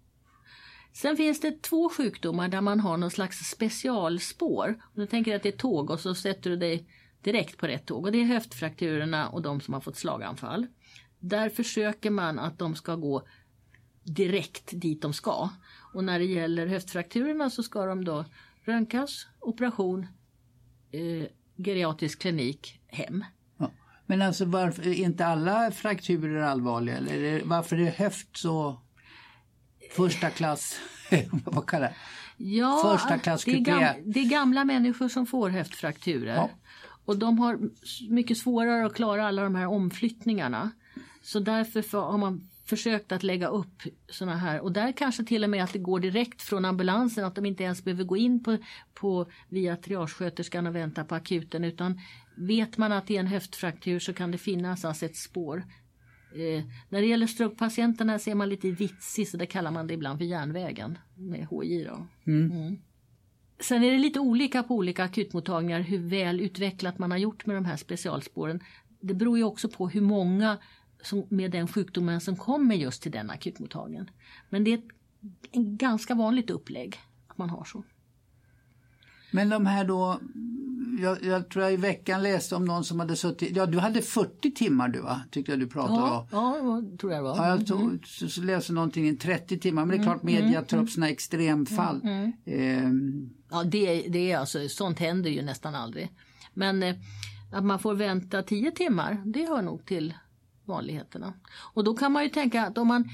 Sen 0.93 1.17
finns 1.17 1.39
det 1.39 1.61
två 1.61 1.89
sjukdomar 1.89 2.47
där 2.47 2.61
man 2.61 2.79
har 2.79 2.97
någon 2.97 3.11
slags 3.11 3.37
specialspår. 3.37 4.67
Om 4.67 5.01
du 5.01 5.07
tänker 5.07 5.35
att 5.35 5.43
det 5.43 5.49
är 5.49 5.57
tåg 5.57 5.89
och 5.89 5.99
så 5.99 6.15
sätter 6.15 6.49
du 6.49 6.57
dig 6.57 6.87
direkt 7.21 7.57
på 7.57 7.67
rätt 7.67 7.85
tåg 7.85 8.05
och 8.05 8.11
det 8.11 8.21
är 8.21 8.25
höftfrakturerna 8.25 9.29
och 9.29 9.41
de 9.41 9.61
som 9.61 9.73
har 9.73 9.81
fått 9.81 9.97
slaganfall. 9.97 10.67
Där 11.19 11.49
försöker 11.49 12.09
man 12.09 12.39
att 12.39 12.59
de 12.59 12.75
ska 12.75 12.95
gå 12.95 13.23
direkt 14.03 14.69
dit 14.71 15.01
de 15.01 15.13
ska. 15.13 15.49
Och 15.93 16.03
när 16.03 16.19
det 16.19 16.25
gäller 16.25 16.67
höftfrakturerna 16.67 17.49
så 17.49 17.63
ska 17.63 17.85
de 17.85 18.05
då 18.05 18.25
röntgas, 18.65 19.27
operation, 19.39 20.07
eh, 20.91 21.27
geriatrisk 21.57 22.21
klinik, 22.21 22.79
hem. 22.87 23.25
Ja. 23.57 23.71
Men 24.05 24.21
alltså 24.21 24.45
varför 24.45 24.87
är 24.87 24.93
inte 24.93 25.25
alla 25.25 25.71
frakturer 25.71 26.41
allvarliga? 26.41 26.97
Eller 26.97 27.41
varför 27.45 27.77
är 27.77 27.91
höft 27.91 28.37
så 28.37 28.81
första 29.95 30.29
klass, 30.29 30.79
vad 31.45 31.65
kallar 31.65 31.87
det? 31.87 31.95
Ja, 32.43 32.97
första 32.97 33.17
klass 33.17 33.43
det 33.45 33.51
är, 33.51 33.59
gam, 33.59 33.95
det 34.05 34.19
är 34.19 34.29
gamla 34.29 34.65
människor 34.65 35.09
som 35.09 35.25
får 35.25 35.49
höftfrakturer. 35.49 36.35
Ja. 36.35 36.49
Och 37.05 37.17
de 37.17 37.39
har 37.39 37.59
mycket 38.09 38.37
svårare 38.37 38.85
att 38.85 38.93
klara 38.93 39.27
alla 39.27 39.43
de 39.43 39.55
här 39.55 39.67
omflyttningarna. 39.67 40.71
Så 41.21 41.39
därför 41.39 41.99
har 42.01 42.17
man 42.17 42.49
försökt 42.65 43.11
att 43.11 43.23
lägga 43.23 43.47
upp 43.47 43.81
sådana 44.09 44.37
här 44.37 44.61
och 44.61 44.71
där 44.71 44.91
kanske 44.91 45.23
till 45.23 45.43
och 45.43 45.49
med 45.49 45.63
att 45.63 45.73
det 45.73 45.79
går 45.79 45.99
direkt 45.99 46.41
från 46.41 46.65
ambulansen 46.65 47.25
att 47.25 47.35
de 47.35 47.45
inte 47.45 47.63
ens 47.63 47.83
behöver 47.83 48.03
gå 48.03 48.17
in 48.17 48.43
på, 48.43 48.57
på 48.93 49.25
via 49.49 49.75
triagesköterskan 49.75 50.67
och 50.67 50.75
vänta 50.75 51.03
på 51.03 51.15
akuten 51.15 51.63
utan 51.63 51.99
vet 52.35 52.77
man 52.77 52.91
att 52.91 53.07
det 53.07 53.15
är 53.15 53.19
en 53.19 53.27
höftfraktur 53.27 53.99
så 53.99 54.13
kan 54.13 54.31
det 54.31 54.37
finnas 54.37 54.85
alltså 54.85 55.05
ett 55.05 55.15
spår. 55.15 55.57
Eh, 56.35 56.63
när 56.89 57.01
det 57.01 57.07
gäller 57.07 57.27
strokepatienterna 57.27 58.19
ser 58.19 58.35
man 58.35 58.49
lite 58.49 58.71
vitsig 58.71 59.27
så 59.27 59.37
det 59.37 59.45
kallar 59.45 59.71
man 59.71 59.87
det 59.87 59.93
ibland 59.93 60.19
för 60.19 60.25
järnvägen 60.25 60.97
med 61.15 61.47
HI. 61.49 61.83
Då. 61.83 62.07
Mm. 62.27 62.51
Mm. 62.51 62.77
Sen 63.61 63.83
är 63.83 63.91
det 63.91 63.97
lite 63.97 64.19
olika 64.19 64.63
på 64.63 64.75
olika 64.75 65.03
akutmottagningar 65.03 65.79
hur 65.79 65.99
väl 65.99 66.41
utvecklat 66.41 66.97
man 66.99 67.11
har 67.11 67.17
gjort 67.17 67.45
med 67.45 67.55
de 67.55 67.65
här 67.65 67.77
specialspåren. 67.77 68.59
Det 68.99 69.13
beror 69.13 69.37
ju 69.37 69.43
också 69.43 69.69
på 69.69 69.89
hur 69.89 70.01
många 70.01 70.57
som, 71.01 71.25
med 71.29 71.51
den 71.51 71.67
sjukdomen 71.67 72.21
som 72.21 72.35
kommer 72.35 72.75
just 72.75 73.03
till 73.03 73.11
den 73.11 73.29
akutmottagningen. 73.29 74.09
Men 74.49 74.63
det 74.63 74.73
är 74.73 74.77
ett, 74.77 74.87
ett 75.51 75.61
ganska 75.61 76.15
vanligt 76.15 76.49
upplägg 76.49 76.99
att 77.27 77.37
man 77.37 77.49
har 77.49 77.63
så. 77.63 77.83
Men 79.31 79.49
de 79.49 79.65
här 79.65 79.85
då, 79.85 80.19
jag, 80.99 81.23
jag, 81.23 81.49
tror 81.49 81.63
jag 81.63 81.73
i 81.73 81.77
veckan 81.77 82.23
läste 82.23 82.55
om 82.55 82.65
någon 82.65 82.83
som 82.83 82.99
hade 82.99 83.15
suttit, 83.15 83.55
ja 83.55 83.65
du 83.65 83.79
hade 83.79 84.01
40 84.01 84.51
timmar 84.51 84.87
du 84.87 84.99
va, 84.99 85.21
tyckte 85.31 85.51
jag 85.51 85.59
du 85.59 85.67
pratade 85.67 86.01
om. 86.01 86.27
Ja, 86.31 86.57
ja 86.57 86.83
tror 86.99 87.13
jag 87.13 87.23
var. 87.23 87.37
Ja, 87.37 87.47
jag 87.47 87.67
tog, 87.67 87.81
mm. 87.81 87.99
så, 88.05 88.27
så 88.27 88.41
läste 88.41 88.73
någonting 88.73 89.09
i 89.09 89.15
30 89.15 89.59
timmar, 89.59 89.85
men 89.85 89.97
det 89.97 90.03
är 90.03 90.05
klart 90.05 90.23
mm. 90.23 90.35
media 90.35 90.61
tar 90.61 90.77
upp 90.77 90.89
sådana 90.89 91.09
extremfall. 91.09 92.01
Mm. 92.03 92.31
Mm. 92.45 93.31
Eh. 93.35 93.57
Ja, 93.57 93.63
det, 93.63 94.05
det 94.09 94.31
är 94.31 94.37
alltså, 94.37 94.69
sånt 94.69 94.99
händer 94.99 95.29
ju 95.29 95.41
nästan 95.41 95.75
aldrig. 95.75 96.11
Men 96.53 96.83
eh, 96.83 96.95
att 97.51 97.63
man 97.63 97.79
får 97.79 97.93
vänta 97.93 98.43
10 98.43 98.71
timmar, 98.71 99.23
det 99.25 99.47
hör 99.47 99.61
nog 99.61 99.85
till 99.85 100.13
vanligheterna. 100.65 101.33
Och 101.73 101.83
då 101.83 101.93
kan 101.93 102.11
man 102.11 102.23
ju 102.23 102.29
tänka 102.29 102.65
att 102.65 102.77
om 102.77 102.87
man, 102.87 103.09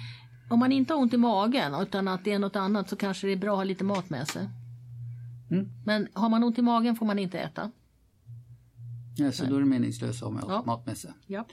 om 0.49 0.59
man 0.59 0.71
inte 0.71 0.93
har 0.93 1.01
ont 1.01 1.13
i 1.13 1.17
magen 1.17 1.75
utan 1.81 2.07
att 2.07 2.23
det 2.23 2.31
är 2.31 2.39
något 2.39 2.55
annat 2.55 2.89
så 2.89 2.95
kanske 2.95 3.27
det 3.27 3.33
är 3.33 3.37
bra 3.37 3.51
att 3.51 3.57
ha 3.57 3.63
lite 3.63 3.83
mat 3.83 4.09
med 4.09 4.27
sig. 4.27 4.49
Mm. 5.51 5.69
Men 5.85 6.07
har 6.13 6.29
man 6.29 6.43
ont 6.43 6.57
i 6.57 6.61
magen 6.61 6.95
får 6.95 7.05
man 7.05 7.19
inte 7.19 7.39
äta. 7.39 7.71
Ja, 9.17 9.31
så 9.31 9.43
Nej. 9.43 9.49
då 9.49 9.55
är 9.55 9.59
det 9.59 9.65
meningslöst 9.65 10.23
att 10.23 10.33
ha 10.33 10.53
ja. 10.53 10.63
mat 10.65 10.85
med 10.85 10.97
sig. 10.97 11.11
Ja. 11.25 11.47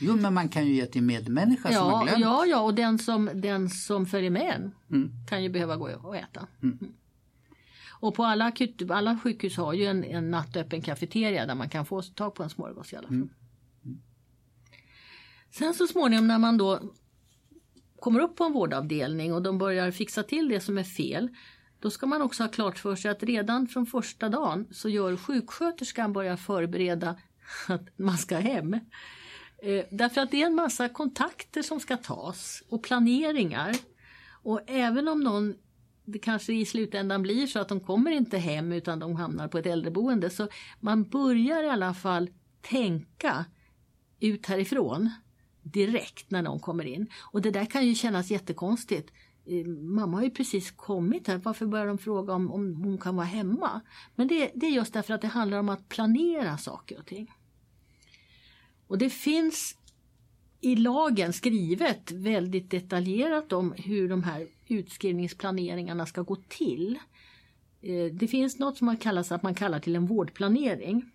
Jo, 0.00 0.16
men 0.16 0.34
man 0.34 0.48
kan 0.48 0.66
ju 0.66 0.72
ge 0.74 0.86
till 0.86 1.02
medmänniska 1.02 1.72
som 1.72 1.82
har 1.82 1.92
Ja, 1.92 2.02
glömt. 2.04 2.20
ja, 2.20 2.46
ja, 2.46 2.60
och 2.60 2.74
den 2.74 2.98
som, 2.98 3.30
den 3.34 3.70
som 3.70 4.06
följer 4.06 4.30
med 4.30 4.54
en 4.88 5.26
kan 5.28 5.42
ju 5.42 5.48
behöva 5.48 5.76
gå 5.76 5.90
och 6.02 6.16
äta. 6.16 6.46
Mm. 6.62 6.78
Och 8.00 8.14
på 8.14 8.24
alla, 8.24 8.44
akut, 8.44 8.90
alla 8.90 9.18
sjukhus 9.22 9.56
har 9.56 9.72
ju 9.72 9.84
en, 9.84 10.04
en 10.04 10.30
nattöppen 10.30 10.82
kafeteria 10.82 11.46
där 11.46 11.54
man 11.54 11.68
kan 11.68 11.86
få 11.86 12.02
tag 12.02 12.34
på 12.34 12.42
en 12.42 12.50
smörgås 12.50 12.92
i 12.92 12.96
alla 12.96 13.08
fall. 13.08 13.28
Sen 15.50 15.74
så 15.74 15.86
småningom 15.86 16.26
när 16.26 16.38
man 16.38 16.56
då 16.56 16.80
kommer 18.00 18.20
upp 18.20 18.36
på 18.36 18.44
en 18.44 18.52
vårdavdelning 18.52 19.34
och 19.34 19.42
de 19.42 19.58
börjar 19.58 19.90
fixa 19.90 20.22
till 20.22 20.48
det 20.48 20.60
som 20.60 20.78
är 20.78 20.84
fel. 20.84 21.28
Då 21.80 21.90
ska 21.90 22.06
man 22.06 22.22
också 22.22 22.42
ha 22.42 22.48
klart 22.48 22.78
för 22.78 22.96
sig 22.96 23.10
att 23.10 23.22
redan 23.22 23.68
från 23.68 23.86
första 23.86 24.28
dagen 24.28 24.66
så 24.70 24.88
gör 24.88 25.16
sjuksköterskan 25.16 26.12
börja 26.12 26.36
förbereda 26.36 27.16
att 27.68 27.98
man 27.98 28.18
ska 28.18 28.38
hem. 28.38 28.74
Eh, 29.62 29.84
därför 29.90 30.20
att 30.20 30.30
det 30.30 30.42
är 30.42 30.46
en 30.46 30.54
massa 30.54 30.88
kontakter 30.88 31.62
som 31.62 31.80
ska 31.80 31.96
tas 31.96 32.62
och 32.68 32.82
planeringar. 32.82 33.76
Och 34.42 34.60
även 34.66 35.08
om 35.08 35.20
någon, 35.20 35.54
det 36.04 36.18
kanske 36.18 36.52
i 36.52 36.64
slutändan 36.64 37.22
blir 37.22 37.46
så 37.46 37.58
att 37.58 37.68
de 37.68 37.80
kommer 37.80 38.10
inte 38.10 38.38
hem 38.38 38.72
utan 38.72 38.98
de 38.98 39.16
hamnar 39.16 39.48
på 39.48 39.58
ett 39.58 39.66
äldreboende. 39.66 40.30
Så 40.30 40.48
man 40.80 41.04
börjar 41.04 41.62
i 41.62 41.68
alla 41.68 41.94
fall 41.94 42.30
tänka 42.60 43.44
ut 44.20 44.46
härifrån 44.46 45.10
direkt 45.62 46.30
när 46.30 46.42
någon 46.42 46.60
kommer 46.60 46.84
in. 46.84 47.06
Och 47.20 47.42
det 47.42 47.50
där 47.50 47.64
kan 47.64 47.86
ju 47.86 47.94
kännas 47.94 48.30
jättekonstigt. 48.30 49.12
Mamma 49.80 50.16
har 50.16 50.24
ju 50.24 50.30
precis 50.30 50.70
kommit 50.70 51.28
här, 51.28 51.38
varför 51.38 51.66
börjar 51.66 51.86
de 51.86 51.98
fråga 51.98 52.32
om, 52.32 52.52
om 52.52 52.74
hon 52.74 52.98
kan 52.98 53.16
vara 53.16 53.26
hemma? 53.26 53.80
Men 54.14 54.28
det, 54.28 54.50
det 54.54 54.66
är 54.66 54.70
just 54.70 54.92
därför 54.92 55.14
att 55.14 55.20
det 55.20 55.28
handlar 55.28 55.58
om 55.58 55.68
att 55.68 55.88
planera 55.88 56.58
saker 56.58 56.98
och 56.98 57.06
ting. 57.06 57.32
Och 58.86 58.98
det 58.98 59.10
finns 59.10 59.76
i 60.60 60.76
lagen 60.76 61.32
skrivet 61.32 62.12
väldigt 62.12 62.70
detaljerat 62.70 63.52
om 63.52 63.74
hur 63.76 64.08
de 64.08 64.22
här 64.22 64.46
utskrivningsplaneringarna 64.66 66.06
ska 66.06 66.22
gå 66.22 66.36
till. 66.36 66.98
Eh, 67.82 68.12
det 68.12 68.28
finns 68.28 68.58
något 68.58 68.78
som 68.78 68.86
man 68.86 68.96
kallar, 68.96 69.32
att 69.32 69.42
man 69.42 69.54
kallar 69.54 69.80
till 69.80 69.96
en 69.96 70.06
vårdplanering. 70.06 71.10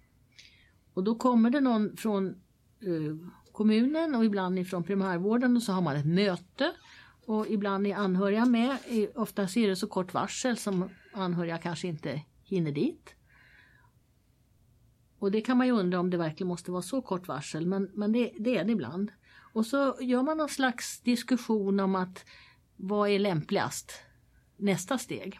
Och 0.93 1.03
då 1.03 1.15
kommer 1.15 1.49
det 1.49 1.59
någon 1.59 1.97
från 1.97 2.27
eh, 2.29 3.31
kommunen 3.51 4.15
och 4.15 4.25
ibland 4.25 4.59
ifrån 4.59 4.83
primärvården 4.83 5.55
och 5.55 5.63
så 5.63 5.71
har 5.71 5.81
man 5.81 5.95
ett 5.95 6.05
möte. 6.05 6.71
Och 7.31 7.47
ibland 7.47 7.87
är 7.87 7.95
anhöriga 7.95 8.45
med. 8.45 8.77
Oftast 9.15 9.57
är 9.57 9.67
det 9.67 9.75
så 9.75 9.87
kort 9.87 10.13
varsel 10.13 10.57
som 10.57 10.89
anhöriga 11.13 11.57
kanske 11.57 11.87
inte 11.87 12.21
hinner 12.43 12.71
dit. 12.71 13.15
Och 15.19 15.31
det 15.31 15.41
kan 15.41 15.57
man 15.57 15.67
ju 15.67 15.73
undra 15.73 15.99
om 15.99 16.09
det 16.09 16.17
verkligen 16.17 16.47
måste 16.47 16.71
vara 16.71 16.81
så 16.81 17.01
kort 17.01 17.27
varsel, 17.27 17.65
men, 17.65 17.91
men 17.93 18.11
det, 18.11 18.31
det 18.39 18.57
är 18.57 18.65
det 18.65 18.71
ibland. 18.71 19.11
Och 19.53 19.65
så 19.65 19.97
gör 20.01 20.23
man 20.23 20.37
någon 20.37 20.49
slags 20.49 21.01
diskussion 21.01 21.79
om 21.79 21.95
att 21.95 22.25
vad 22.75 23.09
är 23.09 23.19
lämpligast? 23.19 23.93
Nästa 24.57 24.97
steg. 24.97 25.39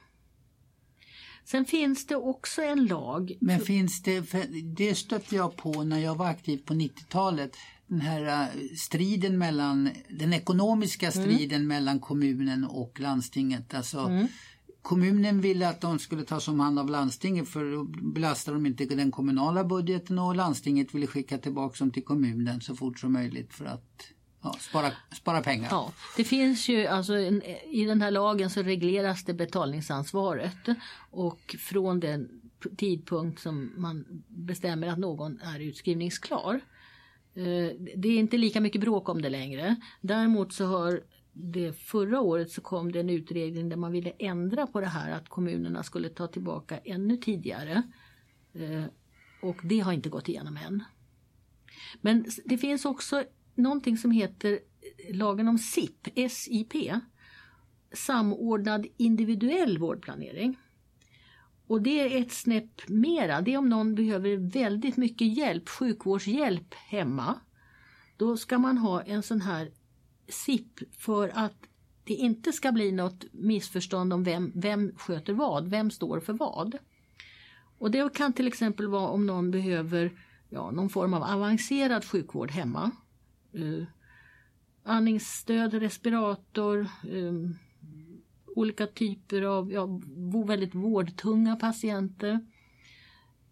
Sen 1.45 1.65
finns 1.65 2.07
det 2.07 2.15
också 2.15 2.61
en 2.61 2.85
lag. 2.85 3.37
Men 3.41 3.59
finns 3.59 4.03
det, 4.03 4.23
för 4.23 4.45
det 4.75 4.95
stötte 4.95 5.35
jag 5.35 5.55
på 5.55 5.83
när 5.83 5.99
jag 5.99 6.15
var 6.15 6.25
aktiv 6.25 6.57
på 6.65 6.73
90-talet, 6.73 7.57
den 7.91 8.01
här 8.01 8.25
eh, 8.25 8.75
striden 8.75 9.37
mellan, 9.37 9.89
den 10.09 10.33
ekonomiska 10.33 11.11
striden 11.11 11.67
mellan 11.67 11.99
kommunen 11.99 12.65
och 12.65 12.99
landstinget. 12.99 13.73
Alltså, 13.73 14.27
Kommunen 14.81 15.41
ville 15.41 15.69
att 15.69 15.81
de 15.81 15.99
skulle 15.99 16.23
tas 16.23 16.47
om 16.47 16.59
hand 16.59 16.79
av 16.79 16.89
landstinget 16.89 17.49
för 17.49 17.71
då 17.71 17.83
belastar 17.83 18.53
de 18.53 18.65
inte 18.65 18.85
den 18.85 19.11
kommunala 19.11 19.63
budgeten 19.63 20.19
och 20.19 20.35
landstinget 20.35 20.95
ville 20.95 21.07
skicka 21.07 21.37
tillbaka 21.37 21.75
dem 21.79 21.91
till 21.91 22.03
kommunen 22.03 22.61
så 22.61 22.75
fort 22.75 22.99
som 22.99 23.13
möjligt 23.13 23.53
för 23.53 23.65
att 23.65 24.03
ja, 24.43 24.55
spara, 24.59 24.91
spara 25.15 25.41
pengar. 25.41 25.67
Ja, 25.71 25.91
det 26.17 26.23
finns 26.23 26.69
ju 26.69 26.87
alltså 26.87 27.17
i 27.71 27.85
den 27.87 28.01
här 28.01 28.11
lagen 28.11 28.49
så 28.49 28.63
regleras 28.63 29.23
det 29.23 29.33
betalningsansvaret 29.33 30.67
och 31.11 31.55
från 31.59 31.99
den 31.99 32.41
tidpunkt 32.77 33.41
som 33.41 33.71
man 33.77 34.23
bestämmer 34.27 34.87
att 34.87 34.99
någon 34.99 35.39
är 35.39 35.59
utskrivningsklar. 35.59 36.61
Eh, 37.33 37.69
det 37.95 38.09
är 38.09 38.19
inte 38.19 38.37
lika 38.37 38.61
mycket 38.61 38.81
bråk 38.81 39.09
om 39.09 39.21
det 39.21 39.29
längre. 39.29 39.75
Däremot 40.01 40.53
så 40.53 40.65
har 40.65 41.03
det 41.33 41.73
förra 41.73 42.21
året 42.21 42.51
så 42.51 42.61
kom 42.61 42.91
det 42.91 42.99
en 42.99 43.09
utredning 43.09 43.69
där 43.69 43.77
man 43.77 43.91
ville 43.91 44.11
ändra 44.19 44.67
på 44.67 44.81
det 44.81 44.87
här 44.87 45.11
att 45.11 45.29
kommunerna 45.29 45.83
skulle 45.83 46.09
ta 46.09 46.27
tillbaka 46.27 46.77
ännu 46.77 47.17
tidigare. 47.17 47.83
Eh, 48.53 48.85
och 49.41 49.57
det 49.63 49.79
har 49.79 49.93
inte 49.93 50.09
gått 50.09 50.29
igenom 50.29 50.57
än. 50.57 50.83
Men 52.01 52.25
det 52.45 52.57
finns 52.57 52.85
också 52.85 53.23
någonting 53.55 53.97
som 53.97 54.11
heter 54.11 54.59
lagen 55.09 55.47
om 55.47 55.57
SIP, 55.57 56.07
SIP, 56.29 56.73
samordnad 57.93 58.87
individuell 58.97 59.77
vårdplanering. 59.77 60.57
Och 61.71 61.81
det 61.81 61.99
är 61.99 62.21
ett 62.21 62.31
snäpp 62.31 62.87
mera, 62.87 63.41
det 63.41 63.53
är 63.53 63.57
om 63.57 63.69
någon 63.69 63.95
behöver 63.95 64.37
väldigt 64.37 64.97
mycket 64.97 65.37
hjälp, 65.37 65.69
sjukvårdshjälp 65.69 66.73
hemma. 66.73 67.39
Då 68.17 68.37
ska 68.37 68.57
man 68.57 68.77
ha 68.77 69.01
en 69.01 69.23
sån 69.23 69.41
här 69.41 69.71
SIP 70.27 70.79
för 70.97 71.31
att 71.35 71.55
det 72.03 72.13
inte 72.13 72.51
ska 72.51 72.71
bli 72.71 72.91
något 72.91 73.25
missförstånd 73.31 74.13
om 74.13 74.23
vem, 74.23 74.51
vem 74.55 74.91
sköter 74.97 75.33
vad, 75.33 75.67
vem 75.67 75.91
står 75.91 76.19
för 76.19 76.33
vad. 76.33 76.77
Och 77.77 77.91
det 77.91 78.13
kan 78.13 78.33
till 78.33 78.47
exempel 78.47 78.87
vara 78.87 79.07
om 79.07 79.25
någon 79.25 79.51
behöver 79.51 80.11
ja, 80.49 80.71
någon 80.71 80.89
form 80.89 81.13
av 81.13 81.23
avancerad 81.23 82.05
sjukvård 82.05 82.51
hemma. 82.51 82.91
Uh, 83.55 83.83
andningsstöd, 84.83 85.73
respirator, 85.73 86.79
eh, 87.03 87.33
olika 88.55 88.87
typer 88.87 89.41
av 89.41 89.71
ja, 89.71 90.01
väldigt 90.47 90.75
vårdtunga 90.75 91.55
patienter. 91.55 92.39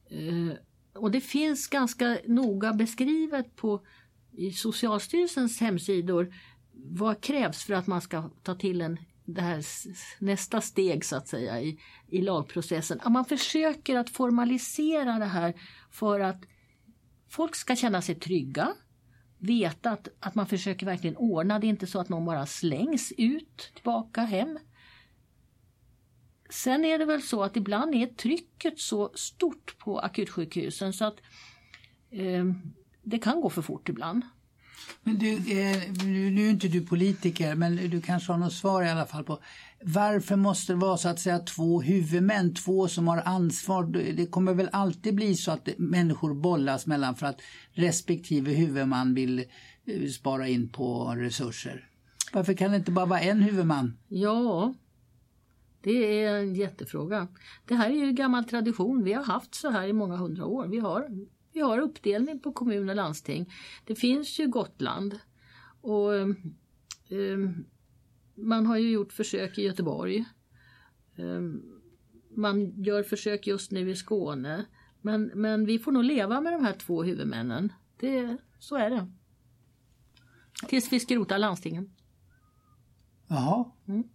Eh, 0.10 0.58
och 0.94 1.12
det 1.12 1.22
finns 1.22 1.68
ganska 1.68 2.18
noga 2.28 2.74
beskrivet 2.74 3.56
på 3.56 3.82
i 4.32 4.52
Socialstyrelsens 4.52 5.60
hemsidor 5.60 6.34
vad 6.74 7.22
krävs 7.22 7.64
för 7.64 7.74
att 7.74 7.88
man 7.88 8.02
ska 8.02 8.30
ta 8.44 8.56
till 8.56 8.82
en, 8.82 8.98
det 9.26 9.42
här 9.42 9.66
nästa 10.20 10.62
steg 10.62 11.06
så 11.06 11.16
att 11.16 11.28
säga 11.28 11.62
i, 11.62 11.80
i 12.08 12.22
lagprocessen. 12.22 13.00
Att 13.02 13.12
man 13.12 13.26
försöker 13.26 13.96
att 13.96 14.10
formalisera 14.10 15.20
det 15.20 15.26
här 15.26 15.54
för 15.92 16.20
att 16.20 16.44
folk 17.30 17.56
ska 17.56 17.76
känna 17.76 18.02
sig 18.02 18.16
trygga, 18.16 18.74
veta 19.38 19.92
att, 19.92 20.08
att 20.20 20.36
man 20.36 20.48
försöker 20.48 20.86
verkligen 20.86 21.18
ordna. 21.18 21.60
Det 21.60 21.68
är 21.68 21.70
inte 21.70 21.88
så 21.88 22.00
att 22.00 22.10
någon 22.10 22.26
bara 22.26 22.46
slängs 22.46 23.14
ut 23.18 23.72
tillbaka 23.74 24.22
hem. 24.22 24.60
Sen 26.50 26.86
är 26.86 27.00
det 27.00 27.06
väl 27.06 27.22
så 27.22 27.44
att 27.44 27.58
ibland 27.58 27.96
är 27.96 28.06
trycket 28.08 28.80
så 28.80 29.12
stort 29.16 29.76
på 29.80 30.00
akutsjukhusen 30.00 30.94
så 30.94 31.06
att 31.06 31.18
eh, 32.12 32.46
det 33.04 33.20
kan 33.20 33.42
gå 33.42 33.50
för 33.50 33.62
fort 33.62 33.90
ibland. 33.90 34.24
Men 35.04 35.18
du, 35.18 35.34
eh, 35.34 35.92
nu 36.06 36.46
är 36.46 36.50
inte 36.50 36.68
du 36.68 36.86
politiker, 36.86 37.56
men 37.56 37.76
du 37.76 38.02
kanske 38.02 38.32
har 38.32 38.40
något 38.40 38.54
svar 38.54 38.84
i 38.84 38.90
alla 38.90 39.06
fall 39.06 39.24
på 39.24 39.40
varför 39.84 40.36
måste 40.36 40.74
det 40.74 40.78
vara 40.78 40.98
så 40.98 41.10
att 41.10 41.20
säga 41.20 41.40
två 41.40 41.82
huvudmän, 41.82 42.54
två 42.54 42.88
som 42.88 43.08
har 43.08 43.22
ansvar? 43.26 43.84
Det 44.14 44.26
kommer 44.26 44.54
väl 44.54 44.70
alltid 44.72 45.16
bli 45.16 45.36
så 45.36 45.52
att 45.52 45.70
människor 45.78 46.34
bollas 46.34 46.86
mellan 46.86 47.16
för 47.16 47.26
att 47.26 47.42
respektive 47.72 48.52
huvudman 48.52 49.14
vill 49.14 49.40
eh, 49.86 50.10
spara 50.10 50.48
in 50.48 50.70
på 50.70 51.16
resurser. 51.18 51.86
Varför 52.34 52.54
kan 52.54 52.72
det 52.72 52.78
inte 52.78 52.92
bara 52.92 53.06
vara 53.06 53.20
en 53.20 53.42
huvudman? 53.42 53.98
Ja, 54.08 54.74
det 55.82 56.24
är 56.24 56.36
en 56.36 56.56
jättefråga. 56.56 57.28
Det 57.66 57.76
här 57.76 57.90
är 57.90 58.06
ju 58.06 58.12
gammal 58.12 58.44
tradition. 58.44 59.04
Vi 59.04 59.14
har 59.14 59.24
haft 59.24 59.56
så 59.56 59.70
här 59.70 59.88
i 59.88 59.94
många 59.94 60.16
hundra 60.16 60.46
år. 60.46 60.68
Vi 60.68 60.80
har, 60.80 61.26
vi 61.54 61.60
har 61.60 61.80
uppdelning 61.80 62.40
på 62.40 62.52
kommun 62.52 62.90
och 62.90 62.96
landsting. 62.96 63.54
Det 63.86 63.96
finns 63.96 64.40
ju 64.40 64.48
Gotland. 64.48 65.20
Och 65.82 66.10
um, 67.10 67.66
Man 68.36 68.66
har 68.66 68.78
ju 68.78 68.92
gjort 68.92 69.14
försök 69.14 69.58
i 69.58 69.62
Göteborg. 69.64 70.26
Um, 71.16 71.80
man 72.30 72.84
gör 72.84 73.04
försök 73.04 73.48
just 73.48 73.72
nu 73.72 73.90
i 73.90 73.96
Skåne. 73.96 74.66
Men, 75.02 75.32
men 75.36 75.66
vi 75.66 75.80
får 75.80 75.92
nog 75.92 76.04
leva 76.04 76.42
med 76.42 76.54
de 76.54 76.64
här 76.64 76.74
två 76.74 77.04
huvudmännen. 77.04 77.74
Det, 78.00 78.38
så 78.60 78.76
är 78.76 78.90
det. 78.90 79.12
Tills 80.68 80.94
vi 80.94 81.00
skrotar 81.00 81.38
landstingen. 81.38 81.94
Jaha, 83.30 83.66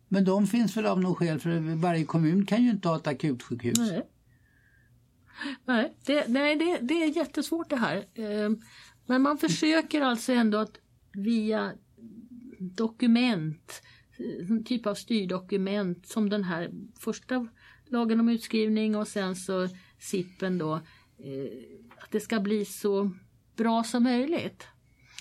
men 0.08 0.24
de 0.24 0.46
finns 0.46 0.76
väl 0.76 0.86
av 0.86 1.00
något 1.00 1.18
skäl 1.18 1.40
för 1.40 1.76
varje 1.76 2.04
kommun 2.04 2.46
kan 2.46 2.64
ju 2.64 2.70
inte 2.70 2.88
ha 2.88 2.96
ett 2.96 3.06
akutsjukhus. 3.06 3.78
Nej. 3.78 4.08
Nej, 5.64 5.96
det, 6.06 6.28
nej 6.28 6.56
det, 6.56 6.78
det 6.78 6.94
är 7.02 7.16
jättesvårt 7.16 7.70
det 7.70 7.76
här. 7.76 7.96
Eh, 8.14 8.50
Men 9.06 9.22
man 9.22 9.38
försöker 9.38 10.00
alltså 10.00 10.32
ändå 10.32 10.58
att 10.58 10.78
via 11.12 11.72
dokument, 12.58 13.82
en 14.48 14.64
typ 14.64 14.86
av 14.86 14.94
styrdokument 14.94 16.08
som 16.08 16.30
den 16.30 16.44
här 16.44 16.70
första 16.98 17.48
lagen 17.86 18.20
om 18.20 18.28
utskrivning 18.28 18.96
och 18.96 19.08
sen 19.08 19.36
så 19.36 19.68
SIPen 19.98 20.58
då, 20.58 20.74
eh, 20.74 21.52
att 21.98 22.10
det 22.10 22.20
ska 22.20 22.40
bli 22.40 22.64
så 22.64 23.10
bra 23.56 23.84
som 23.84 24.02
möjligt. 24.02 24.66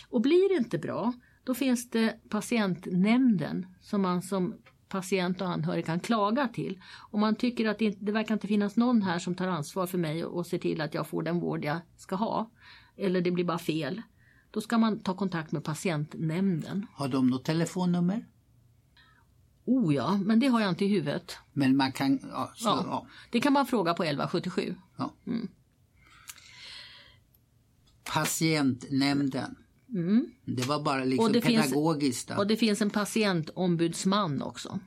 Och 0.10 0.22
blir 0.22 0.50
det 0.50 0.56
inte 0.56 0.78
bra, 0.78 1.14
då 1.44 1.54
finns 1.54 1.90
det 1.90 2.30
patientnämnden 2.30 3.66
som 3.82 4.02
man 4.02 4.22
som 4.22 4.56
patient 4.90 5.42
och 5.42 5.50
anhörig 5.50 5.86
kan 5.86 6.00
klaga 6.00 6.48
till. 6.48 6.82
Om 7.12 7.20
man 7.20 7.36
tycker 7.36 7.70
att 7.70 7.80
det, 7.80 7.90
det 8.00 8.12
verkar 8.12 8.34
inte 8.34 8.48
finnas 8.48 8.76
någon 8.76 9.02
här 9.02 9.20
som 9.20 9.36
tar 9.36 9.48
ansvar 9.48 9.88
för 9.88 9.98
mig 9.98 10.26
och, 10.26 10.38
och 10.38 10.48
ser 10.48 10.58
till 10.58 10.82
att 10.82 10.94
jag 10.94 11.08
får 11.08 11.24
den 11.24 11.40
vård 11.40 11.66
jag 11.66 11.78
ska 11.98 12.16
ha. 12.16 12.52
Eller 12.98 13.22
det 13.22 13.32
blir 13.32 13.46
bara 13.46 13.58
fel. 13.58 14.02
Då 14.52 14.62
ska 14.62 14.78
man 14.78 15.00
ta 15.00 15.16
kontakt 15.16 15.52
med 15.52 15.64
patientnämnden. 15.64 16.88
Har 16.94 17.08
de 17.08 17.28
något 17.28 17.46
telefonnummer? 17.46 18.28
Oh 19.66 19.96
ja, 19.96 20.20
men 20.26 20.40
det 20.40 20.48
har 20.48 20.62
jag 20.62 20.70
inte 20.70 20.86
i 20.86 20.88
huvudet. 20.88 21.38
Men 21.54 21.78
man 21.78 21.92
kan... 21.92 22.20
Ja, 22.32 22.52
så, 22.56 22.70
Ja. 22.70 22.84
ja. 22.88 23.08
Det 23.32 23.40
kan 23.40 23.54
man 23.54 23.66
fråga 23.66 23.94
på 23.94 24.04
1177. 24.04 24.76
Ja. 24.98 25.14
Patientnämnden. 28.04 29.56
Det 30.46 30.66
var 30.68 30.84
bara 30.84 31.04
liksom 31.04 31.26
Mm. 31.26 31.26
Och 31.26 31.32
det 31.34 31.42
finns- 31.42 31.66
pedagogiskt. 31.66 32.32
att- 32.32 32.38
Och 32.40 32.48
det 32.48 32.56
finns 32.58 32.82
en 32.82 32.90
patientombudsman 32.90 34.42
också. 34.42 34.80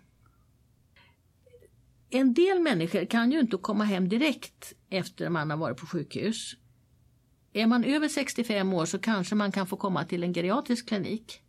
En 2.11 2.35
del 2.35 2.61
människor 2.61 3.05
kan 3.05 3.33
ju 3.33 3.41
inte 3.41 3.57
komma 3.57 3.85
hem 3.85 4.09
direkt 4.09 4.73
efter 4.91 5.29
man 5.31 5.51
har 5.51 5.57
varit 5.57 5.77
på 5.77 5.87
sjukhus. 5.87 6.55
Är 7.53 7.67
man 7.67 7.85
över 7.85 8.09
65 8.09 8.73
år 8.73 8.85
så 8.85 8.99
kanske 8.99 9.35
man 9.35 9.53
kan 9.53 9.67
få 9.67 9.77
komma 9.77 10.05
till 10.05 10.23
en 10.23 10.35
geriatrisk 10.35 10.89
klinik. 10.89 11.41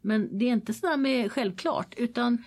Men 0.00 0.38
det 0.38 0.44
är 0.48 0.52
inte 0.52 0.74
sådär 0.74 0.96
med 0.96 1.32
självklart 1.32 1.94
utan 1.96 2.44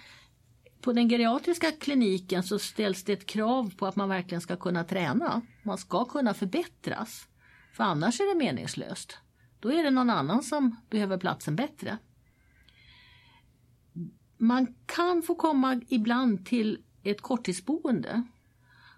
på 0.81 0.93
den 0.93 1.09
geriatriska 1.09 1.71
kliniken 1.71 2.43
så 2.43 2.59
ställs 2.59 3.03
det 3.03 3.13
ett 3.13 3.25
krav 3.25 3.73
på 3.77 3.85
att 3.87 3.95
man 3.95 4.09
verkligen 4.09 4.41
ska 4.41 4.55
kunna 4.55 4.83
träna. 4.83 5.41
Man 5.63 5.77
ska 5.77 6.05
kunna 6.05 6.33
förbättras. 6.33 7.27
För 7.73 7.83
annars 7.83 8.19
är 8.19 8.33
det 8.33 8.39
meningslöst. 8.45 9.17
Då 9.61 9.71
är 9.71 9.83
det 9.83 9.91
någon 9.91 10.09
annan 10.09 10.43
som 10.43 10.75
behöver 10.89 11.17
platsen 11.17 11.55
bättre. 11.55 11.97
Man 14.37 14.75
kan 14.85 15.21
få 15.21 15.35
komma 15.35 15.81
ibland 15.87 16.45
till 16.45 16.83
ett 17.03 17.21
korttidsboende 17.21 18.23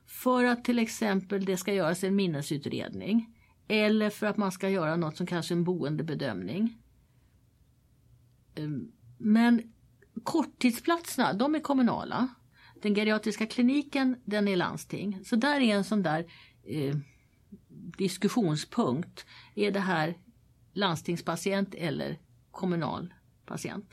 för 0.05 0.43
att 0.43 0.65
till 0.65 0.79
exempel 0.79 1.45
det 1.45 1.57
ska 1.57 1.73
göras 1.73 2.03
en 2.03 2.15
minnesutredning 2.15 3.35
eller 3.67 4.09
för 4.09 4.27
att 4.27 4.37
man 4.37 4.51
ska 4.51 4.69
göra 4.69 4.95
något 4.95 5.17
som 5.17 5.27
kanske 5.27 5.53
en 5.53 5.63
boendebedömning. 5.63 6.77
Ehm, 8.55 8.91
men 9.17 9.73
korttidsplatserna, 10.23 11.33
de 11.33 11.55
är 11.55 11.59
kommunala. 11.59 12.27
Den 12.81 12.95
geriatriska 12.95 13.45
kliniken, 13.45 14.21
den 14.25 14.47
är 14.47 14.55
landsting. 14.55 15.19
Så 15.25 15.35
där 15.35 15.59
är 15.59 15.75
en 15.75 15.83
sån 15.83 16.03
där 16.03 16.25
eh, 16.63 16.95
diskussionspunkt. 17.97 19.25
Är 19.55 19.71
det 19.71 19.79
här 19.79 20.17
landstingspatient 20.73 21.75
eller 21.75 22.19
kommunal 22.51 23.13
patient? 23.45 23.89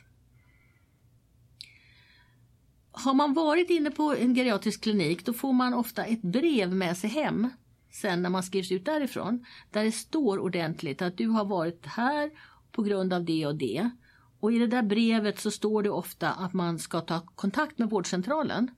Har 2.93 3.15
man 3.15 3.35
varit 3.35 3.71
inne 3.71 3.91
på 3.91 4.15
en 4.15 4.35
geriatrisk 4.35 4.83
klinik 4.83 5.25
då 5.27 5.33
får 5.33 5.53
man 5.53 5.75
ofta 5.75 6.05
ett 6.05 6.23
brev 6.23 6.75
med 6.75 6.97
sig 6.97 7.11
hem 7.11 7.51
sen 7.91 8.23
när 8.23 8.31
man 8.31 8.43
skrivs 8.43 8.73
ut 8.73 8.85
därifrån. 8.85 9.47
Där 9.71 9.85
det 9.85 9.93
står 9.93 10.39
ordentligt 10.39 11.03
att 11.03 11.17
du 11.17 11.27
har 11.27 11.45
varit 11.45 11.87
här 11.87 12.31
på 12.73 12.83
grund 12.83 13.13
av 13.13 13.25
det 13.25 13.47
och 13.47 13.55
det. 13.55 13.91
Och 14.41 14.53
i 14.53 14.59
det 14.59 14.67
där 14.67 14.83
brevet 14.83 15.41
så 15.41 15.51
står 15.51 15.83
det 15.83 15.91
ofta 15.91 16.33
att 16.33 16.53
man 16.53 16.79
ska 16.79 17.01
ta 17.01 17.21
kontakt 17.21 17.79
med 17.79 17.91
vårdcentralen 17.91 18.71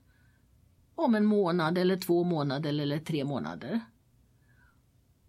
om 0.95 1.15
en 1.15 1.25
månad 1.25 1.77
eller 1.77 1.97
två 1.97 2.23
månader 2.23 2.69
eller 2.69 2.99
tre 2.99 3.23
månader. 3.23 3.81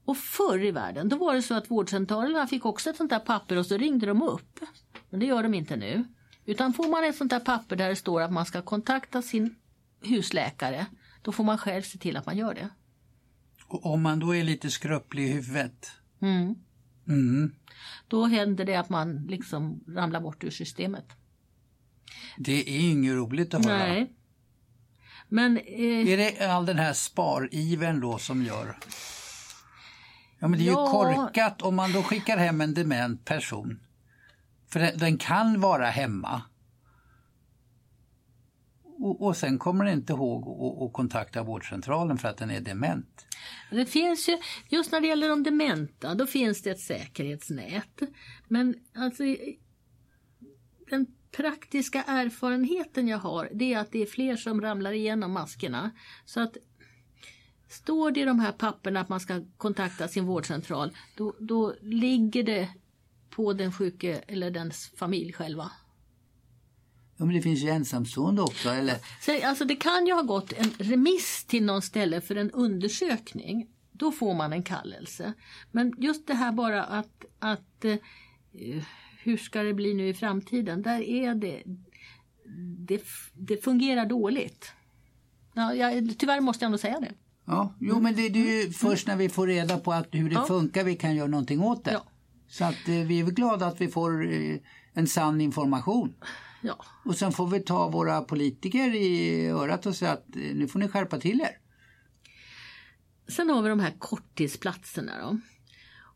Och 0.05 0.17
förr 0.17 0.65
i 0.65 0.71
världen 0.71 1.09
då 1.09 1.17
var 1.17 1.35
det 1.35 1.43
så 1.43 1.55
att 1.55 1.71
vårdcentralerna 1.71 2.47
fick 2.47 2.65
också 2.67 2.91
ett 2.91 2.97
sånt 2.97 3.11
där 3.11 3.19
papper 3.19 3.57
och 3.57 3.67
så 3.67 3.77
ringde 3.77 4.07
de 4.07 4.23
upp. 4.23 4.61
Men 5.11 5.21
det 5.21 5.27
gör 5.27 5.43
de 5.43 5.55
inte 5.55 5.77
nu. 5.77 6.05
Utan 6.45 6.73
får 6.73 6.89
man 6.89 7.05
ett 7.05 7.17
sånt 7.17 7.31
där 7.31 7.41
papper 7.41 7.77
där 7.77 7.89
det 7.89 7.97
står 7.97 8.21
att 8.21 8.33
man 8.33 8.47
ska 8.47 8.63
kontakta 8.63 9.23
sin 9.23 9.55
husläkare 10.01 10.87
då 11.23 11.33
får 11.33 11.45
man 11.45 11.59
själv 11.59 11.83
se 11.83 11.99
till 11.99 12.17
att 12.17 12.27
man 12.27 12.37
gör 12.37 12.55
det. 12.55 12.69
Och 13.67 13.87
om 13.87 14.03
man 14.03 14.19
då 14.19 14.35
är 14.35 14.45
lite 14.45 14.71
skröplig 14.71 15.25
i 15.25 15.33
huvudet. 15.33 15.91
Mm. 16.23 16.55
Mm. 17.09 17.55
Då 18.09 18.25
händer 18.25 18.65
det 18.65 18.75
att 18.75 18.89
man 18.89 19.27
liksom 19.27 19.85
ramlar 19.89 20.21
bort 20.21 20.45
ur 20.45 20.51
systemet. 20.51 21.07
Det 22.39 22.53
är 22.53 22.91
inget 22.91 23.15
roligt 23.15 23.55
att 23.55 23.65
höra. 23.65 23.79
Nej. 23.79 24.13
Men 25.29 25.57
eh, 25.57 26.09
Är 26.09 26.17
det 26.17 26.49
all 26.49 26.67
den 26.67 26.79
här 26.79 26.93
spariven 26.93 28.01
då 28.01 28.19
som 28.19 28.43
gör? 28.43 28.79
Ja 30.45 30.49
men 30.49 30.59
det 30.59 30.65
är 30.65 30.73
Ja. 30.73 31.11
ju 31.11 31.15
korkat 31.17 31.63
om 31.63 31.77
man 31.77 31.93
då 31.93 32.03
skickar 32.03 32.37
hem 32.37 32.61
en 32.61 32.75
dement 32.75 33.25
person. 33.25 33.81
För 34.69 34.81
den, 34.81 34.99
den 34.99 35.19
kan 35.19 35.61
vara 35.61 35.87
hemma. 35.87 36.43
Och, 38.83 39.23
och 39.23 39.37
sen 39.37 39.59
kommer 39.59 39.85
den 39.85 39.95
inte 39.95 40.13
ihåg 40.13 40.43
att- 40.87 40.93
kontakta 40.93 41.43
vårdcentralen 41.43 42.19
för 42.19 42.29
att 42.29 42.37
den 42.37 42.51
är 42.51 42.61
dement. 42.61 43.27
Det 43.71 43.87
finns 43.87 44.29
ju, 44.29 44.39
just 44.69 44.93
när 44.93 45.01
det 45.01 45.07
gäller 45.07 45.29
de 45.29 45.43
dementa, 45.43 46.15
då 46.15 46.27
finns 46.27 46.63
det 46.63 46.71
ett 46.71 46.81
säkerhetsnät. 46.81 48.01
Men 48.49 48.75
alltså, 48.95 49.23
den 50.91 51.07
praktiska 51.37 52.03
erfarenheten 52.03 53.09
jag 53.09 53.19
har, 53.19 53.49
det 53.53 53.75
är 53.75 53.79
att 53.79 53.93
det 53.93 54.03
är 54.03 54.07
fler 54.07 54.37
som 54.37 54.61
ramlar 54.61 54.93
igenom 54.93 55.33
maskerna. 55.33 55.91
Så 56.25 56.41
att 56.41 56.57
står 57.75 58.11
det 58.11 58.21
i 58.21 58.25
de 58.25 58.41
här 58.41 58.53
papperna 58.53 59.01
att 59.01 59.09
man 59.09 59.21
ska 59.21 59.43
kontakta 59.57 60.09
sin 60.09 60.25
vårdcentral, 60.25 60.97
då, 61.17 61.35
då 61.41 61.75
ligger 61.83 62.43
det 62.43 62.69
på 63.31 63.53
den 63.53 63.73
sjuke 63.73 64.23
eller 64.27 64.51
dens 64.51 64.93
familj 64.97 65.33
själva. 65.33 65.71
Ja 67.17 67.25
men 67.25 67.35
det 67.35 67.43
finns 67.43 67.61
ju 67.61 67.69
ensamstående 67.69 68.43
också 68.43 68.69
eller? 68.69 68.97
Så, 69.21 69.47
alltså 69.47 69.65
det 69.65 69.77
kan 69.77 70.07
ju 70.07 70.13
ha 70.13 70.23
gått 70.23 70.53
en 70.53 70.71
remiss 70.79 71.45
till 71.45 71.65
någon 71.65 71.83
ställe 71.83 72.21
för 72.21 72.37
en 72.37 72.51
undersökning. 72.51 73.69
Då 73.93 74.13
får 74.13 74.35
man 74.35 74.53
en 74.53 74.63
kallelse. 74.63 75.33
Men 75.71 75.95
just 75.99 76.27
det 76.27 76.35
här 76.35 76.53
bara 76.53 76.85
att, 76.85 77.25
att 77.39 77.85
eh, 77.85 77.97
hur 79.23 79.37
ska 79.37 79.63
det 79.63 79.75
bli 79.75 79.95
nu 79.95 80.09
i 80.09 80.15
framtiden? 80.15 80.83
Där 80.83 81.01
är 81.01 81.35
det, 81.35 81.63
det, 82.79 83.03
det 83.33 83.65
fungerar 83.65 84.07
dåligt. 84.07 84.73
Ja, 85.55 85.75
jag, 85.75 86.19
tyvärr 86.19 86.41
måste 86.41 86.65
jag 86.65 86.69
ändå 86.69 86.79
säga 86.79 87.01
det. 87.01 87.13
Ja, 87.47 87.75
jo 87.81 88.01
men 88.01 88.15
det, 88.17 88.29
det 88.29 88.39
är 88.39 88.65
ju 88.65 88.73
först 88.73 89.07
när 89.07 89.17
vi 89.17 89.29
får 89.29 89.47
reda 89.47 89.79
på 89.79 89.93
att 89.93 90.09
hur 90.11 90.29
det 90.29 90.35
Ja. 90.35 90.45
funkar 90.47 90.85
vi 90.85 90.97
kan 90.97 91.15
göra 91.17 91.29
någonting 91.29 91.61
åt 91.63 91.85
det. 91.85 91.93
Ja. 91.93 92.05
Så 92.49 92.65
att 92.65 92.89
eh, 92.89 92.95
vi 92.95 93.21
är 93.21 93.25
glada 93.27 93.67
att 93.67 93.81
vi 93.81 93.89
får 93.89 94.33
eh, 94.33 94.57
en 94.93 95.07
sann 95.07 95.41
information. 95.41 96.15
Ja. 96.63 96.85
Och 97.05 97.17
sen 97.17 97.33
får 97.33 97.47
vi 97.47 97.61
ta 97.61 97.89
våra 97.89 98.21
politiker 98.21 98.95
i 98.95 99.47
örat 99.49 99.87
och 99.87 99.97
säga 99.97 100.13
att 100.13 100.37
eh, 100.37 100.43
nu 100.55 100.69
får 100.69 100.79
ni 100.79 100.89
skärpa 100.89 101.19
till 101.21 101.41
er. 101.41 101.59
Sen 103.29 103.51
har 103.51 103.63
vi 103.63 103.69
de 103.69 103.81
här 103.81 103.95
korttidsplatserna 103.99 105.13
då. 105.23 105.39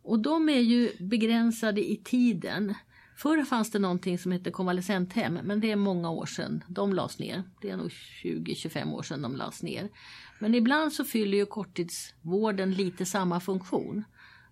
Och 0.02 0.18
de 0.18 0.48
är 0.48 0.60
ju 0.60 0.92
begränsade 1.00 1.90
i 1.90 1.96
tiden. 2.04 2.74
Förr 3.16 3.44
fanns 3.44 3.70
det 3.70 3.78
någonting 3.78 4.18
som 4.18 4.32
hette 4.32 4.50
konvalescenthem 4.50 5.34
men 5.34 5.60
det 5.60 5.70
är 5.70 5.76
många 5.76 6.10
år 6.10 6.26
sedan 6.26 6.64
de 6.68 6.92
lades 6.92 7.18
ner. 7.18 7.42
Det 7.62 7.70
är 7.70 7.76
nog 7.76 7.88
20-25 8.24 8.92
år 8.92 9.02
sedan 9.02 9.22
de 9.22 9.36
lades 9.36 9.62
ner. 9.62 9.88
Men 10.38 10.54
ibland 10.54 10.92
så 10.92 11.04
fyller 11.04 11.38
ju 11.38 11.46
korttidsvården 11.46 12.74
lite 12.74 13.06
samma 13.06 13.40
funktion. 13.40 14.04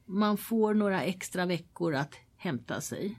Man 0.04 0.38
får 0.38 0.74
några 0.74 1.02
extra 1.02 1.46
veckor 1.46 1.94
att 1.94 2.14
hämta 2.36 2.80
sig. 2.80 3.18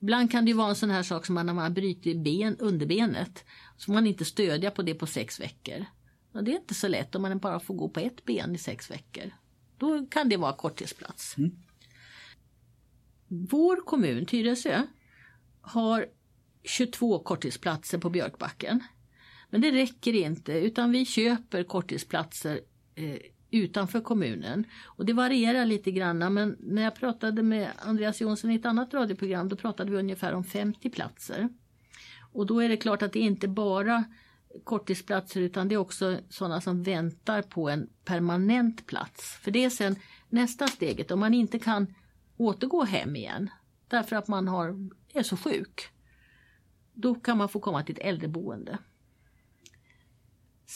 Ibland 0.00 0.30
kan 0.30 0.44
det 0.44 0.54
vara 0.54 0.68
en 0.68 0.76
sån 0.76 0.90
här 0.90 1.02
sak 1.02 1.26
som 1.26 1.34
när 1.34 1.44
man 1.44 1.58
har 1.58 1.70
brutit 1.70 2.16
ben, 2.16 2.56
underbenet 2.58 3.44
så 3.76 3.86
får 3.86 3.92
man 3.92 4.06
inte 4.06 4.24
stödja 4.24 4.70
på 4.70 4.82
det 4.82 4.94
på 4.94 5.06
sex 5.06 5.40
veckor. 5.40 5.84
Och 6.32 6.44
det 6.44 6.52
är 6.52 6.56
inte 6.56 6.74
så 6.74 6.88
lätt 6.88 7.14
om 7.14 7.22
man 7.22 7.38
bara 7.38 7.60
får 7.60 7.74
gå 7.74 7.88
på 7.88 8.00
ett 8.00 8.24
ben 8.24 8.54
i 8.54 8.58
sex 8.58 8.90
veckor. 8.90 9.30
Då 9.78 10.06
kan 10.06 10.28
det 10.28 10.36
vara 10.36 10.52
korttidsplats. 10.52 11.36
Vår 13.28 13.84
kommun, 13.84 14.26
Tyresö, 14.26 14.82
har 15.60 16.06
22 16.64 17.18
korttidsplatser 17.18 17.98
på 17.98 18.10
Björkbacken. 18.10 18.80
Men 19.52 19.60
det 19.60 19.70
räcker 19.70 20.12
inte 20.12 20.52
utan 20.52 20.92
vi 20.92 21.04
köper 21.04 21.62
korttidsplatser 21.62 22.60
eh, 22.94 23.18
utanför 23.50 24.00
kommunen. 24.00 24.64
Och 24.84 25.06
det 25.06 25.12
varierar 25.12 25.64
lite 25.64 25.90
grann 25.90 26.34
men 26.34 26.56
när 26.60 26.82
jag 26.82 26.94
pratade 26.94 27.42
med 27.42 27.70
Andreas 27.78 28.20
Jonsson 28.20 28.50
i 28.50 28.54
ett 28.54 28.66
annat 28.66 28.94
radioprogram 28.94 29.48
då 29.48 29.56
pratade 29.56 29.90
vi 29.90 29.96
ungefär 29.96 30.32
om 30.34 30.44
50 30.44 30.90
platser. 30.90 31.48
Och 32.32 32.46
då 32.46 32.60
är 32.62 32.68
det 32.68 32.76
klart 32.76 33.02
att 33.02 33.12
det 33.12 33.18
inte 33.18 33.48
bara 33.48 34.04
korttidsplatser 34.64 35.40
utan 35.40 35.68
det 35.68 35.74
är 35.74 35.76
också 35.76 36.18
sådana 36.28 36.60
som 36.60 36.82
väntar 36.82 37.42
på 37.42 37.70
en 37.70 37.88
permanent 38.04 38.86
plats. 38.86 39.38
För 39.42 39.50
det 39.50 39.64
är 39.64 39.70
sen 39.70 39.96
nästa 40.28 40.66
steget 40.66 41.10
om 41.10 41.20
man 41.20 41.34
inte 41.34 41.58
kan 41.58 41.94
återgå 42.36 42.84
hem 42.84 43.16
igen 43.16 43.50
därför 43.88 44.16
att 44.16 44.28
man 44.28 44.48
har, 44.48 44.90
är 45.14 45.22
så 45.22 45.36
sjuk. 45.36 45.88
Då 46.94 47.14
kan 47.14 47.38
man 47.38 47.48
få 47.48 47.60
komma 47.60 47.82
till 47.82 47.94
ett 47.94 48.06
äldreboende. 48.06 48.78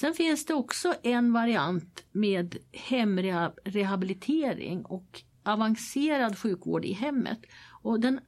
Sen 0.00 0.14
finns 0.14 0.46
det 0.46 0.54
också 0.54 0.94
en 1.02 1.32
variant 1.32 2.04
med 2.12 2.56
hemrehabilitering 2.72 4.84
och 4.84 5.22
avancerad 5.42 6.38
sjukvård 6.38 6.84
i 6.84 6.92
hemmet. 6.92 7.38
Och 7.82 8.00
den 8.00 8.20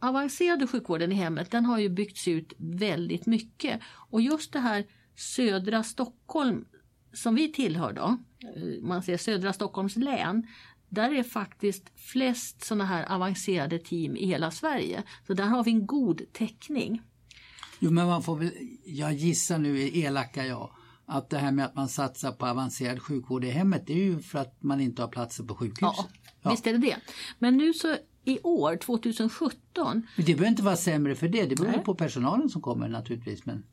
avancerade 0.00 0.66
sjukvården 0.66 1.12
i 1.12 1.14
hemmet 1.14 1.50
den 1.50 1.64
har 1.64 1.78
ju 1.78 1.88
byggts 1.88 2.28
ut 2.28 2.52
väldigt 2.56 3.26
mycket. 3.26 3.80
Och 3.86 4.20
just 4.20 4.52
det 4.52 4.58
här 4.58 4.86
södra 5.16 5.82
Stockholm 5.82 6.64
som 7.12 7.34
vi 7.34 7.52
tillhör 7.52 7.92
då, 7.92 8.16
eh, 8.56 8.82
man 8.82 9.02
ser 9.02 9.16
södra 9.16 9.52
Stockholms 9.52 9.96
län, 9.96 10.46
där 10.88 11.12
är 11.12 11.22
faktiskt 11.22 11.92
flest 11.96 12.64
sådana 12.64 12.84
här 12.84 13.14
avancerade 13.14 13.78
team 13.78 14.16
i 14.16 14.26
hela 14.26 14.50
Sverige. 14.50 15.02
Så 15.26 15.34
där 15.34 15.46
har 15.46 15.64
vi 15.64 15.70
en 15.70 15.86
god 15.86 16.22
täckning. 16.32 17.02
Jo 17.78 17.90
men 17.90 18.06
man 18.06 18.22
får 18.22 18.36
väl, 18.36 18.50
jag 18.84 19.12
gissar 19.12 19.58
nu, 19.58 19.98
elaka 19.98 20.46
jag, 20.46 20.70
att 21.06 21.30
det 21.30 21.38
här 21.38 21.52
med 21.52 21.64
att 21.64 21.74
man 21.74 21.88
satsar 21.88 22.32
på 22.32 22.46
avancerad 22.46 23.02
sjukvård 23.02 23.44
i 23.44 23.50
hemmet 23.50 23.86
det 23.86 23.92
är 23.92 24.04
ju 24.04 24.18
för 24.18 24.38
att 24.38 24.62
man 24.62 24.80
inte 24.80 25.02
har 25.02 25.08
platser 25.08 25.44
på 25.44 25.54
sjukhus. 25.54 25.78
Ja, 25.80 26.06
ja. 26.42 26.50
visst 26.50 26.66
är 26.66 26.72
det 26.72 26.78
det. 26.78 26.96
Men 27.38 27.56
nu 27.56 27.72
så 27.72 27.96
i 28.24 28.38
år, 28.42 28.76
2017. 28.76 29.56
Men 29.74 30.02
det 30.16 30.24
behöver 30.24 30.46
inte 30.46 30.62
vara 30.62 30.76
sämre 30.76 31.14
för 31.14 31.28
det, 31.28 31.46
det 31.46 31.56
beror 31.56 31.70
Nej. 31.70 31.84
på 31.84 31.94
personalen 31.94 32.48
som 32.48 32.62
kommer 32.62 32.88
naturligtvis. 32.88 33.46
Men... 33.46 33.64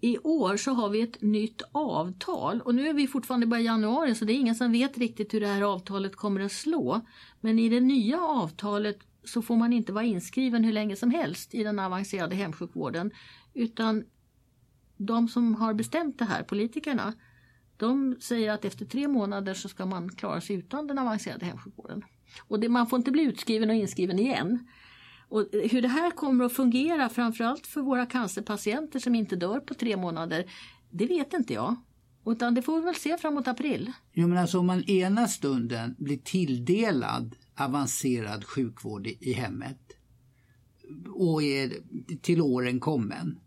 I 0.00 0.18
år 0.18 0.56
så 0.56 0.72
har 0.72 0.88
vi 0.88 1.00
ett 1.00 1.22
nytt 1.22 1.62
avtal 1.72 2.60
och 2.60 2.74
nu 2.74 2.88
är 2.88 2.94
vi 2.94 3.06
fortfarande 3.06 3.46
bara 3.46 3.60
i 3.60 3.64
januari 3.64 4.14
så 4.14 4.24
det 4.24 4.32
är 4.32 4.34
ingen 4.34 4.54
som 4.54 4.72
vet 4.72 4.98
riktigt 4.98 5.34
hur 5.34 5.40
det 5.40 5.46
här 5.46 5.62
avtalet 5.62 6.16
kommer 6.16 6.40
att 6.40 6.52
slå. 6.52 7.00
Men 7.40 7.58
i 7.58 7.68
det 7.68 7.80
nya 7.80 8.20
avtalet 8.20 8.98
så 9.24 9.42
får 9.42 9.56
man 9.56 9.72
inte 9.72 9.92
vara 9.92 10.04
inskriven 10.04 10.64
hur 10.64 10.72
länge 10.72 10.96
som 10.96 11.10
helst 11.10 11.54
i 11.54 11.64
den 11.64 11.78
avancerade 11.78 12.36
hemsjukvården. 12.36 13.10
Utan 13.54 14.04
de 14.96 15.28
som 15.28 15.54
har 15.54 15.74
bestämt 15.74 16.18
det 16.18 16.24
här, 16.24 16.42
politikerna, 16.42 17.14
de 17.76 18.16
säger 18.20 18.52
att 18.52 18.64
efter 18.64 18.84
tre 18.84 19.08
månader 19.08 19.54
så 19.54 19.68
ska 19.68 19.86
man 19.86 20.08
klara 20.08 20.40
sig 20.40 20.56
utan 20.56 20.86
den 20.86 20.98
avancerade 20.98 21.46
hemsjukvården. 21.46 22.04
Och 22.48 22.60
det, 22.60 22.68
man 22.68 22.86
får 22.86 22.96
inte 22.96 23.10
bli 23.10 23.22
utskriven 23.22 23.70
och 23.70 23.76
inskriven 23.76 24.18
igen. 24.18 24.66
Och 25.28 25.54
eh, 25.54 25.70
hur 25.70 25.82
det 25.82 25.88
här 25.88 26.10
kommer 26.10 26.44
att 26.44 26.52
fungera, 26.52 27.08
framförallt 27.08 27.66
för 27.66 27.80
våra 27.80 28.06
cancerpatienter 28.06 28.98
som 28.98 29.14
inte 29.14 29.36
dör 29.36 29.60
på 29.60 29.74
tre 29.74 29.96
månader, 29.96 30.44
det 30.90 31.06
vet 31.06 31.32
inte 31.32 31.54
jag. 31.54 31.76
Utan 32.26 32.54
det 32.54 32.62
får 32.62 32.78
vi 32.78 32.84
väl 32.84 32.94
se 32.94 33.18
framåt 33.18 33.48
april. 33.48 33.92
Jo 34.12 34.28
men 34.28 34.38
alltså 34.38 34.58
om 34.58 34.66
man 34.66 34.82
ena 34.82 35.28
stunden 35.28 35.94
blir 35.98 36.16
tilldelad 36.16 37.36
avancerad 37.56 38.44
sjukvård 38.44 39.06
i 39.06 39.32
hemmet 39.32 39.80
och 41.08 41.42
är 41.42 41.72
till 42.22 42.40
åren 42.40 42.80
kommen 42.80 43.38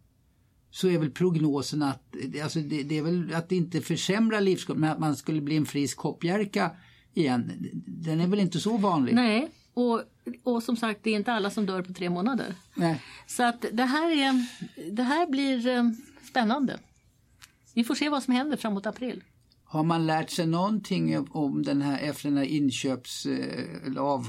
så 0.77 0.87
är 0.87 0.97
väl 0.97 1.11
prognosen 1.11 1.81
att, 1.81 2.15
alltså 2.43 2.59
det, 2.59 2.83
det 2.83 2.97
är 2.97 3.01
väl 3.01 3.33
att 3.33 3.49
det 3.49 3.55
inte 3.55 3.81
försämrar 3.81 4.41
livskvaliteten 4.41 4.81
men 4.81 4.91
att 4.91 4.99
man 4.99 5.15
skulle 5.15 5.41
bli 5.41 5.57
en 5.57 5.65
frisk 5.65 5.97
hoppjerka 5.97 6.71
igen. 7.13 7.51
Den 7.85 8.19
är 8.19 8.27
väl 8.27 8.39
inte 8.39 8.59
så 8.59 8.77
vanlig? 8.77 9.15
Nej, 9.15 9.51
och, 9.73 10.01
och 10.43 10.63
som 10.63 10.77
sagt 10.77 10.99
det 11.03 11.09
är 11.09 11.15
inte 11.15 11.33
alla 11.33 11.49
som 11.49 11.65
dör 11.65 11.81
på 11.81 11.93
tre 11.93 12.09
månader. 12.09 12.55
Nej. 12.75 13.01
Så 13.27 13.43
att 13.43 13.65
det 13.71 13.83
här, 13.83 14.11
är, 14.11 14.45
det 14.91 15.03
här 15.03 15.27
blir 15.27 15.67
eh, 15.67 15.83
spännande. 16.29 16.79
Vi 17.73 17.83
får 17.83 17.95
se 17.95 18.09
vad 18.09 18.23
som 18.23 18.33
händer 18.33 18.57
framåt 18.57 18.85
april. 18.85 19.23
Har 19.63 19.83
man 19.83 20.07
lärt 20.07 20.29
sig 20.29 20.47
någonting 20.47 21.27
om 21.29 21.63
den 21.63 21.81
här 21.81 21.99
efter 21.99 22.29
den 22.29 22.37
här 22.37 22.45
inköps 22.45 23.25
eller 23.85 24.01
av, 24.01 24.27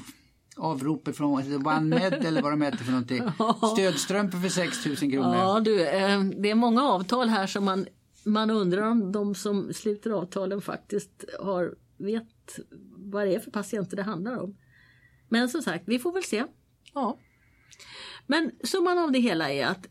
avropet 0.59 1.17
från 1.17 1.33
OneMed 1.33 2.15
eller 2.25 2.43
vad 2.43 2.53
de 2.53 2.63
heter 2.63 2.79
för 2.79 2.93
någonting? 2.93 3.23
Stödstrumpor 3.75 4.39
för 4.39 4.49
6 4.49 4.87
000 4.87 4.97
kronor. 4.97 5.37
Ja 5.37 5.61
du, 5.61 5.87
eh, 5.87 6.23
det 6.23 6.51
är 6.51 6.55
många 6.55 6.83
avtal 6.83 7.29
här 7.29 7.47
som 7.47 7.65
man, 7.65 7.87
man 8.25 8.51
undrar 8.51 8.83
om 8.83 9.13
de 9.13 9.35
som 9.35 9.73
sluter 9.73 10.11
avtalen 10.11 10.61
faktiskt 10.61 11.25
har, 11.41 11.75
vet 11.97 12.59
vad 12.97 13.27
det 13.27 13.35
är 13.35 13.41
för 13.41 13.51
patienter 13.51 13.97
det 13.97 14.03
handlar 14.03 14.39
om. 14.39 14.57
Men 15.29 15.49
som 15.49 15.63
sagt, 15.63 15.85
vi 15.87 15.99
får 15.99 16.13
väl 16.13 16.25
se. 16.25 16.45
Ja. 16.95 17.19
Men 18.27 18.51
summan 18.65 18.99
av 18.99 19.13
det 19.13 19.19
hela 19.19 19.51
är 19.51 19.67
att 19.67 19.89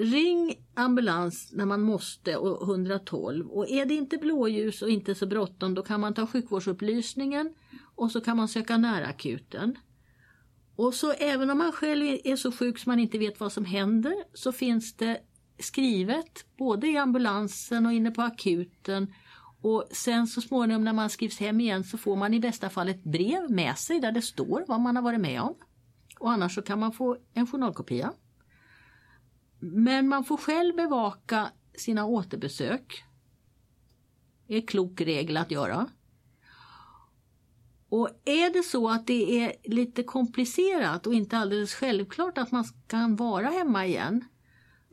Ring 0.00 0.54
ambulans 0.74 1.52
när 1.52 1.66
man 1.66 1.80
måste 1.80 2.36
och 2.36 2.62
112 2.62 3.46
och 3.46 3.70
är 3.70 3.86
det 3.86 3.94
inte 3.94 4.18
blåljus 4.18 4.82
och 4.82 4.90
inte 4.90 5.14
så 5.14 5.26
bråttom 5.26 5.74
då 5.74 5.82
kan 5.82 6.00
man 6.00 6.14
ta 6.14 6.26
sjukvårdsupplysningen 6.26 7.54
och 7.94 8.10
så 8.10 8.20
kan 8.20 8.36
man 8.36 8.48
söka 8.48 8.76
närakuten. 8.76 9.78
Och 10.80 10.94
så 10.94 11.12
även 11.12 11.50
om 11.50 11.58
man 11.58 11.72
själv 11.72 12.18
är 12.24 12.36
så 12.36 12.52
sjuk 12.52 12.78
som 12.78 12.90
man 12.90 12.98
inte 12.98 13.18
vet 13.18 13.40
vad 13.40 13.52
som 13.52 13.64
händer 13.64 14.14
så 14.34 14.52
finns 14.52 14.94
det 14.94 15.20
skrivet 15.58 16.46
både 16.56 16.86
i 16.88 16.96
ambulansen 16.96 17.86
och 17.86 17.92
inne 17.92 18.10
på 18.10 18.22
akuten 18.22 19.14
och 19.62 19.84
sen 19.92 20.26
så 20.26 20.40
småningom 20.40 20.84
när 20.84 20.92
man 20.92 21.10
skrivs 21.10 21.40
hem 21.40 21.60
igen 21.60 21.84
så 21.84 21.98
får 21.98 22.16
man 22.16 22.34
i 22.34 22.40
bästa 22.40 22.70
fall 22.70 22.88
ett 22.88 23.04
brev 23.04 23.50
med 23.50 23.78
sig 23.78 24.00
där 24.00 24.12
det 24.12 24.22
står 24.22 24.64
vad 24.68 24.80
man 24.80 24.96
har 24.96 25.02
varit 25.02 25.20
med 25.20 25.40
om. 25.40 25.54
Och 26.18 26.30
annars 26.30 26.54
så 26.54 26.62
kan 26.62 26.78
man 26.78 26.92
få 26.92 27.16
en 27.34 27.46
journalkopia. 27.46 28.12
Men 29.58 30.08
man 30.08 30.24
får 30.24 30.36
själv 30.36 30.76
bevaka 30.76 31.50
sina 31.74 32.04
återbesök. 32.04 33.04
Det 34.46 34.54
är 34.54 34.60
en 34.60 34.66
klok 34.66 35.00
regel 35.00 35.36
att 35.36 35.50
göra. 35.50 35.88
Och 37.90 38.08
är 38.24 38.52
det 38.52 38.62
så 38.62 38.88
att 38.88 39.06
det 39.06 39.38
är 39.40 39.52
lite 39.64 40.02
komplicerat 40.02 41.06
och 41.06 41.14
inte 41.14 41.38
alldeles 41.38 41.74
självklart 41.74 42.38
att 42.38 42.52
man 42.52 42.64
kan 42.86 43.16
vara 43.16 43.46
hemma 43.46 43.86
igen, 43.86 44.24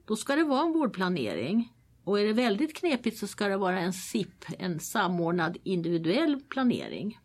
då 0.05 0.15
ska 0.15 0.35
det 0.35 0.43
vara 0.43 0.61
en 0.61 0.73
vårdplanering. 0.73 1.73
Och 2.03 2.19
är 2.19 2.25
det 2.25 2.33
väldigt 2.33 2.75
knepigt 2.75 3.17
så 3.17 3.27
ska 3.27 3.47
det 3.47 3.57
vara 3.57 3.79
en 3.79 3.93
SIP, 3.93 4.45
en 4.59 4.79
samordnad 4.79 5.57
individuell 5.63 6.41
planering. 6.49 7.19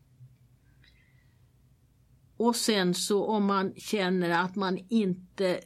Och 2.37 2.57
sen 2.57 2.95
så 2.95 3.27
om 3.27 3.45
man 3.45 3.75
känner 3.77 4.31
att 4.31 4.57
man 4.57 4.79
inte 4.89 5.61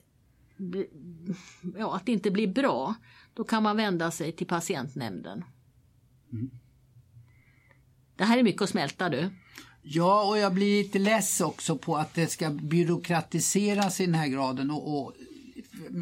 ja, 1.78 1.96
att 1.96 2.06
det 2.06 2.12
inte 2.12 2.30
blir 2.30 2.48
bra, 2.48 2.94
då 3.34 3.44
kan 3.44 3.62
man 3.62 3.76
vända 3.76 4.10
sig 4.10 4.32
till 4.32 4.46
patientnämnden. 4.46 5.44
Mm. 6.32 6.50
Det 8.16 8.24
här 8.24 8.38
är 8.38 8.42
mycket 8.42 8.62
att 8.62 8.70
smälta 8.70 9.08
du. 9.08 9.30
Ja, 9.88 10.28
och 10.28 10.38
jag 10.38 10.54
blir 10.54 10.82
lite 10.82 10.98
less 10.98 11.40
också 11.40 11.78
på 11.78 11.96
att 11.96 12.14
det 12.14 12.26
ska 12.26 12.50
byråkratiseras 12.50 14.00
i 14.00 14.06
den 14.06 14.14
här 14.14 14.26
graden 14.28 14.70
och, 14.70 14.98
och 14.98 15.12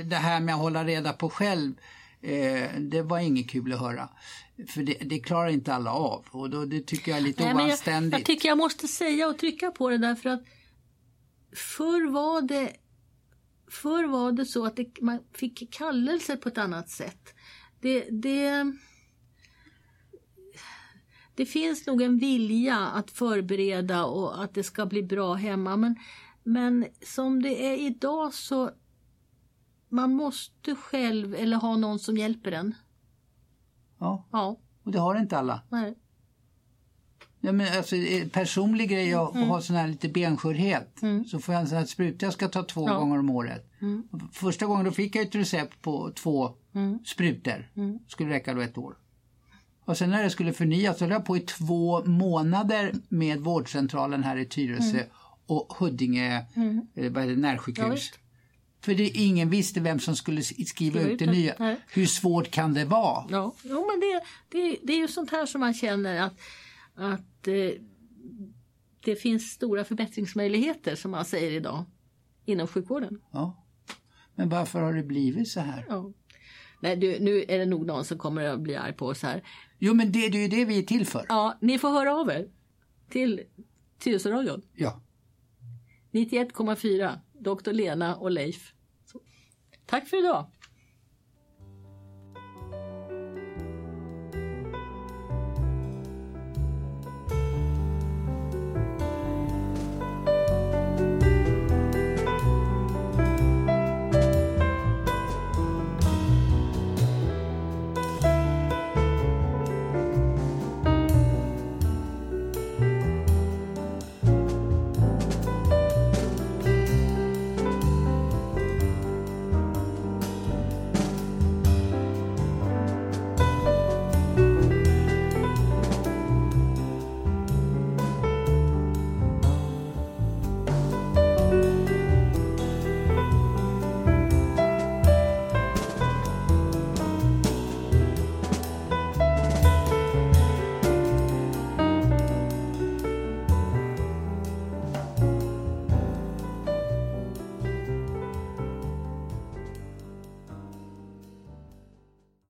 det 0.04 0.16
här 0.16 0.40
med 0.40 0.54
att 0.54 0.60
hålla 0.60 0.84
reda 0.84 1.12
på 1.12 1.30
själv, 1.30 1.74
eh, 2.20 2.68
det 2.78 3.02
var 3.02 3.18
inget 3.18 3.50
kul 3.50 3.72
att 3.72 3.80
höra. 3.80 4.08
För 4.68 4.82
det, 4.82 4.94
det, 4.94 5.18
klarar 5.18 5.48
inte 5.48 5.74
alla 5.74 5.92
av 5.92 6.24
och 6.30 6.50
då, 6.50 6.64
det 6.64 6.80
tycker 6.80 7.10
jag 7.10 7.18
är 7.18 7.22
lite 7.22 7.54
Nej, 7.54 7.54
oanständigt. 7.54 8.12
Jag, 8.12 8.20
jag 8.20 8.26
tycker 8.26 8.48
jag 8.48 8.58
måste 8.58 8.88
säga 8.88 9.28
och 9.28 9.38
trycka 9.38 9.70
på 9.70 9.88
det 9.88 9.98
därför 9.98 10.30
att 10.30 10.44
förr 11.56 12.10
var 12.10 12.42
det 12.42 12.76
Förr 13.70 14.06
var 14.06 14.32
det 14.32 14.46
så 14.46 14.66
att 14.66 14.76
det, 14.76 15.00
man 15.00 15.18
fick 15.32 15.72
kallelser 15.72 16.36
på 16.36 16.48
ett 16.48 16.58
annat 16.58 16.90
sätt. 16.90 17.34
Det, 17.80 18.00
det, 18.10 18.72
det 21.34 21.46
finns 21.46 21.86
nog 21.86 22.02
en 22.02 22.18
vilja 22.18 22.78
att 22.78 23.10
förbereda 23.10 24.04
och 24.04 24.42
att 24.44 24.54
det 24.54 24.62
ska 24.62 24.86
bli 24.86 25.02
bra 25.02 25.34
hemma 25.34 25.76
men, 25.76 25.96
men 26.42 26.86
som 27.02 27.42
det 27.42 27.66
är 27.66 27.76
idag 27.86 28.34
så 28.34 28.70
man 29.88 30.14
måste 30.14 30.74
själv 30.74 31.34
eller 31.34 31.56
ha 31.56 31.76
någon 31.76 31.98
som 31.98 32.16
hjälper 32.16 32.52
en. 32.52 32.74
Ja, 33.98 34.28
ja. 34.32 34.56
och 34.82 34.92
det 34.92 34.98
har 34.98 35.16
inte 35.16 35.38
alla. 35.38 35.62
Nej. 35.70 35.94
Ja, 37.40 37.52
men 37.52 37.76
alltså, 37.76 37.96
eh, 37.96 38.28
personlig 38.28 38.90
grej 38.90 39.14
att 39.14 39.34
mm. 39.34 39.48
ha 39.48 39.60
sån 39.60 39.76
här 39.76 39.88
lite 39.88 40.08
benskörhet. 40.08 41.02
Mm. 41.02 41.24
Så 41.24 41.38
får 41.38 41.54
jag 41.54 41.62
en 41.62 41.68
sån 41.68 41.78
här 41.78 41.84
spruta 41.84 42.26
jag 42.26 42.32
ska 42.32 42.48
ta 42.48 42.62
två 42.62 42.88
ja. 42.88 42.98
gånger 42.98 43.18
om 43.18 43.30
året. 43.30 43.70
Mm. 43.80 44.08
Första 44.32 44.66
gången 44.66 44.84
då 44.84 44.90
fick 44.90 45.16
jag 45.16 45.26
ett 45.26 45.34
recept 45.34 45.82
på 45.82 46.12
två 46.14 46.50
mm. 46.74 46.98
sprutor. 47.04 47.70
Mm. 47.76 47.98
Skulle 48.08 48.30
räcka 48.30 48.54
då 48.54 48.60
ett 48.60 48.78
år. 48.78 48.96
Och 49.84 49.98
sen 49.98 50.10
när 50.10 50.22
det 50.22 50.30
skulle 50.30 50.52
förnyas 50.52 50.98
så 50.98 51.04
höll 51.04 51.12
jag 51.12 51.24
på 51.24 51.36
i 51.36 51.40
två 51.40 52.04
månader 52.04 52.92
med 53.08 53.40
vårdcentralen 53.40 54.24
här 54.24 54.36
i 54.36 54.46
Tyresö 54.46 54.96
mm. 54.96 55.06
och 55.46 55.72
Huddinge 55.78 56.46
mm. 56.56 56.86
Eh, 56.94 57.12
vad 57.12 57.28
det, 57.28 57.36
närsjukhus. 57.36 58.10
Ja, 58.12 58.18
För 58.80 58.94
det, 58.94 59.08
ingen 59.08 59.50
visste 59.50 59.80
vem 59.80 60.00
som 60.00 60.16
skulle 60.16 60.42
skriva 60.42 61.00
ut 61.00 61.18
det, 61.18 61.26
det 61.26 61.32
nya. 61.32 61.54
Nej. 61.58 61.76
Hur 61.88 62.06
svårt 62.06 62.50
kan 62.50 62.74
det 62.74 62.84
vara? 62.84 63.24
Ja, 63.30 63.54
jo, 63.62 63.90
men 63.90 64.00
det, 64.00 64.22
det, 64.48 64.78
det 64.82 64.92
är 64.92 64.98
ju 64.98 65.08
sånt 65.08 65.30
här 65.30 65.46
som 65.46 65.60
man 65.60 65.74
känner 65.74 66.22
att, 66.22 66.40
att 66.94 67.48
eh, 67.48 67.80
det 69.04 69.16
finns 69.16 69.50
stora 69.50 69.84
förbättringsmöjligheter 69.84 70.96
som 70.96 71.10
man 71.10 71.24
säger 71.24 71.50
idag 71.50 71.84
inom 72.44 72.66
sjukvården. 72.66 73.20
Ja. 73.32 73.64
Men 74.34 74.48
varför 74.48 74.80
har 74.80 74.92
det 74.92 75.02
blivit 75.02 75.48
så 75.48 75.60
här? 75.60 75.86
Ja. 75.88 76.12
Nej, 76.80 76.96
du, 76.96 77.18
nu 77.20 77.44
är 77.48 77.58
det 77.58 77.66
nog 77.66 77.86
någon 77.86 78.04
som 78.04 78.18
kommer 78.18 78.44
att 78.44 78.60
bli 78.60 78.76
arg 78.76 78.92
på 78.92 79.06
oss 79.06 79.22
här. 79.22 79.42
Jo, 79.86 79.94
men 79.94 80.12
det, 80.12 80.28
det 80.28 80.38
är 80.38 80.42
ju 80.42 80.48
det 80.48 80.64
vi 80.64 80.78
är 80.78 80.82
till 80.82 81.06
för. 81.06 81.26
Ja, 81.28 81.58
ni 81.60 81.78
får 81.78 81.88
höra 81.88 82.14
av 82.14 82.30
er 82.30 82.48
till 83.10 83.40
Tyresöradion. 83.98 84.62
Ja. 84.74 85.00
91,4, 86.12 87.18
Dr. 87.32 87.72
Lena 87.72 88.16
och 88.16 88.30
Leif. 88.30 88.72
Så. 89.04 89.20
Tack 89.86 90.08
för 90.08 90.16
idag. 90.16 90.46